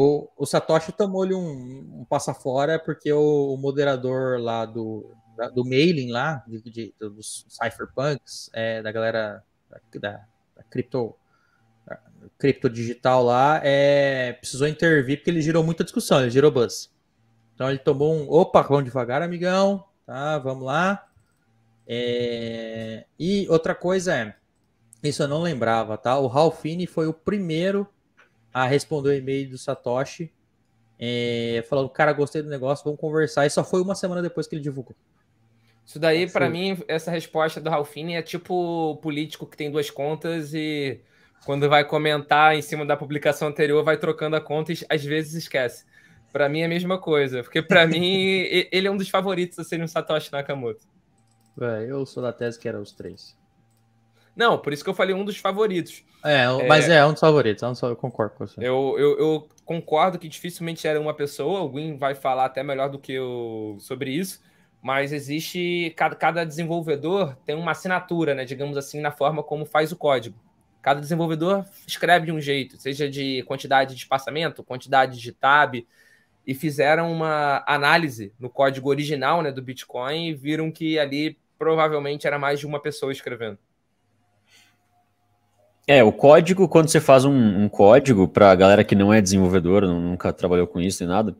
o, 0.00 0.28
o 0.36 0.46
Satoshi 0.46 0.92
tomou-lhe 0.92 1.34
um, 1.34 2.02
um 2.02 2.04
passa 2.08 2.32
fora 2.32 2.78
porque 2.78 3.12
o, 3.12 3.54
o, 3.54 3.56
moderador 3.56 4.38
lá 4.40 4.64
do, 4.64 5.12
da, 5.36 5.48
do 5.48 5.64
mailing 5.64 6.12
lá, 6.12 6.44
de, 6.46 6.62
de, 6.70 6.94
dos 7.00 7.44
cypherpunks, 7.48 8.48
é, 8.52 8.80
da 8.80 8.92
galera 8.92 9.42
da, 9.68 9.98
da, 9.98 10.20
da 10.56 10.62
cripto 10.70 11.16
cripto 12.38 12.70
digital 12.70 13.24
lá, 13.24 13.60
é, 13.64 14.34
precisou 14.34 14.68
intervir 14.68 15.16
porque 15.16 15.30
ele 15.30 15.42
gerou 15.42 15.64
muita 15.64 15.82
discussão, 15.82 16.20
ele 16.20 16.30
gerou 16.30 16.52
buzz. 16.52 16.94
Então 17.56 17.68
ele 17.68 17.80
tomou 17.80 18.14
um, 18.14 18.30
opa, 18.30 18.62
vamos 18.62 18.84
devagar, 18.84 19.20
amigão, 19.20 19.84
tá, 20.06 20.38
vamos 20.38 20.64
lá. 20.64 21.08
É, 21.88 23.04
e 23.18 23.48
outra 23.48 23.74
coisa 23.74 24.14
é, 24.14 24.36
isso 25.02 25.24
eu 25.24 25.28
não 25.28 25.42
lembrava, 25.42 25.98
tá? 25.98 26.16
O 26.20 26.28
Ralphine 26.28 26.86
foi 26.86 27.08
o 27.08 27.12
primeiro 27.12 27.88
a 28.52 28.66
responder 28.66 29.10
o 29.10 29.14
e-mail 29.14 29.50
do 29.50 29.58
Satoshi, 29.58 30.32
é, 30.98 31.64
falando, 31.68 31.88
cara, 31.90 32.12
gostei 32.12 32.42
do 32.42 32.48
negócio, 32.48 32.84
vamos 32.84 33.00
conversar. 33.00 33.46
E 33.46 33.50
só 33.50 33.62
foi 33.62 33.80
uma 33.80 33.94
semana 33.94 34.20
depois 34.20 34.46
que 34.46 34.54
ele 34.54 34.62
divulgou. 34.62 34.96
Isso 35.86 35.98
daí, 35.98 36.28
para 36.28 36.50
mim, 36.50 36.76
essa 36.86 37.10
resposta 37.10 37.60
do 37.60 37.70
Ralphine 37.70 38.14
é 38.14 38.22
tipo 38.22 38.96
político 38.96 39.46
que 39.46 39.56
tem 39.56 39.70
duas 39.70 39.90
contas 39.90 40.52
e 40.52 41.00
quando 41.46 41.66
vai 41.68 41.82
comentar 41.82 42.54
em 42.54 42.60
cima 42.60 42.84
da 42.84 42.94
publicação 42.94 43.48
anterior, 43.48 43.82
vai 43.82 43.96
trocando 43.96 44.36
a 44.36 44.40
conta 44.40 44.72
e 44.72 44.78
às 44.88 45.02
vezes 45.02 45.34
esquece. 45.34 45.86
Para 46.30 46.46
mim 46.46 46.60
é 46.60 46.66
a 46.66 46.68
mesma 46.68 46.98
coisa, 46.98 47.42
porque 47.42 47.62
para 47.62 47.86
mim 47.86 48.02
ele 48.70 48.86
é 48.86 48.90
um 48.90 48.98
dos 48.98 49.08
favoritos 49.08 49.58
a 49.58 49.64
ser 49.64 49.82
um 49.82 49.86
Satoshi 49.86 50.30
Nakamoto. 50.30 50.86
É, 51.58 51.86
eu 51.90 52.04
sou 52.04 52.22
da 52.22 52.34
tese 52.34 52.58
que 52.58 52.68
era 52.68 52.78
os 52.78 52.92
três. 52.92 53.34
Não, 54.38 54.56
por 54.56 54.72
isso 54.72 54.84
que 54.84 54.88
eu 54.88 54.94
falei 54.94 55.12
um 55.12 55.24
dos 55.24 55.36
favoritos. 55.36 56.04
É, 56.24 56.44
é 56.44 56.66
mas 56.68 56.88
é, 56.88 56.98
é 56.98 57.04
um 57.04 57.10
dos 57.10 57.18
favoritos, 57.18 57.60
é 57.60 57.66
um 57.66 57.72
dos, 57.72 57.82
eu 57.82 57.96
concordo 57.96 58.36
com 58.36 58.46
você. 58.46 58.60
Eu, 58.60 58.94
eu, 58.96 59.18
eu, 59.18 59.48
concordo 59.64 60.16
que 60.16 60.28
dificilmente 60.28 60.86
era 60.86 61.00
uma 61.00 61.12
pessoa, 61.12 61.68
Win 61.68 61.96
vai 61.96 62.14
falar 62.14 62.44
até 62.44 62.62
melhor 62.62 62.88
do 62.88 63.00
que 63.00 63.12
eu 63.12 63.76
sobre 63.80 64.12
isso, 64.12 64.40
mas 64.80 65.12
existe, 65.12 65.92
cada, 65.96 66.14
cada 66.14 66.44
desenvolvedor 66.44 67.36
tem 67.44 67.56
uma 67.56 67.72
assinatura, 67.72 68.32
né, 68.32 68.44
digamos 68.44 68.76
assim, 68.76 69.00
na 69.00 69.10
forma 69.10 69.42
como 69.42 69.66
faz 69.66 69.90
o 69.90 69.96
código. 69.96 70.38
Cada 70.80 71.00
desenvolvedor 71.00 71.64
escreve 71.84 72.26
de 72.26 72.32
um 72.32 72.40
jeito, 72.40 72.76
seja 72.76 73.10
de 73.10 73.42
quantidade 73.42 73.92
de 73.96 74.00
espaçamento, 74.00 74.62
quantidade 74.62 75.18
de 75.18 75.32
tab, 75.32 75.84
e 76.46 76.54
fizeram 76.54 77.10
uma 77.12 77.64
análise 77.66 78.32
no 78.38 78.48
código 78.48 78.88
original 78.88 79.42
né, 79.42 79.50
do 79.50 79.60
Bitcoin 79.60 80.28
e 80.28 80.34
viram 80.34 80.70
que 80.70 80.96
ali 80.96 81.36
provavelmente 81.58 82.24
era 82.24 82.38
mais 82.38 82.60
de 82.60 82.66
uma 82.66 82.80
pessoa 82.80 83.10
escrevendo. 83.10 83.58
É, 85.88 86.04
o 86.04 86.12
código, 86.12 86.68
quando 86.68 86.88
você 86.88 87.00
faz 87.00 87.24
um, 87.24 87.64
um 87.64 87.68
código 87.68 88.28
para 88.28 88.50
a 88.50 88.54
galera 88.54 88.84
que 88.84 88.94
não 88.94 89.12
é 89.12 89.22
desenvolvedora, 89.22 89.88
nunca 89.88 90.32
trabalhou 90.32 90.66
com 90.66 90.78
isso 90.78 91.02
nem 91.02 91.08
nada, 91.08 91.34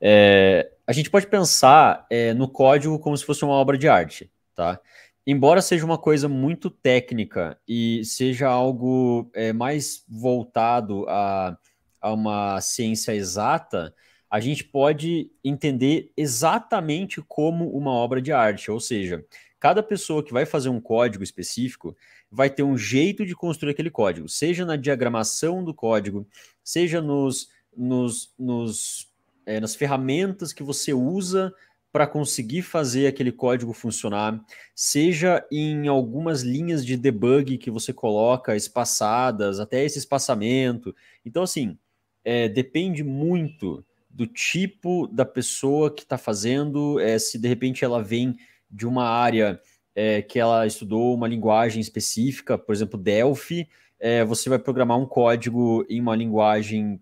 é, 0.00 0.70
a 0.86 0.92
gente 0.92 1.10
pode 1.10 1.26
pensar 1.26 2.06
é, 2.08 2.32
no 2.32 2.48
código 2.48 2.98
como 2.98 3.16
se 3.16 3.24
fosse 3.24 3.44
uma 3.44 3.52
obra 3.52 3.76
de 3.76 3.88
arte, 3.88 4.30
tá? 4.56 4.80
embora 5.26 5.62
seja 5.62 5.84
uma 5.84 5.98
coisa 5.98 6.28
muito 6.28 6.70
técnica 6.70 7.56
e 7.68 8.04
seja 8.04 8.48
algo 8.48 9.30
é, 9.34 9.52
mais 9.52 10.02
voltado 10.08 11.06
a, 11.08 11.56
a 12.00 12.12
uma 12.12 12.60
ciência 12.60 13.14
exata, 13.14 13.94
a 14.30 14.40
gente 14.40 14.64
pode 14.64 15.30
entender 15.44 16.10
exatamente 16.16 17.20
como 17.28 17.70
uma 17.70 17.90
obra 17.90 18.22
de 18.22 18.32
arte, 18.32 18.70
ou 18.70 18.80
seja, 18.80 19.24
cada 19.60 19.82
pessoa 19.82 20.24
que 20.24 20.32
vai 20.32 20.46
fazer 20.46 20.70
um 20.70 20.80
código 20.80 21.22
específico 21.22 21.94
vai 22.30 22.48
ter 22.48 22.62
um 22.62 22.76
jeito 22.76 23.26
de 23.26 23.36
construir 23.36 23.72
aquele 23.72 23.90
código, 23.90 24.28
seja 24.28 24.64
na 24.64 24.74
diagramação 24.74 25.62
do 25.62 25.74
código, 25.74 26.26
seja 26.64 27.02
nos, 27.02 27.50
nos, 27.76 28.32
nos 28.38 29.10
é, 29.44 29.60
nas 29.60 29.74
ferramentas 29.74 30.52
que 30.52 30.62
você 30.62 30.92
usa 30.92 31.52
para 31.92 32.06
conseguir 32.06 32.62
fazer 32.62 33.06
aquele 33.08 33.32
código 33.32 33.72
funcionar, 33.72 34.40
seja 34.74 35.44
em 35.50 35.88
algumas 35.88 36.42
linhas 36.42 36.86
de 36.86 36.96
debug 36.96 37.58
que 37.58 37.70
você 37.70 37.92
coloca 37.92 38.54
espaçadas, 38.54 39.58
até 39.58 39.84
esse 39.84 39.98
espaçamento. 39.98 40.94
Então, 41.26 41.42
assim, 41.42 41.76
é, 42.24 42.48
depende 42.48 43.02
muito 43.02 43.84
do 44.08 44.26
tipo 44.26 45.08
da 45.08 45.24
pessoa 45.24 45.92
que 45.92 46.02
está 46.02 46.16
fazendo, 46.16 47.00
é, 47.00 47.18
se 47.18 47.38
de 47.38 47.48
repente 47.48 47.84
ela 47.84 48.02
vem 48.02 48.36
de 48.70 48.86
uma 48.86 49.04
área 49.08 49.60
é, 49.94 50.22
que 50.22 50.38
ela 50.38 50.66
estudou 50.66 51.14
uma 51.14 51.26
linguagem 51.26 51.80
específica, 51.80 52.56
por 52.56 52.74
exemplo, 52.74 52.98
Delphi, 52.98 53.68
é, 53.98 54.24
você 54.24 54.48
vai 54.48 54.58
programar 54.58 54.98
um 54.98 55.06
código 55.06 55.84
em 55.88 56.00
uma 56.00 56.16
linguagem 56.16 57.00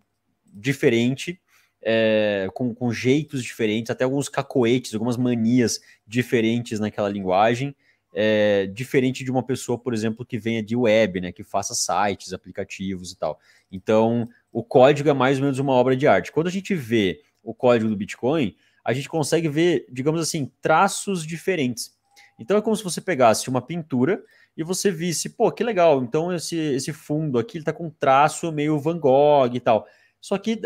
diferente, 0.53 1.41
é, 1.81 2.49
com, 2.55 2.75
com, 2.75 2.93
jeitos 2.93 3.43
diferentes, 3.43 3.91
até 3.91 4.03
alguns 4.03 4.29
cacoetes, 4.29 4.95
algumas 4.95 5.17
manias 5.17 5.81
diferentes 6.07 6.81
naquela 6.81 7.09
linguagem, 7.09 7.75
é, 8.13 8.67
diferente 8.67 9.23
de 9.23 9.31
uma 9.31 9.45
pessoa, 9.45 9.79
por 9.79 9.95
exemplo, 9.95 10.27
que 10.27 10.39
venha 10.39 10.63
de 10.63 10.75
web, 10.75 11.21
né, 11.21 11.31
que 11.31 11.45
faça 11.45 11.75
sites, 11.75 12.33
aplicativos 12.33 13.13
e 13.13 13.17
tal. 13.17 13.39
Então, 13.71 14.29
o 14.53 14.65
código 14.65 15.09
é 15.09 15.13
mais 15.13 15.39
ou 15.39 15.45
menos 15.45 15.59
uma 15.59 15.73
obra 15.73 15.97
de 15.97 16.07
arte. 16.07 16.33
Quando 16.33 16.49
a 16.49 16.51
gente 16.51 16.75
vê 16.75 17.21
o 17.43 17.55
código 17.55 17.89
do 17.89 17.97
Bitcoin, 17.97 18.57
a 18.89 18.95
gente 18.95 19.07
consegue 19.07 19.51
ver, 19.51 19.85
digamos 19.93 20.19
assim, 20.19 20.51
traços 20.63 21.27
diferentes. 21.27 21.95
Então 22.39 22.57
é 22.57 22.63
como 22.63 22.75
se 22.75 22.83
você 22.83 23.03
pegasse 23.03 23.51
uma 23.51 23.61
pintura 23.61 24.25
e 24.57 24.65
você 24.65 24.91
visse, 24.91 25.29
pô, 25.29 25.53
que 25.53 25.63
legal, 25.63 26.03
então 26.03 26.33
esse, 26.33 26.57
esse 26.57 26.91
fundo 26.91 27.39
aqui 27.39 27.59
ele 27.59 27.67
tá 27.67 27.73
com 27.73 27.91
traço 27.91 28.51
meio 28.51 28.79
Van 28.79 28.99
Gogh 28.99 29.55
e 29.55 29.61
tal. 29.61 29.87
Só 30.19 30.39
que 30.39 30.59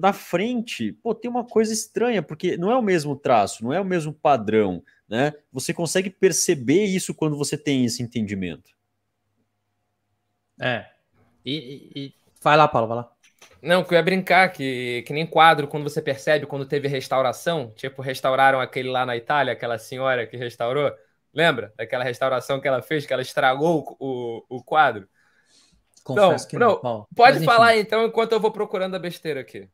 na 0.00 0.14
frente, 0.14 0.92
pô, 1.02 1.14
tem 1.14 1.30
uma 1.30 1.44
coisa 1.44 1.70
estranha, 1.70 2.22
porque 2.22 2.56
não 2.56 2.70
é 2.70 2.76
o 2.76 2.82
mesmo 2.82 3.14
traço, 3.14 3.62
não 3.62 3.74
é 3.74 3.80
o 3.80 3.84
mesmo 3.84 4.14
padrão, 4.14 4.82
né? 5.06 5.34
Você 5.52 5.74
consegue 5.74 6.08
perceber 6.08 6.84
isso 6.86 7.12
quando 7.12 7.36
você 7.36 7.58
tem 7.58 7.84
esse 7.84 8.02
entendimento. 8.02 8.70
É. 10.58 10.86
E, 11.44 11.90
e, 11.94 12.04
e... 12.06 12.14
vai 12.40 12.56
lá, 12.56 12.66
Paulo, 12.66 12.88
vai 12.88 12.96
lá. 12.96 13.13
Não, 13.64 13.82
que 13.82 13.94
eu 13.94 13.96
ia 13.96 14.02
brincar, 14.02 14.52
que, 14.52 15.02
que 15.06 15.12
nem 15.12 15.26
quadro, 15.26 15.66
quando 15.66 15.84
você 15.84 16.02
percebe 16.02 16.46
quando 16.46 16.66
teve 16.66 16.86
restauração, 16.86 17.72
tipo, 17.74 18.02
restauraram 18.02 18.60
aquele 18.60 18.90
lá 18.90 19.06
na 19.06 19.16
Itália, 19.16 19.54
aquela 19.54 19.78
senhora 19.78 20.26
que 20.26 20.36
restaurou. 20.36 20.92
Lembra 21.32 21.72
daquela 21.76 22.04
restauração 22.04 22.60
que 22.60 22.68
ela 22.68 22.82
fez, 22.82 23.06
que 23.06 23.12
ela 23.12 23.22
estragou 23.22 23.96
o, 23.98 24.44
o, 24.48 24.62
quadro? 24.62 25.08
Confesso 26.04 26.46
que 26.46 26.58
não. 26.58 26.80
não 26.82 27.06
pode 27.16 27.38
Mas, 27.38 27.44
falar 27.44 27.76
então, 27.76 28.04
enquanto 28.04 28.32
eu 28.32 28.40
vou 28.40 28.52
procurando 28.52 28.94
a 28.94 28.98
besteira 28.98 29.40
aqui. 29.40 29.68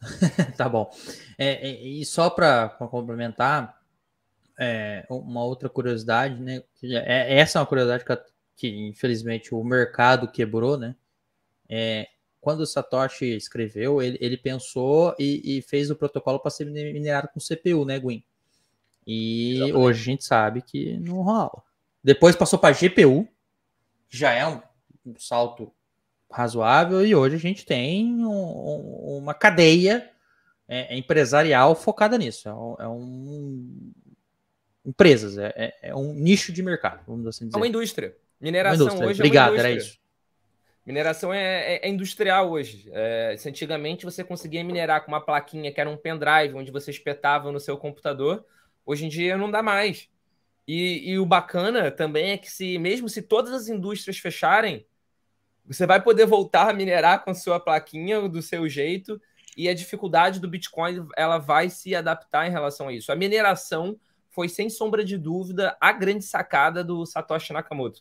tá 0.58 0.68
bom. 0.68 0.90
É, 1.38 1.68
é, 1.68 1.82
e 1.82 2.04
só 2.04 2.28
para 2.28 2.68
complementar, 2.68 3.80
é, 4.58 5.06
uma 5.08 5.44
outra 5.44 5.68
curiosidade, 5.68 6.40
né? 6.40 6.62
É, 6.82 7.38
essa 7.38 7.58
é 7.58 7.60
uma 7.60 7.66
curiosidade 7.66 8.04
que, 8.04 8.18
que 8.56 8.88
infelizmente 8.88 9.54
o 9.54 9.62
mercado 9.64 10.30
quebrou, 10.30 10.76
né? 10.76 10.94
É, 11.68 12.08
quando 12.44 12.60
o 12.60 12.66
Satoshi 12.66 13.34
escreveu, 13.34 14.02
ele, 14.02 14.18
ele 14.20 14.36
pensou 14.36 15.14
e, 15.18 15.56
e, 15.56 15.62
fez 15.62 15.90
o 15.90 15.96
protocolo 15.96 16.38
para 16.38 16.50
ser 16.50 16.66
minerado 16.66 17.28
com 17.32 17.40
CPU, 17.40 17.86
né, 17.86 17.98
Gwen? 17.98 18.22
E 19.06 19.54
Exatamente. 19.54 19.76
hoje 19.78 20.00
a 20.00 20.04
gente 20.04 20.24
sabe 20.24 20.60
que 20.60 20.98
não 20.98 21.22
rola. 21.22 21.62
Depois 22.02 22.36
passou 22.36 22.58
para 22.58 22.74
GPU, 22.74 23.26
já 24.10 24.32
é 24.32 24.46
um, 24.46 24.60
um, 25.06 25.14
salto 25.18 25.72
razoável, 26.30 27.04
e 27.06 27.14
hoje 27.14 27.34
a 27.36 27.38
gente 27.38 27.64
tem 27.64 28.14
um, 28.22 28.28
um, 28.28 29.16
uma 29.16 29.32
cadeia 29.32 30.10
é, 30.68 30.94
empresarial 30.98 31.74
focada 31.74 32.18
nisso. 32.18 32.46
É 32.46 32.54
um, 32.54 32.76
é 32.78 32.88
um 32.88 33.92
empresas, 34.84 35.38
é, 35.38 35.54
é, 35.56 35.74
é, 35.88 35.96
um 35.96 36.12
nicho 36.12 36.52
de 36.52 36.62
mercado, 36.62 37.00
vamos 37.06 37.26
assim 37.26 37.46
dizer. 37.46 37.56
É 37.56 37.58
uma 37.58 37.66
indústria. 37.66 38.14
Mineração 38.38 38.84
uma 38.84 38.84
indústria. 38.84 39.08
hoje 39.08 39.20
Obrigado, 39.22 39.46
é 39.46 39.48
uma 39.48 39.54
indústria. 39.54 39.72
era 39.72 39.82
isso. 39.82 40.03
Mineração 40.84 41.32
é, 41.32 41.76
é, 41.76 41.86
é 41.86 41.88
industrial 41.88 42.50
hoje. 42.50 42.90
É, 42.92 43.36
antigamente 43.46 44.04
você 44.04 44.22
conseguia 44.22 44.62
minerar 44.62 45.02
com 45.02 45.10
uma 45.10 45.20
plaquinha 45.20 45.72
que 45.72 45.80
era 45.80 45.88
um 45.88 45.96
pendrive, 45.96 46.54
onde 46.54 46.70
você 46.70 46.90
espetava 46.90 47.50
no 47.50 47.58
seu 47.58 47.76
computador. 47.78 48.44
Hoje 48.84 49.06
em 49.06 49.08
dia 49.08 49.36
não 49.38 49.50
dá 49.50 49.62
mais. 49.62 50.08
E, 50.66 51.10
e, 51.10 51.18
o 51.18 51.26
bacana 51.26 51.90
também 51.90 52.30
é 52.30 52.38
que 52.38 52.50
se 52.50 52.78
mesmo 52.78 53.08
se 53.08 53.22
todas 53.22 53.52
as 53.52 53.68
indústrias 53.68 54.18
fecharem, 54.18 54.86
você 55.64 55.86
vai 55.86 56.02
poder 56.02 56.26
voltar 56.26 56.70
a 56.70 56.72
minerar 56.74 57.24
com 57.24 57.30
a 57.30 57.34
sua 57.34 57.60
plaquinha 57.60 58.28
do 58.28 58.42
seu 58.42 58.68
jeito 58.68 59.20
e 59.56 59.68
a 59.68 59.74
dificuldade 59.74 60.40
do 60.40 60.48
Bitcoin 60.48 61.06
ela 61.16 61.38
vai 61.38 61.70
se 61.70 61.94
adaptar 61.94 62.46
em 62.46 62.50
relação 62.50 62.88
a 62.88 62.92
isso. 62.92 63.12
A 63.12 63.16
mineração 63.16 63.98
foi 64.30 64.48
sem 64.48 64.68
sombra 64.68 65.04
de 65.04 65.16
dúvida 65.16 65.76
a 65.80 65.92
grande 65.92 66.24
sacada 66.24 66.82
do 66.82 67.06
Satoshi 67.06 67.52
Nakamoto. 67.52 68.00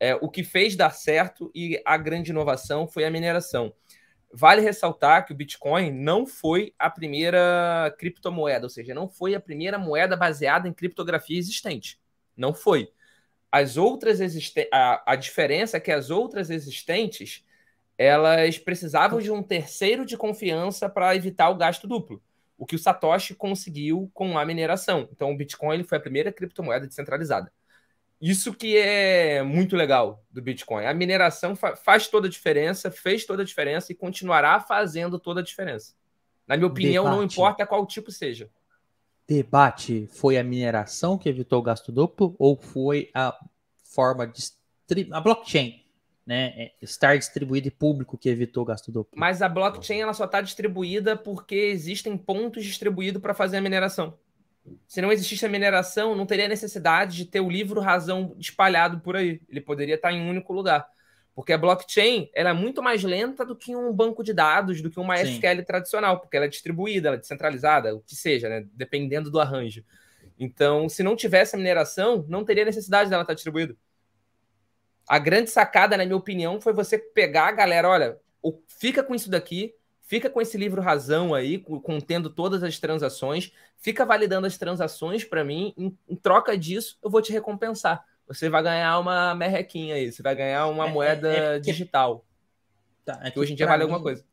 É, 0.00 0.14
o 0.14 0.30
que 0.30 0.42
fez 0.42 0.74
dar 0.74 0.90
certo 0.90 1.52
e 1.54 1.80
a 1.84 1.96
grande 1.98 2.30
inovação 2.30 2.88
foi 2.88 3.04
a 3.04 3.10
mineração. 3.10 3.72
Vale 4.32 4.62
ressaltar 4.62 5.26
que 5.26 5.32
o 5.32 5.36
Bitcoin 5.36 5.90
não 5.90 6.26
foi 6.26 6.72
a 6.78 6.88
primeira 6.88 7.94
criptomoeda, 7.98 8.64
ou 8.64 8.70
seja, 8.70 8.94
não 8.94 9.08
foi 9.08 9.34
a 9.34 9.40
primeira 9.40 9.78
moeda 9.78 10.16
baseada 10.16 10.66
em 10.66 10.72
criptografia 10.72 11.38
existente. 11.38 12.00
Não 12.36 12.54
foi. 12.54 12.90
As 13.52 13.76
outras 13.76 14.20
existentes, 14.20 14.70
a, 14.72 15.12
a 15.12 15.16
diferença 15.16 15.76
é 15.76 15.80
que 15.80 15.92
as 15.92 16.08
outras 16.08 16.48
existentes 16.48 17.44
elas 17.98 18.56
precisavam 18.56 19.20
de 19.20 19.30
um 19.30 19.42
terceiro 19.42 20.06
de 20.06 20.16
confiança 20.16 20.88
para 20.88 21.14
evitar 21.14 21.50
o 21.50 21.54
gasto 21.54 21.86
duplo, 21.86 22.22
o 22.56 22.64
que 22.64 22.74
o 22.74 22.78
Satoshi 22.78 23.34
conseguiu 23.34 24.10
com 24.14 24.38
a 24.38 24.46
mineração. 24.46 25.06
Então, 25.12 25.30
o 25.30 25.36
Bitcoin 25.36 25.84
foi 25.84 25.98
a 25.98 26.00
primeira 26.00 26.32
criptomoeda 26.32 26.86
descentralizada. 26.86 27.52
Isso 28.20 28.52
que 28.52 28.76
é 28.76 29.42
muito 29.42 29.74
legal 29.74 30.22
do 30.30 30.42
Bitcoin. 30.42 30.84
A 30.84 30.92
mineração 30.92 31.56
fa 31.56 31.74
faz 31.74 32.06
toda 32.06 32.26
a 32.26 32.30
diferença, 32.30 32.90
fez 32.90 33.24
toda 33.24 33.42
a 33.42 33.44
diferença 33.44 33.92
e 33.92 33.94
continuará 33.94 34.60
fazendo 34.60 35.18
toda 35.18 35.40
a 35.40 35.44
diferença. 35.44 35.94
Na 36.46 36.56
minha 36.56 36.66
opinião, 36.66 37.04
Debate. 37.04 37.16
não 37.16 37.24
importa 37.24 37.66
qual 37.66 37.86
tipo 37.86 38.12
seja. 38.12 38.50
Debate: 39.26 40.06
foi 40.12 40.36
a 40.36 40.44
mineração 40.44 41.16
que 41.16 41.28
evitou 41.28 41.60
o 41.60 41.62
gasto 41.62 41.90
duplo 41.90 42.36
ou 42.38 42.56
foi 42.56 43.10
a 43.14 43.34
forma 43.82 44.26
de 44.26 44.42
a 45.12 45.20
blockchain, 45.20 45.84
né, 46.26 46.52
é, 46.56 46.72
estar 46.82 47.16
distribuído 47.16 47.68
e 47.68 47.70
público 47.70 48.18
que 48.18 48.28
evitou 48.28 48.64
o 48.64 48.66
gasto 48.66 48.90
duplo? 48.90 49.18
Mas 49.18 49.40
a 49.40 49.48
blockchain 49.48 50.00
ela 50.00 50.12
só 50.12 50.24
está 50.24 50.40
distribuída 50.40 51.16
porque 51.16 51.54
existem 51.54 52.16
pontos 52.18 52.64
distribuídos 52.64 53.22
para 53.22 53.32
fazer 53.32 53.58
a 53.58 53.60
mineração. 53.60 54.18
Se 54.86 55.00
não 55.00 55.10
existisse 55.10 55.44
a 55.46 55.48
mineração, 55.48 56.14
não 56.14 56.26
teria 56.26 56.48
necessidade 56.48 57.16
de 57.16 57.24
ter 57.24 57.40
o 57.40 57.50
livro 57.50 57.80
razão 57.80 58.34
espalhado 58.38 59.00
por 59.00 59.16
aí. 59.16 59.40
Ele 59.48 59.60
poderia 59.60 59.94
estar 59.94 60.12
em 60.12 60.20
um 60.20 60.28
único 60.28 60.52
lugar. 60.52 60.86
Porque 61.34 61.52
a 61.52 61.58
blockchain 61.58 62.30
ela 62.34 62.50
é 62.50 62.52
muito 62.52 62.82
mais 62.82 63.02
lenta 63.02 63.44
do 63.44 63.56
que 63.56 63.74
um 63.74 63.92
banco 63.92 64.22
de 64.22 64.32
dados, 64.32 64.82
do 64.82 64.90
que 64.90 65.00
uma 65.00 65.16
Sim. 65.16 65.32
SQL 65.34 65.64
tradicional, 65.64 66.20
porque 66.20 66.36
ela 66.36 66.46
é 66.46 66.48
distribuída, 66.48 67.08
ela 67.08 67.16
é 67.16 67.20
descentralizada, 67.20 67.94
o 67.94 68.00
que 68.00 68.14
seja, 68.14 68.48
né? 68.48 68.66
dependendo 68.74 69.30
do 69.30 69.40
arranjo. 69.40 69.84
Então, 70.38 70.88
se 70.88 71.02
não 71.02 71.16
tivesse 71.16 71.54
a 71.54 71.58
mineração, 71.58 72.24
não 72.28 72.44
teria 72.44 72.64
necessidade 72.64 73.10
dela 73.10 73.22
estar 73.22 73.34
distribuída. 73.34 73.76
A 75.08 75.18
grande 75.18 75.50
sacada, 75.50 75.96
na 75.96 76.04
minha 76.04 76.16
opinião, 76.16 76.60
foi 76.60 76.72
você 76.72 76.98
pegar 76.98 77.48
a 77.48 77.52
galera, 77.52 77.88
olha, 77.88 78.18
fica 78.66 79.02
com 79.02 79.14
isso 79.14 79.30
daqui, 79.30 79.74
Fica 80.10 80.28
com 80.28 80.40
esse 80.40 80.58
livro 80.58 80.82
razão 80.82 81.32
aí, 81.32 81.56
contendo 81.56 82.28
todas 82.28 82.64
as 82.64 82.80
transações, 82.80 83.52
fica 83.76 84.04
validando 84.04 84.44
as 84.44 84.58
transações 84.58 85.22
para 85.22 85.44
mim, 85.44 85.72
em, 85.78 85.96
em, 86.08 86.16
troca 86.16 86.58
disso 86.58 86.98
eu 87.00 87.08
vou 87.08 87.22
te 87.22 87.30
recompensar. 87.30 88.04
Você 88.26 88.48
vai 88.48 88.60
ganhar 88.60 88.98
uma 88.98 89.36
merrequinha 89.36 89.94
aí, 89.94 90.10
você 90.10 90.20
vai 90.20 90.34
ganhar 90.34 90.66
uma 90.66 90.86
é, 90.86 90.88
é 90.88 90.92
moeda 90.92 91.32
é, 91.32 91.54
é 91.54 91.58
digital. 91.60 92.26
Tá, 93.04 93.20
é 93.22 93.30
que 93.30 93.38
hoje 93.38 93.52
em 93.52 93.54
dia 93.54 93.66
vale 93.66 93.84
mim... 93.84 93.92
alguma 93.92 94.02
coisa. 94.02 94.24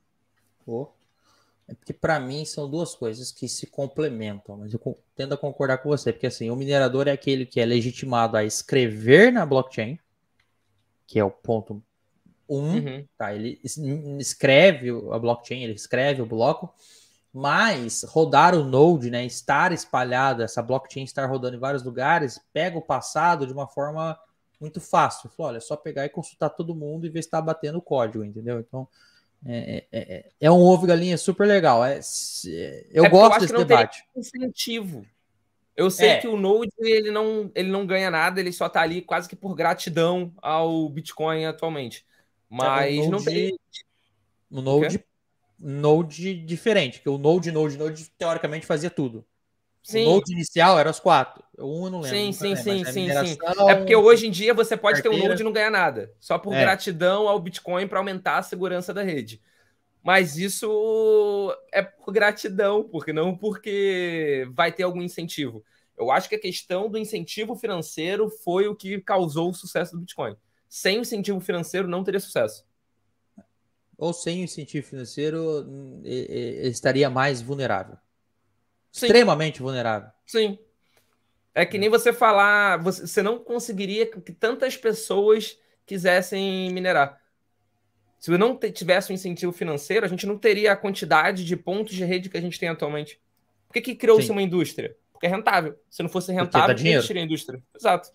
É 1.67 1.75
porque 1.75 1.93
para 1.93 2.19
mim 2.19 2.43
são 2.43 2.67
duas 2.67 2.95
coisas 2.95 3.31
que 3.31 3.47
se 3.47 3.67
complementam, 3.67 4.57
mas 4.57 4.73
eu 4.73 4.99
tendo 5.15 5.35
a 5.35 5.37
concordar 5.37 5.77
com 5.77 5.89
você, 5.89 6.11
porque 6.11 6.25
assim, 6.25 6.49
o 6.49 6.55
minerador 6.55 7.07
é 7.07 7.11
aquele 7.11 7.45
que 7.45 7.59
é 7.59 7.65
legitimado 7.67 8.35
a 8.35 8.43
escrever 8.43 9.31
na 9.31 9.45
blockchain, 9.45 9.99
que 11.05 11.19
é 11.19 11.23
o 11.23 11.29
ponto 11.29 11.83
um, 12.49 12.75
uhum. 12.75 13.05
tá? 13.17 13.33
Ele 13.33 13.59
escreve 14.19 14.89
a 15.11 15.19
blockchain, 15.19 15.63
ele 15.63 15.73
escreve 15.73 16.21
o 16.21 16.25
bloco, 16.25 16.73
mas 17.33 18.03
rodar 18.03 18.55
o 18.55 18.63
node, 18.63 19.11
né, 19.11 19.25
estar 19.25 19.71
espalhado, 19.71 20.41
essa 20.41 20.61
blockchain 20.61 21.03
estar 21.03 21.25
rodando 21.25 21.55
em 21.55 21.59
vários 21.59 21.83
lugares, 21.83 22.39
pega 22.53 22.77
o 22.77 22.81
passado 22.81 23.45
de 23.45 23.53
uma 23.53 23.67
forma 23.67 24.17
muito 24.59 24.81
fácil. 24.81 25.29
Falou, 25.29 25.51
olha, 25.51 25.57
é 25.57 25.61
só 25.61 25.75
pegar 25.75 26.05
e 26.05 26.09
consultar 26.09 26.49
todo 26.49 26.75
mundo 26.75 27.05
e 27.05 27.09
ver 27.09 27.21
se 27.21 27.27
está 27.27 27.41
batendo 27.41 27.77
o 27.77 27.81
código, 27.81 28.23
entendeu? 28.23 28.59
Então, 28.59 28.87
é, 29.45 29.83
é, 29.91 30.15
é, 30.15 30.25
é 30.41 30.51
um 30.51 30.59
ovo 30.59 30.87
galinha 30.87 31.17
super 31.17 31.47
legal. 31.47 31.85
É, 31.85 31.99
eu 32.91 33.05
é 33.05 33.09
gosto 33.09 33.35
eu 33.35 33.39
desse 33.41 33.53
debate. 33.53 34.03
incentivo. 34.15 35.05
Eu 35.75 35.91
sei 35.91 36.09
é. 36.09 36.17
que 36.17 36.27
o 36.27 36.35
Node 36.35 36.71
ele 36.79 37.11
não, 37.11 37.51
ele 37.53 37.69
não 37.69 37.85
ganha 37.85 38.09
nada, 38.09 38.39
ele 38.39 38.51
só 38.51 38.65
está 38.65 38.81
ali 38.81 38.99
quase 38.99 39.29
que 39.29 39.35
por 39.35 39.53
gratidão 39.53 40.33
ao 40.41 40.89
Bitcoin 40.89 41.45
atualmente. 41.45 42.03
É, 42.51 42.55
Mas 42.55 43.05
é, 43.05 43.07
não 43.07 43.23
tem. 43.23 43.57
Um 44.49 44.61
Node, 44.61 45.03
Node 45.59 46.33
diferente, 46.45 47.01
que 47.01 47.09
o 47.09 47.17
Node, 47.17 47.51
Node, 47.51 47.77
Node, 47.77 48.09
teoricamente 48.17 48.65
fazia 48.65 48.89
tudo. 48.89 49.25
Sim. 49.83 50.05
O 50.05 50.15
Node 50.15 50.33
inicial 50.33 50.77
era 50.79 50.89
os 50.89 50.99
quatro. 50.99 51.43
Um 51.57 51.85
eu 51.85 51.91
não 51.91 52.01
lembro. 52.01 52.17
Sim, 52.17 52.31
sim, 52.31 52.55
sim, 52.55 52.85
sim, 52.85 53.09
sim. 53.09 53.37
É 53.69 53.75
porque 53.75 53.95
hoje 53.95 54.27
em 54.27 54.31
dia 54.31 54.53
você 54.53 54.75
pode 54.75 55.01
carteira. 55.01 55.17
ter 55.17 55.25
um 55.25 55.29
Node 55.29 55.41
e 55.41 55.45
não 55.45 55.51
ganhar 55.51 55.71
nada. 55.71 56.13
Só 56.19 56.37
por 56.37 56.53
é. 56.53 56.61
gratidão 56.61 57.27
ao 57.27 57.39
Bitcoin 57.39 57.87
para 57.87 57.99
aumentar 57.99 58.37
a 58.37 58.43
segurança 58.43 58.93
da 58.93 59.03
rede. 59.03 59.41
Mas 60.03 60.37
isso 60.37 61.53
é 61.71 61.81
por 61.81 62.13
gratidão, 62.13 62.83
porque 62.83 63.11
não 63.11 63.35
porque 63.35 64.47
vai 64.53 64.71
ter 64.71 64.83
algum 64.83 65.01
incentivo. 65.01 65.63
Eu 65.97 66.11
acho 66.11 66.29
que 66.29 66.35
a 66.35 66.39
questão 66.39 66.89
do 66.89 66.97
incentivo 66.97 67.55
financeiro 67.55 68.29
foi 68.29 68.67
o 68.67 68.75
que 68.75 69.01
causou 69.01 69.49
o 69.49 69.53
sucesso 69.53 69.93
do 69.93 69.99
Bitcoin. 69.99 70.35
Sem 70.69 70.97
o 70.97 71.01
incentivo 71.01 71.39
financeiro, 71.39 71.87
não 71.87 72.03
teria 72.03 72.19
sucesso. 72.19 72.65
Ou 73.97 74.13
sem 74.13 74.41
o 74.41 74.43
incentivo 74.43 74.85
financeiro, 74.85 75.65
ele 76.03 76.69
estaria 76.69 77.09
mais 77.09 77.41
vulnerável. 77.41 77.97
Sim. 78.91 79.07
Extremamente 79.07 79.61
vulnerável. 79.61 80.09
Sim. 80.25 80.59
É 81.55 81.65
que 81.65 81.77
nem 81.77 81.89
você 81.89 82.13
falar, 82.13 82.77
você 82.77 83.23
não 83.23 83.39
conseguiria 83.39 84.05
que 84.05 84.31
tantas 84.31 84.77
pessoas 84.77 85.57
quisessem 85.85 86.71
minerar. 86.71 87.19
Se 88.19 88.35
não 88.37 88.57
tivesse 88.57 89.11
um 89.11 89.15
incentivo 89.15 89.51
financeiro, 89.51 90.05
a 90.05 90.09
gente 90.09 90.27
não 90.27 90.37
teria 90.37 90.73
a 90.73 90.75
quantidade 90.75 91.45
de 91.45 91.55
pontos 91.55 91.95
de 91.95 92.03
rede 92.03 92.29
que 92.29 92.37
a 92.37 92.41
gente 92.41 92.59
tem 92.59 92.69
atualmente. 92.69 93.19
Por 93.67 93.73
que, 93.73 93.81
que 93.81 93.95
criou-se 93.95 94.31
uma 94.31 94.41
indústria? 94.41 94.95
Porque 95.11 95.25
é 95.25 95.29
rentável. 95.29 95.75
Se 95.89 96.03
não 96.03 96.09
fosse 96.09 96.31
rentável, 96.31 96.75
não 96.75 96.85
existiria 96.85 97.21
a 97.21 97.25
indústria. 97.25 97.61
Exato. 97.75 98.11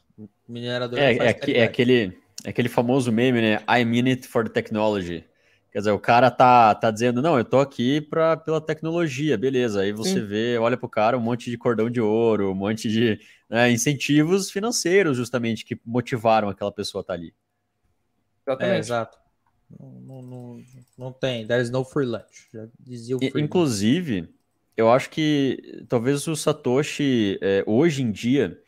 Minerador 0.47 0.99
é, 0.99 1.13
é, 1.15 1.27
é, 1.53 1.65
aquele, 1.65 2.17
é 2.45 2.51
aquele 2.51 2.69
famoso 2.69 3.13
meme, 3.13 3.41
né? 3.41 3.59
I 3.69 3.85
mean 3.85 4.09
it 4.09 4.27
for 4.27 4.45
the 4.45 4.53
technology. 4.53 5.25
Quer 5.73 5.79
dizer, 5.79 5.91
o 5.93 5.99
cara 5.99 6.31
tá, 6.31 6.75
tá 6.75 6.91
dizendo, 6.91 7.23
não, 7.23 7.39
eu 7.39 7.45
tô 7.47 7.59
aqui 7.59 8.01
pra, 8.01 8.37
pela 8.37 8.61
tecnologia, 8.61 9.39
beleza. 9.39 9.81
Aí 9.81 9.91
você 9.91 10.21
Sim. 10.21 10.27
vê, 10.27 10.59
olha 10.59 10.77
pro 10.77 10.87
cara 10.87 11.17
um 11.17 11.21
monte 11.21 11.51
de 11.51 11.57
cordão 11.57 11.89
de 11.89 11.99
ouro, 11.99 12.51
um 12.51 12.55
monte 12.55 12.91
de 12.91 13.19
né, 13.49 13.71
incentivos 13.71 14.51
financeiros, 14.51 15.17
justamente, 15.17 15.65
que 15.65 15.81
motivaram 15.83 16.51
aquela 16.51 16.71
pessoa 16.71 17.01
a 17.01 17.03
estar 17.03 17.15
tá 17.15 17.19
ali. 17.19 17.35
Exatamente. 18.47 18.77
É, 18.77 18.79
exato. 18.79 19.19
Não, 19.81 20.21
não, 20.21 20.63
não, 20.99 21.13
tem, 21.13 21.47
there 21.47 21.63
is 21.63 21.71
no 21.71 21.83
free 21.85 22.05
lunch. 22.05 22.49
Já 22.53 22.69
dizia 22.79 23.17
o 23.17 23.19
free 23.19 23.43
Inclusive, 23.43 24.29
eu 24.77 24.91
acho 24.91 25.09
que 25.09 25.85
talvez 25.89 26.27
o 26.29 26.37
Satoshi, 26.37 27.39
é, 27.41 27.65
hoje 27.67 28.03
em 28.03 28.11
dia, 28.11 28.61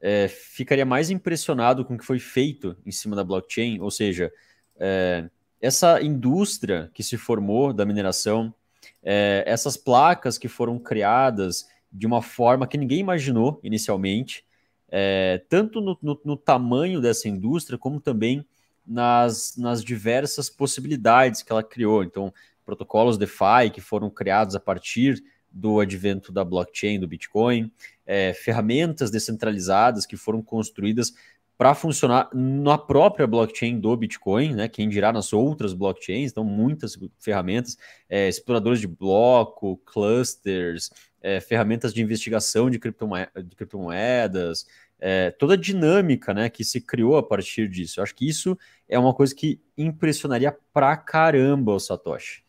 é, 0.00 0.28
ficaria 0.28 0.84
mais 0.84 1.10
impressionado 1.10 1.84
com 1.84 1.94
o 1.94 1.98
que 1.98 2.04
foi 2.04 2.18
feito 2.18 2.76
em 2.84 2.90
cima 2.90 3.16
da 3.16 3.24
blockchain, 3.24 3.80
ou 3.80 3.90
seja, 3.90 4.32
é, 4.78 5.28
essa 5.60 6.00
indústria 6.02 6.90
que 6.94 7.02
se 7.02 7.16
formou 7.16 7.72
da 7.72 7.84
mineração, 7.86 8.54
é, 9.02 9.42
essas 9.46 9.76
placas 9.76 10.38
que 10.38 10.48
foram 10.48 10.78
criadas 10.78 11.66
de 11.90 12.06
uma 12.06 12.20
forma 12.20 12.66
que 12.66 12.76
ninguém 12.76 13.00
imaginou 13.00 13.60
inicialmente, 13.62 14.44
é, 14.88 15.42
tanto 15.48 15.80
no, 15.80 15.98
no, 16.00 16.20
no, 16.24 16.36
tamanho 16.36 17.00
dessa 17.00 17.28
indústria, 17.28 17.78
como 17.78 18.00
também 18.00 18.46
nas, 18.86 19.56
nas 19.56 19.82
diversas 19.82 20.48
possibilidades 20.48 21.42
que 21.42 21.50
ela 21.50 21.62
criou. 21.62 22.04
Então, 22.04 22.32
protocolos 22.64 23.18
DeFi 23.18 23.70
que 23.72 23.80
foram 23.80 24.10
criados 24.10 24.54
a 24.54 24.60
partir 24.60 25.22
do 25.50 25.80
advento 25.80 26.30
da 26.30 26.44
blockchain, 26.44 27.00
do 27.00 27.08
Bitcoin, 27.08 27.72
é, 28.06 28.32
ferramentas 28.32 29.10
descentralizadas 29.10 30.06
que 30.06 30.16
foram 30.16 30.40
construídas 30.40 31.12
para 31.58 31.74
funcionar 31.74 32.28
na 32.34 32.76
própria 32.76 33.26
blockchain 33.26 33.80
do 33.80 33.96
Bitcoin, 33.96 34.54
né? 34.54 34.68
Quem 34.68 34.88
dirá 34.88 35.12
nas 35.12 35.32
outras 35.32 35.72
blockchains, 35.72 36.30
então 36.30 36.44
muitas 36.44 36.98
ferramentas, 37.18 37.78
é, 38.08 38.28
exploradores 38.28 38.78
de 38.78 38.86
bloco, 38.86 39.78
clusters, 39.78 40.90
é, 41.22 41.40
ferramentas 41.40 41.94
de 41.94 42.02
investigação 42.02 42.68
de, 42.68 42.78
criptomoedas, 42.78 43.44
de 43.44 43.56
criptomoedas 43.56 44.66
é, 44.98 45.30
toda 45.30 45.54
a 45.54 45.56
dinâmica 45.56 46.32
né, 46.32 46.48
que 46.48 46.64
se 46.64 46.80
criou 46.80 47.16
a 47.16 47.22
partir 47.22 47.68
disso. 47.68 48.00
Eu 48.00 48.04
acho 48.04 48.14
que 48.14 48.28
isso 48.28 48.58
é 48.88 48.98
uma 48.98 49.14
coisa 49.14 49.34
que 49.34 49.60
impressionaria 49.76 50.56
pra 50.72 50.96
caramba 50.96 51.72
o 51.72 51.80
Satoshi. 51.80 52.44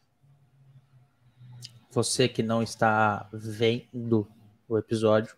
Você 1.92 2.28
que 2.28 2.44
não 2.44 2.62
está 2.62 3.28
vendo 3.34 4.28
o 4.68 4.78
episódio, 4.78 5.36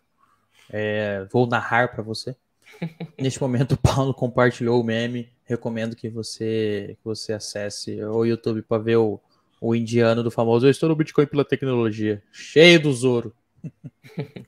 é, 0.72 1.26
vou 1.30 1.46
narrar 1.46 1.88
para 1.88 2.02
você. 2.02 2.36
Neste 3.18 3.40
momento, 3.40 3.72
o 3.72 3.78
Paulo 3.78 4.14
compartilhou 4.14 4.80
o 4.80 4.84
meme. 4.84 5.28
Recomendo 5.44 5.96
que 5.96 6.08
você, 6.08 6.96
que 6.98 7.04
você 7.04 7.32
acesse 7.32 8.02
o 8.04 8.24
YouTube 8.24 8.62
para 8.62 8.82
ver 8.82 8.96
o, 8.96 9.20
o 9.60 9.74
indiano 9.74 10.22
do 10.22 10.30
famoso 10.30 10.66
Eu 10.66 10.70
estou 10.70 10.88
no 10.88 10.96
Bitcoin 10.96 11.26
pela 11.26 11.44
tecnologia, 11.44 12.22
cheio 12.32 12.80
do 12.80 12.92
Zoro. 12.92 13.34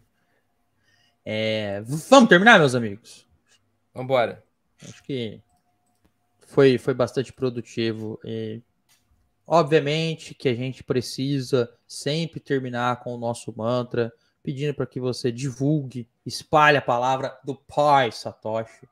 é, 1.24 1.82
vamos 2.08 2.28
terminar, 2.28 2.58
meus 2.60 2.74
amigos? 2.74 3.26
Vamos 3.92 4.06
embora. 4.06 4.44
Acho 4.82 5.02
que 5.02 5.40
foi, 6.46 6.78
foi 6.78 6.94
bastante 6.94 7.32
produtivo. 7.32 8.20
E, 8.24 8.62
obviamente 9.44 10.34
que 10.34 10.48
a 10.48 10.54
gente 10.54 10.84
precisa 10.84 11.68
sempre 11.86 12.38
terminar 12.38 13.00
com 13.00 13.12
o 13.12 13.18
nosso 13.18 13.52
mantra 13.56 14.12
pedindo 14.42 14.74
para 14.74 14.86
que 14.86 15.00
você 15.00 15.30
divulgue, 15.30 16.08
espalhe 16.26 16.76
a 16.76 16.82
palavra 16.82 17.38
do 17.44 17.54
Pai 17.54 18.10
Satoshi. 18.10 18.88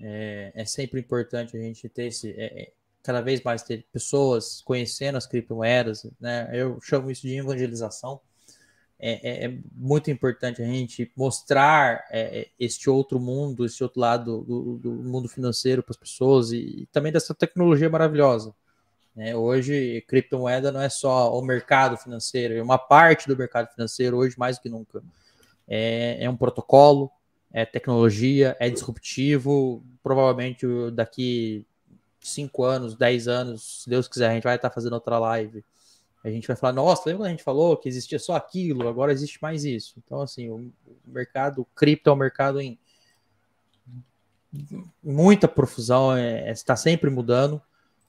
É, 0.00 0.52
é 0.54 0.64
sempre 0.64 1.00
importante 1.00 1.56
a 1.56 1.60
gente 1.60 1.88
ter 1.88 2.06
esse, 2.06 2.30
é, 2.32 2.62
é, 2.62 2.72
cada 3.02 3.20
vez 3.20 3.42
mais 3.42 3.62
ter 3.62 3.86
pessoas 3.92 4.60
conhecendo 4.62 5.16
as 5.16 5.26
criptomoedas, 5.26 6.06
né? 6.20 6.50
Eu 6.52 6.80
chamo 6.82 7.10
isso 7.10 7.22
de 7.22 7.36
evangelização. 7.36 8.20
É, 8.98 9.44
é, 9.44 9.44
é 9.46 9.58
muito 9.74 10.10
importante 10.10 10.62
a 10.62 10.66
gente 10.66 11.12
mostrar 11.16 12.04
é, 12.10 12.40
é 12.40 12.48
este 12.58 12.88
outro 12.88 13.20
mundo, 13.20 13.64
este 13.64 13.82
outro 13.82 14.00
lado 14.00 14.42
do, 14.42 14.78
do 14.78 14.90
mundo 14.92 15.28
financeiro 15.28 15.82
para 15.82 15.92
as 15.92 15.98
pessoas 15.98 16.50
e, 16.50 16.82
e, 16.82 16.86
também 16.86 17.12
dessa 17.12 17.34
tecnologia 17.34 17.88
maravilhosa. 17.88 18.54
Né? 19.16 19.34
Hoje, 19.34 20.04
criptomoeda 20.06 20.70
não 20.70 20.82
é 20.82 20.90
só 20.90 21.36
o 21.36 21.42
mercado 21.42 21.96
financeiro, 21.96 22.54
é 22.54 22.62
uma 22.62 22.76
parte 22.76 23.26
do 23.26 23.36
mercado 23.36 23.72
financeiro, 23.72 24.18
hoje 24.18 24.38
mais 24.38 24.58
do 24.58 24.62
que 24.62 24.68
nunca. 24.68 25.02
É, 25.66 26.18
é 26.20 26.30
um 26.30 26.36
protocolo, 26.36 27.10
é 27.50 27.64
tecnologia, 27.64 28.54
é 28.60 28.68
disruptivo. 28.68 29.82
Provavelmente 30.02 30.66
daqui 30.92 31.64
5 32.20 32.62
anos, 32.62 32.94
10 32.94 33.26
anos, 33.26 33.82
se 33.82 33.90
Deus 33.90 34.06
quiser, 34.06 34.30
a 34.30 34.34
gente 34.34 34.44
vai 34.44 34.56
estar 34.56 34.70
fazendo 34.70 34.92
outra 34.92 35.18
live. 35.18 35.64
A 36.22 36.28
gente 36.28 36.46
vai 36.46 36.56
falar, 36.56 36.72
nossa, 36.72 37.04
lembra 37.06 37.20
quando 37.20 37.26
a 37.28 37.30
gente 37.30 37.42
falou 37.42 37.76
que 37.76 37.88
existia 37.88 38.18
só 38.18 38.34
aquilo, 38.34 38.88
agora 38.88 39.12
existe 39.12 39.38
mais 39.40 39.64
isso. 39.64 39.94
Então, 40.04 40.20
assim, 40.20 40.50
o 40.50 40.72
mercado 41.06 41.62
o 41.62 41.64
cripto 41.64 42.10
é 42.10 42.12
um 42.12 42.16
mercado 42.16 42.60
em 42.60 42.78
muita 45.02 45.46
profusão, 45.46 46.16
é, 46.16 46.50
está 46.50 46.74
sempre 46.74 47.10
mudando. 47.10 47.62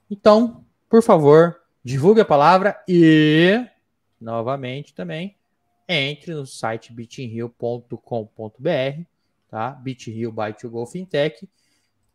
Então, 0.10 0.66
por 0.90 1.04
favor, 1.04 1.62
divulgue 1.84 2.22
a 2.22 2.26
palavra 2.26 2.82
e, 2.88 3.66
novamente 4.20 4.94
também, 4.94 5.36
entre 5.88 6.34
no 6.34 6.46
site 6.46 6.92
bitinhill.com.br, 6.92 9.02
tá? 9.50 9.72
BitHill 9.72 10.32
by 10.32 10.54
to 10.60 10.70
Go 10.70 10.86
Fintech. 10.86 11.48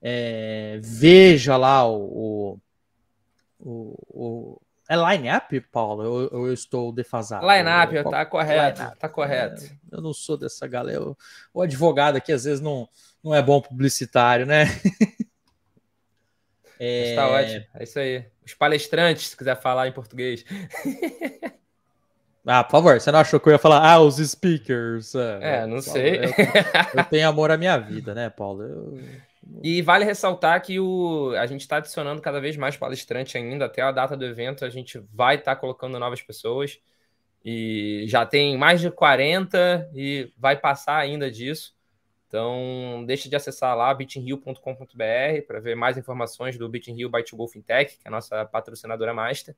É, 0.01 0.81
veja 0.83 1.57
lá 1.57 1.89
o, 1.89 2.59
o, 3.61 3.97
o 4.09 4.61
é 4.89 4.97
line-up, 4.97 5.59
Paulo? 5.73 6.03
Eu, 6.03 6.47
eu, 6.47 6.53
estou 6.53 6.93
defasado? 6.93 7.47
Line-up, 7.47 8.11
tá 8.11 8.27
correto, 8.27 8.83
line 8.83 8.97
tá 8.97 9.09
correto. 9.09 9.65
É, 9.65 9.97
eu 9.97 10.03
não 10.03 10.13
sou 10.13 10.37
dessa 10.37 10.67
galera. 10.67 11.15
o 11.55 11.63
advogado 11.63 12.17
aqui 12.17 12.33
às 12.33 12.45
vezes 12.45 12.61
não, 12.61 12.89
não 13.25 13.35
é 13.35 13.41
bom 13.41 13.61
publicitário, 13.61 14.45
né? 14.45 14.65
É... 16.85 17.11
Está 17.11 17.29
ótimo. 17.29 17.65
É 17.75 17.85
isso 17.85 17.99
aí. 18.01 18.25
Os 18.45 18.55
palestrantes, 18.55 19.29
se 19.29 19.37
quiser 19.37 19.61
falar 19.61 19.87
em 19.87 19.93
português. 19.93 20.45
Ah, 22.45 22.65
por 22.65 22.73
favor, 22.73 23.01
você 23.01 23.13
não 23.13 23.21
achou 23.21 23.39
que 23.39 23.49
eu 23.49 23.53
ia 23.53 23.59
falar, 23.59 23.89
ah, 23.89 24.01
os 24.01 24.17
speakers? 24.17 25.15
É, 25.15 25.39
é 25.43 25.61
não 25.61 25.81
Paulo, 25.81 25.83
sei. 25.83 26.17
Eu, 26.17 26.23
eu, 26.99 27.05
tenho 27.05 27.29
amor 27.29 27.53
à 27.53 27.57
minha 27.57 27.79
vida, 27.79 28.13
né, 28.17 28.29
Paulo? 28.31 28.65
Eu... 28.65 29.01
E 29.63 29.81
vale 29.81 30.05
ressaltar 30.05 30.61
que 30.61 30.81
o, 30.81 31.33
a 31.39 31.47
gente 31.47 31.61
está 31.61 31.77
adicionando 31.77 32.21
cada 32.21 32.41
vez 32.41 32.57
mais 32.57 32.77
palestrante 32.77 33.39
ainda. 33.39 33.67
Até 33.67 33.81
a 33.83 33.93
data 33.93 34.17
do 34.17 34.25
evento, 34.25 34.65
a 34.65 34.69
gente 34.69 34.99
vai 35.15 35.37
estar 35.37 35.55
tá 35.55 35.61
colocando 35.61 36.01
novas 36.01 36.21
pessoas. 36.21 36.81
E 37.45 38.07
já 38.09 38.27
tem 38.27 38.59
mais 38.59 38.81
de 38.81 38.91
40 38.91 39.89
e 39.95 40.33
vai 40.37 40.57
passar 40.57 40.97
ainda 40.97 41.31
disso. 41.31 41.77
Então, 42.33 43.05
deixe 43.07 43.29
de 43.29 43.37
acessar 43.37 43.77
lá 43.77 43.93
bitinhill.com.br 43.93 45.43
para 45.47 45.61
ver 45.61 45.77
mais 45.77 45.99
informações 45.99 46.57
do 46.57 46.67
Bitinhill 46.67 47.11
by 47.11 47.23
to 47.23 47.37
Go 47.37 47.47
Fintech, 47.47 47.99
que 47.99 48.07
é 48.07 48.09
a 48.09 48.11
nossa 48.11 48.47
patrocinadora 48.47 49.13
master. 49.13 49.55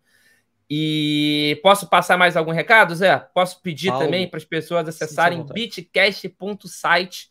E 0.68 1.60
posso 1.62 1.88
passar 1.88 2.18
mais 2.18 2.36
algum 2.36 2.50
recado, 2.50 2.92
Zé? 2.96 3.16
Posso 3.32 3.62
pedir 3.62 3.90
Paulo, 3.90 4.04
também 4.04 4.28
para 4.28 4.38
as 4.38 4.44
pessoas 4.44 4.88
acessarem 4.88 5.46
bitcast.site. 5.46 7.30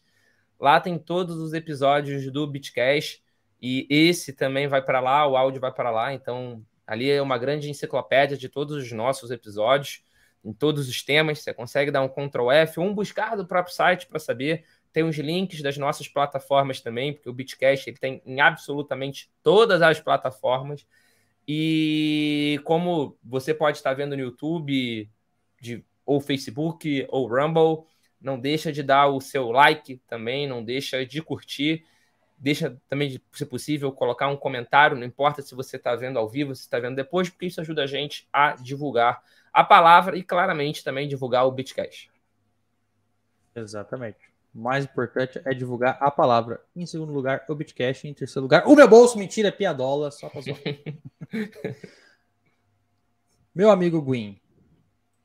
Lá 0.58 0.80
tem 0.80 0.98
todos 0.98 1.36
os 1.36 1.52
episódios 1.52 2.32
do 2.32 2.48
Bitcast 2.48 3.22
e 3.62 3.86
esse 3.90 4.32
também 4.32 4.70
vai 4.70 4.82
para 4.82 5.02
lá, 5.02 5.28
o 5.28 5.36
áudio 5.36 5.60
vai 5.60 5.74
para 5.74 5.92
lá. 5.92 6.14
Então, 6.14 6.66
ali 6.88 7.12
é 7.12 7.22
uma 7.22 7.38
grande 7.38 7.70
enciclopédia 7.70 8.38
de 8.38 8.48
todos 8.48 8.78
os 8.78 8.90
nossos 8.94 9.30
episódios, 9.30 10.06
em 10.42 10.54
todos 10.54 10.88
os 10.88 11.04
temas. 11.04 11.40
Você 11.40 11.54
consegue 11.54 11.92
dar 11.92 12.02
um 12.02 12.08
Ctrl 12.08 12.50
F 12.50 12.80
ou 12.80 12.86
um 12.86 12.96
buscar 12.96 13.36
do 13.36 13.46
próprio 13.46 13.76
site 13.76 14.08
para 14.08 14.20
saber 14.20 14.64
tem 14.94 15.04
os 15.04 15.18
links 15.18 15.62
das 15.62 15.78
nossas 15.78 16.08
plataformas 16.08 16.80
também, 16.80 17.14
porque 17.14 17.30
o 17.30 17.34
Bitcast 17.34 17.90
ele 17.90 17.98
tem 17.98 18.22
em 18.26 18.40
absolutamente 18.40 19.30
todas 19.42 19.82
as 19.82 20.00
plataformas. 20.00 20.86
E 21.48 22.62
como 22.64 23.18
você 23.24 23.54
pode 23.54 23.78
estar 23.78 23.94
vendo 23.94 24.16
no 24.16 24.22
YouTube, 24.22 25.10
de, 25.60 25.84
ou 26.06 26.22
Facebook, 26.22 27.06
ou 27.10 27.28
Rumble, 27.28 27.86
Não 28.22 28.40
deixa 28.40 28.72
de 28.72 28.82
dar 28.84 29.08
o 29.08 29.20
seu 29.20 29.52
like 29.52 29.98
também, 30.08 30.48
não 30.48 30.64
deixa 30.64 31.06
de 31.06 31.22
curtir. 31.22 31.86
Deixa 32.38 32.78
também, 32.90 33.22
se 33.32 33.46
possível, 33.46 33.92
colocar 33.92 34.28
um 34.28 34.38
comentário, 34.38 34.98
não 34.98 35.06
importa 35.06 35.42
se 35.42 35.56
você 35.56 35.78
está 35.78 35.96
vendo 35.96 36.20
ao 36.20 36.30
vivo, 36.30 36.56
se 36.56 36.62
está 36.64 36.80
vendo 36.80 36.96
depois, 36.96 37.30
porque 37.30 37.46
isso 37.48 37.62
ajuda 37.62 37.84
a 37.84 37.88
gente 37.88 38.28
a 38.34 38.54
divulgar 38.56 39.22
a 39.54 39.64
palavra 39.64 40.18
e 40.18 40.24
claramente 40.24 40.84
também 40.84 41.08
divulgar 41.08 41.46
o 41.46 41.52
Bitcash. 41.52 42.10
Exatamente. 43.56 44.33
O 44.54 44.60
mais 44.60 44.86
importante 44.86 45.42
é 45.44 45.54
divulgar 45.54 45.98
a 46.00 46.12
palavra. 46.12 46.62
Em 46.76 46.86
segundo 46.86 47.12
lugar, 47.12 47.44
o 47.50 47.56
Bitcash. 47.56 48.06
Em 48.06 48.14
terceiro 48.14 48.44
lugar, 48.44 48.68
o 48.68 48.76
meu 48.76 48.88
bolso. 48.88 49.18
Mentira, 49.18 49.48
é 49.48 49.52
piadola. 49.52 50.12
Só 50.12 50.30
pra 50.30 50.42
zoar. 50.42 50.60
meu 53.54 53.72
amigo 53.72 54.00
Gwyn, 54.00 54.38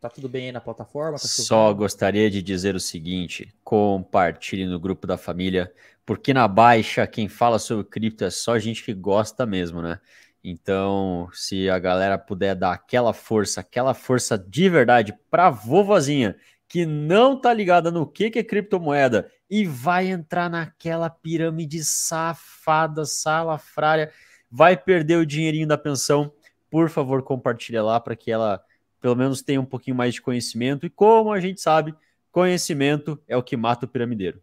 tá 0.00 0.08
tudo 0.08 0.30
bem 0.30 0.46
aí 0.46 0.52
na 0.52 0.62
plataforma? 0.62 1.18
Tá 1.18 1.26
Só 1.26 1.72
gostaria 1.74 2.30
de 2.30 2.40
dizer 2.40 2.74
o 2.74 2.80
seguinte: 2.80 3.54
compartilhe 3.62 4.64
no 4.64 4.80
grupo 4.80 5.06
da 5.06 5.18
família, 5.18 5.70
porque 6.06 6.32
na 6.32 6.48
baixa 6.48 7.06
quem 7.06 7.28
fala 7.28 7.58
sobre 7.58 7.84
cripto 7.84 8.24
é 8.24 8.30
só 8.30 8.58
gente 8.58 8.82
que 8.82 8.94
gosta 8.94 9.44
mesmo, 9.44 9.82
né? 9.82 10.00
Então, 10.42 11.28
se 11.32 11.68
a 11.68 11.78
galera 11.78 12.16
puder 12.16 12.54
dar 12.54 12.72
aquela 12.72 13.12
força, 13.12 13.60
aquela 13.60 13.92
força 13.92 14.38
de 14.38 14.70
verdade 14.70 15.12
pra 15.30 15.50
vovozinha 15.50 16.34
que 16.68 16.84
não 16.84 17.40
tá 17.40 17.52
ligada 17.52 17.90
no 17.90 18.06
que, 18.06 18.30
que 18.30 18.38
é 18.38 18.44
criptomoeda 18.44 19.30
e 19.50 19.64
vai 19.64 20.08
entrar 20.08 20.50
naquela 20.50 21.08
pirâmide 21.08 21.82
safada, 21.82 23.04
salafrária, 23.06 24.12
vai 24.50 24.76
perder 24.76 25.16
o 25.16 25.26
dinheirinho 25.26 25.66
da 25.66 25.78
pensão, 25.78 26.32
por 26.70 26.90
favor, 26.90 27.22
compartilha 27.22 27.82
lá 27.82 27.98
para 27.98 28.14
que 28.14 28.30
ela 28.30 28.62
pelo 29.00 29.16
menos 29.16 29.42
tenha 29.42 29.60
um 29.60 29.64
pouquinho 29.64 29.96
mais 29.96 30.14
de 30.14 30.20
conhecimento. 30.20 30.84
E 30.84 30.90
como 30.90 31.32
a 31.32 31.40
gente 31.40 31.60
sabe, 31.60 31.94
conhecimento 32.30 33.18
é 33.26 33.36
o 33.36 33.42
que 33.42 33.56
mata 33.56 33.86
o 33.86 33.88
piramideiro. 33.88 34.42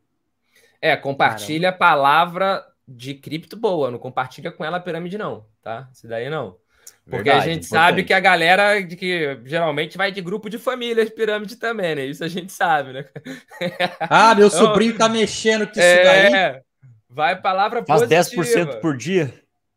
É, 0.81 0.95
compartilha 0.95 1.69
a 1.69 1.73
palavra 1.73 2.65
de 2.87 3.15
cripto 3.15 3.57
boa, 3.57 3.91
não 3.91 3.99
compartilha 3.99 4.51
com 4.51 4.63
ela 4.63 4.77
a 4.77 4.79
pirâmide, 4.79 5.17
não, 5.17 5.45
tá? 5.61 5.89
Isso 5.91 6.07
daí 6.07 6.29
não. 6.29 6.57
Porque 7.05 7.29
Verdade, 7.29 7.37
a 7.37 7.53
gente 7.53 7.65
importante. 7.65 7.85
sabe 7.85 8.03
que 8.03 8.13
a 8.13 8.19
galera 8.19 8.81
de 8.81 8.95
que 8.95 9.39
geralmente 9.45 9.95
vai 9.95 10.11
de 10.11 10.21
grupo 10.21 10.49
de 10.49 10.57
famílias 10.57 11.09
pirâmide 11.11 11.55
também, 11.55 11.93
né? 11.95 12.05
Isso 12.05 12.23
a 12.23 12.27
gente 12.27 12.51
sabe, 12.51 12.93
né? 12.93 13.05
Ah, 13.99 14.33
meu 14.33 14.47
então, 14.47 14.59
sobrinho 14.59 14.97
tá 14.97 15.07
mexendo 15.07 15.65
com 15.65 15.71
isso 15.71 15.81
é, 15.81 16.29
daí. 16.29 16.61
Vai 17.07 17.39
palavra 17.39 17.85
Faz 17.85 18.01
positiva. 18.01 18.43
10% 18.43 18.81
por 18.81 18.97
dia. 18.97 19.33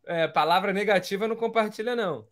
É, 0.06 0.26
palavra 0.26 0.72
negativa 0.72 1.28
não 1.28 1.36
compartilha, 1.36 1.94
não. 1.94 2.26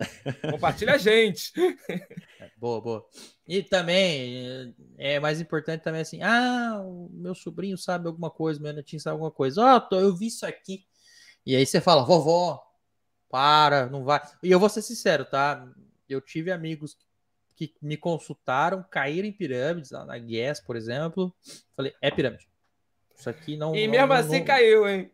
compartilha 0.50 0.94
a 0.94 0.98
gente. 0.98 1.52
boa, 2.56 2.80
boa. 2.80 3.06
E 3.46 3.62
também 3.62 4.74
é 4.96 5.20
mais 5.20 5.42
importante 5.42 5.82
também 5.82 6.00
assim, 6.00 6.22
ah, 6.22 6.80
o 6.82 7.10
meu 7.12 7.34
sobrinho 7.34 7.76
sabe 7.76 8.08
alguma 8.08 8.30
coisa, 8.30 8.58
meu 8.58 8.72
netinho 8.72 8.98
sabe 8.98 9.12
alguma 9.12 9.30
coisa. 9.30 9.60
Ó, 9.62 9.88
oh, 9.92 9.94
eu 9.96 10.16
vi 10.16 10.28
isso 10.28 10.46
aqui. 10.46 10.86
E 11.44 11.54
aí 11.54 11.66
você 11.66 11.80
fala, 11.80 12.02
vovó, 12.02 12.65
para, 13.30 13.86
não 13.86 14.04
vai. 14.04 14.20
E 14.42 14.50
eu 14.50 14.60
vou 14.60 14.68
ser 14.68 14.82
sincero, 14.82 15.24
tá? 15.24 15.66
Eu 16.08 16.20
tive 16.20 16.50
amigos 16.50 16.96
que 17.54 17.74
me 17.80 17.96
consultaram, 17.96 18.84
caíram 18.90 19.26
em 19.26 19.32
pirâmides, 19.32 19.90
na 19.90 20.18
Guess, 20.18 20.60
por 20.60 20.76
exemplo. 20.76 21.34
Falei, 21.74 21.94
é 22.00 22.10
pirâmide. 22.10 22.48
Isso 23.16 23.30
aqui 23.30 23.56
não. 23.56 23.74
E 23.74 23.86
não, 23.86 23.92
mesmo 23.92 24.06
não, 24.08 24.14
assim 24.14 24.38
não... 24.40 24.44
caiu, 24.44 24.86
hein? 24.86 25.10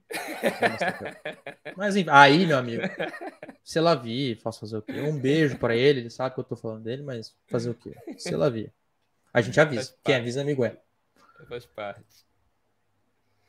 Mas 1.76 1.94
aí, 2.08 2.44
meu 2.44 2.58
amigo, 2.58 2.82
se 3.62 3.78
ela 3.78 3.94
vir, 3.94 4.40
faço 4.40 4.60
fazer 4.60 4.76
o 4.76 4.82
quê? 4.82 5.00
Um 5.00 5.18
beijo 5.18 5.56
para 5.56 5.76
ele, 5.76 6.00
ele 6.00 6.10
sabe 6.10 6.34
que 6.34 6.40
eu 6.40 6.44
tô 6.44 6.56
falando 6.56 6.82
dele, 6.82 7.02
mas 7.02 7.32
fazer 7.46 7.70
o 7.70 7.74
quê? 7.74 7.94
Se 8.18 8.34
ela 8.34 8.50
vir. 8.50 8.72
A 9.32 9.40
gente 9.40 9.58
avisa. 9.60 9.94
Quem 10.02 10.16
avisa, 10.16 10.40
amigo 10.40 10.64
é. 10.64 10.76
Faz 11.48 11.64
parte. 11.64 12.26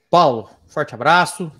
Paulo, 0.09 0.49
forte 0.67 0.93
abraço. 0.93 1.51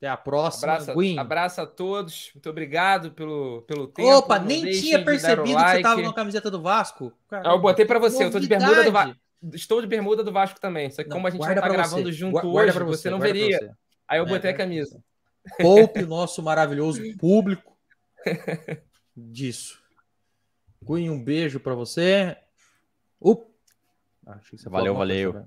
Até 0.00 0.08
a 0.08 0.16
próxima. 0.16 0.72
Abraço, 0.72 1.18
abraço 1.18 1.60
a 1.60 1.66
todos. 1.66 2.30
Muito 2.34 2.48
obrigado 2.48 3.10
pelo, 3.10 3.60
pelo 3.62 3.86
tempo. 3.86 4.08
Opa, 4.08 4.38
Não 4.38 4.46
nem 4.46 4.70
tinha 4.70 5.04
percebido 5.04 5.52
like. 5.52 5.72
que 5.72 5.76
você 5.76 5.82
tava 5.82 6.02
com 6.02 6.08
a 6.08 6.14
camiseta 6.14 6.50
do 6.50 6.62
Vasco. 6.62 7.12
Caramba. 7.28 7.50
Eu 7.50 7.58
botei 7.58 7.84
para 7.84 7.98
você. 7.98 8.24
Novidade. 8.24 8.28
Eu 8.28 8.32
tô 8.32 8.40
de 8.40 8.48
bermuda 8.48 8.84
do 8.84 8.92
Vasco. 8.92 9.16
Estou 9.52 9.80
de 9.82 9.86
bermuda 9.86 10.24
do 10.24 10.32
Vasco 10.32 10.58
também. 10.58 10.90
Só 10.90 11.02
que 11.02 11.10
não, 11.10 11.16
como 11.16 11.26
a 11.26 11.30
gente 11.30 11.46
não 11.46 11.54
tá 11.54 11.68
gravando 11.68 12.04
você. 12.04 12.12
junto 12.12 12.40
guarda 12.40 12.72
hoje, 12.72 12.78
você, 12.78 13.02
você 13.02 13.10
não 13.10 13.20
veria. 13.20 13.58
Você. 13.58 13.70
Aí 14.08 14.18
eu 14.18 14.24
é, 14.24 14.28
botei 14.28 14.50
a 14.50 14.56
camisa. 14.56 15.04
Poupe 15.60 16.02
o 16.02 16.06
nosso 16.06 16.42
maravilhoso 16.42 17.02
público 17.20 17.76
disso. 19.14 19.78
Cunha, 20.82 21.12
um 21.12 21.22
beijo 21.22 21.60
para 21.60 21.74
você. 21.74 22.38
Uh. 23.20 23.36
valeu, 24.66 24.94
valeu. 24.94 25.44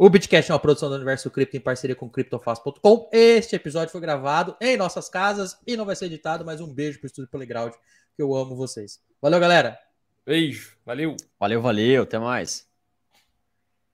O 0.00 0.08
Bitcast 0.08 0.48
é 0.48 0.54
uma 0.54 0.60
produção 0.60 0.88
do 0.88 0.94
Universo 0.94 1.28
Cripto 1.28 1.56
em 1.56 1.60
parceria 1.60 1.96
com 1.96 2.08
CryptoFast.com. 2.08 3.10
Este 3.12 3.56
episódio 3.56 3.90
foi 3.90 4.00
gravado 4.00 4.56
em 4.60 4.76
nossas 4.76 5.08
casas 5.08 5.58
e 5.66 5.76
não 5.76 5.84
vai 5.84 5.96
ser 5.96 6.06
editado, 6.06 6.44
mas 6.44 6.60
um 6.60 6.72
beijo 6.72 7.00
para 7.00 7.06
o 7.06 7.08
Estúdio 7.08 7.28
Playground, 7.28 7.72
que 8.14 8.22
eu 8.22 8.32
amo 8.32 8.54
vocês. 8.54 9.00
Valeu, 9.20 9.40
galera. 9.40 9.76
Beijo, 10.24 10.76
valeu. 10.86 11.16
Valeu, 11.40 11.60
valeu, 11.60 12.04
até 12.04 12.16
mais. 12.16 12.67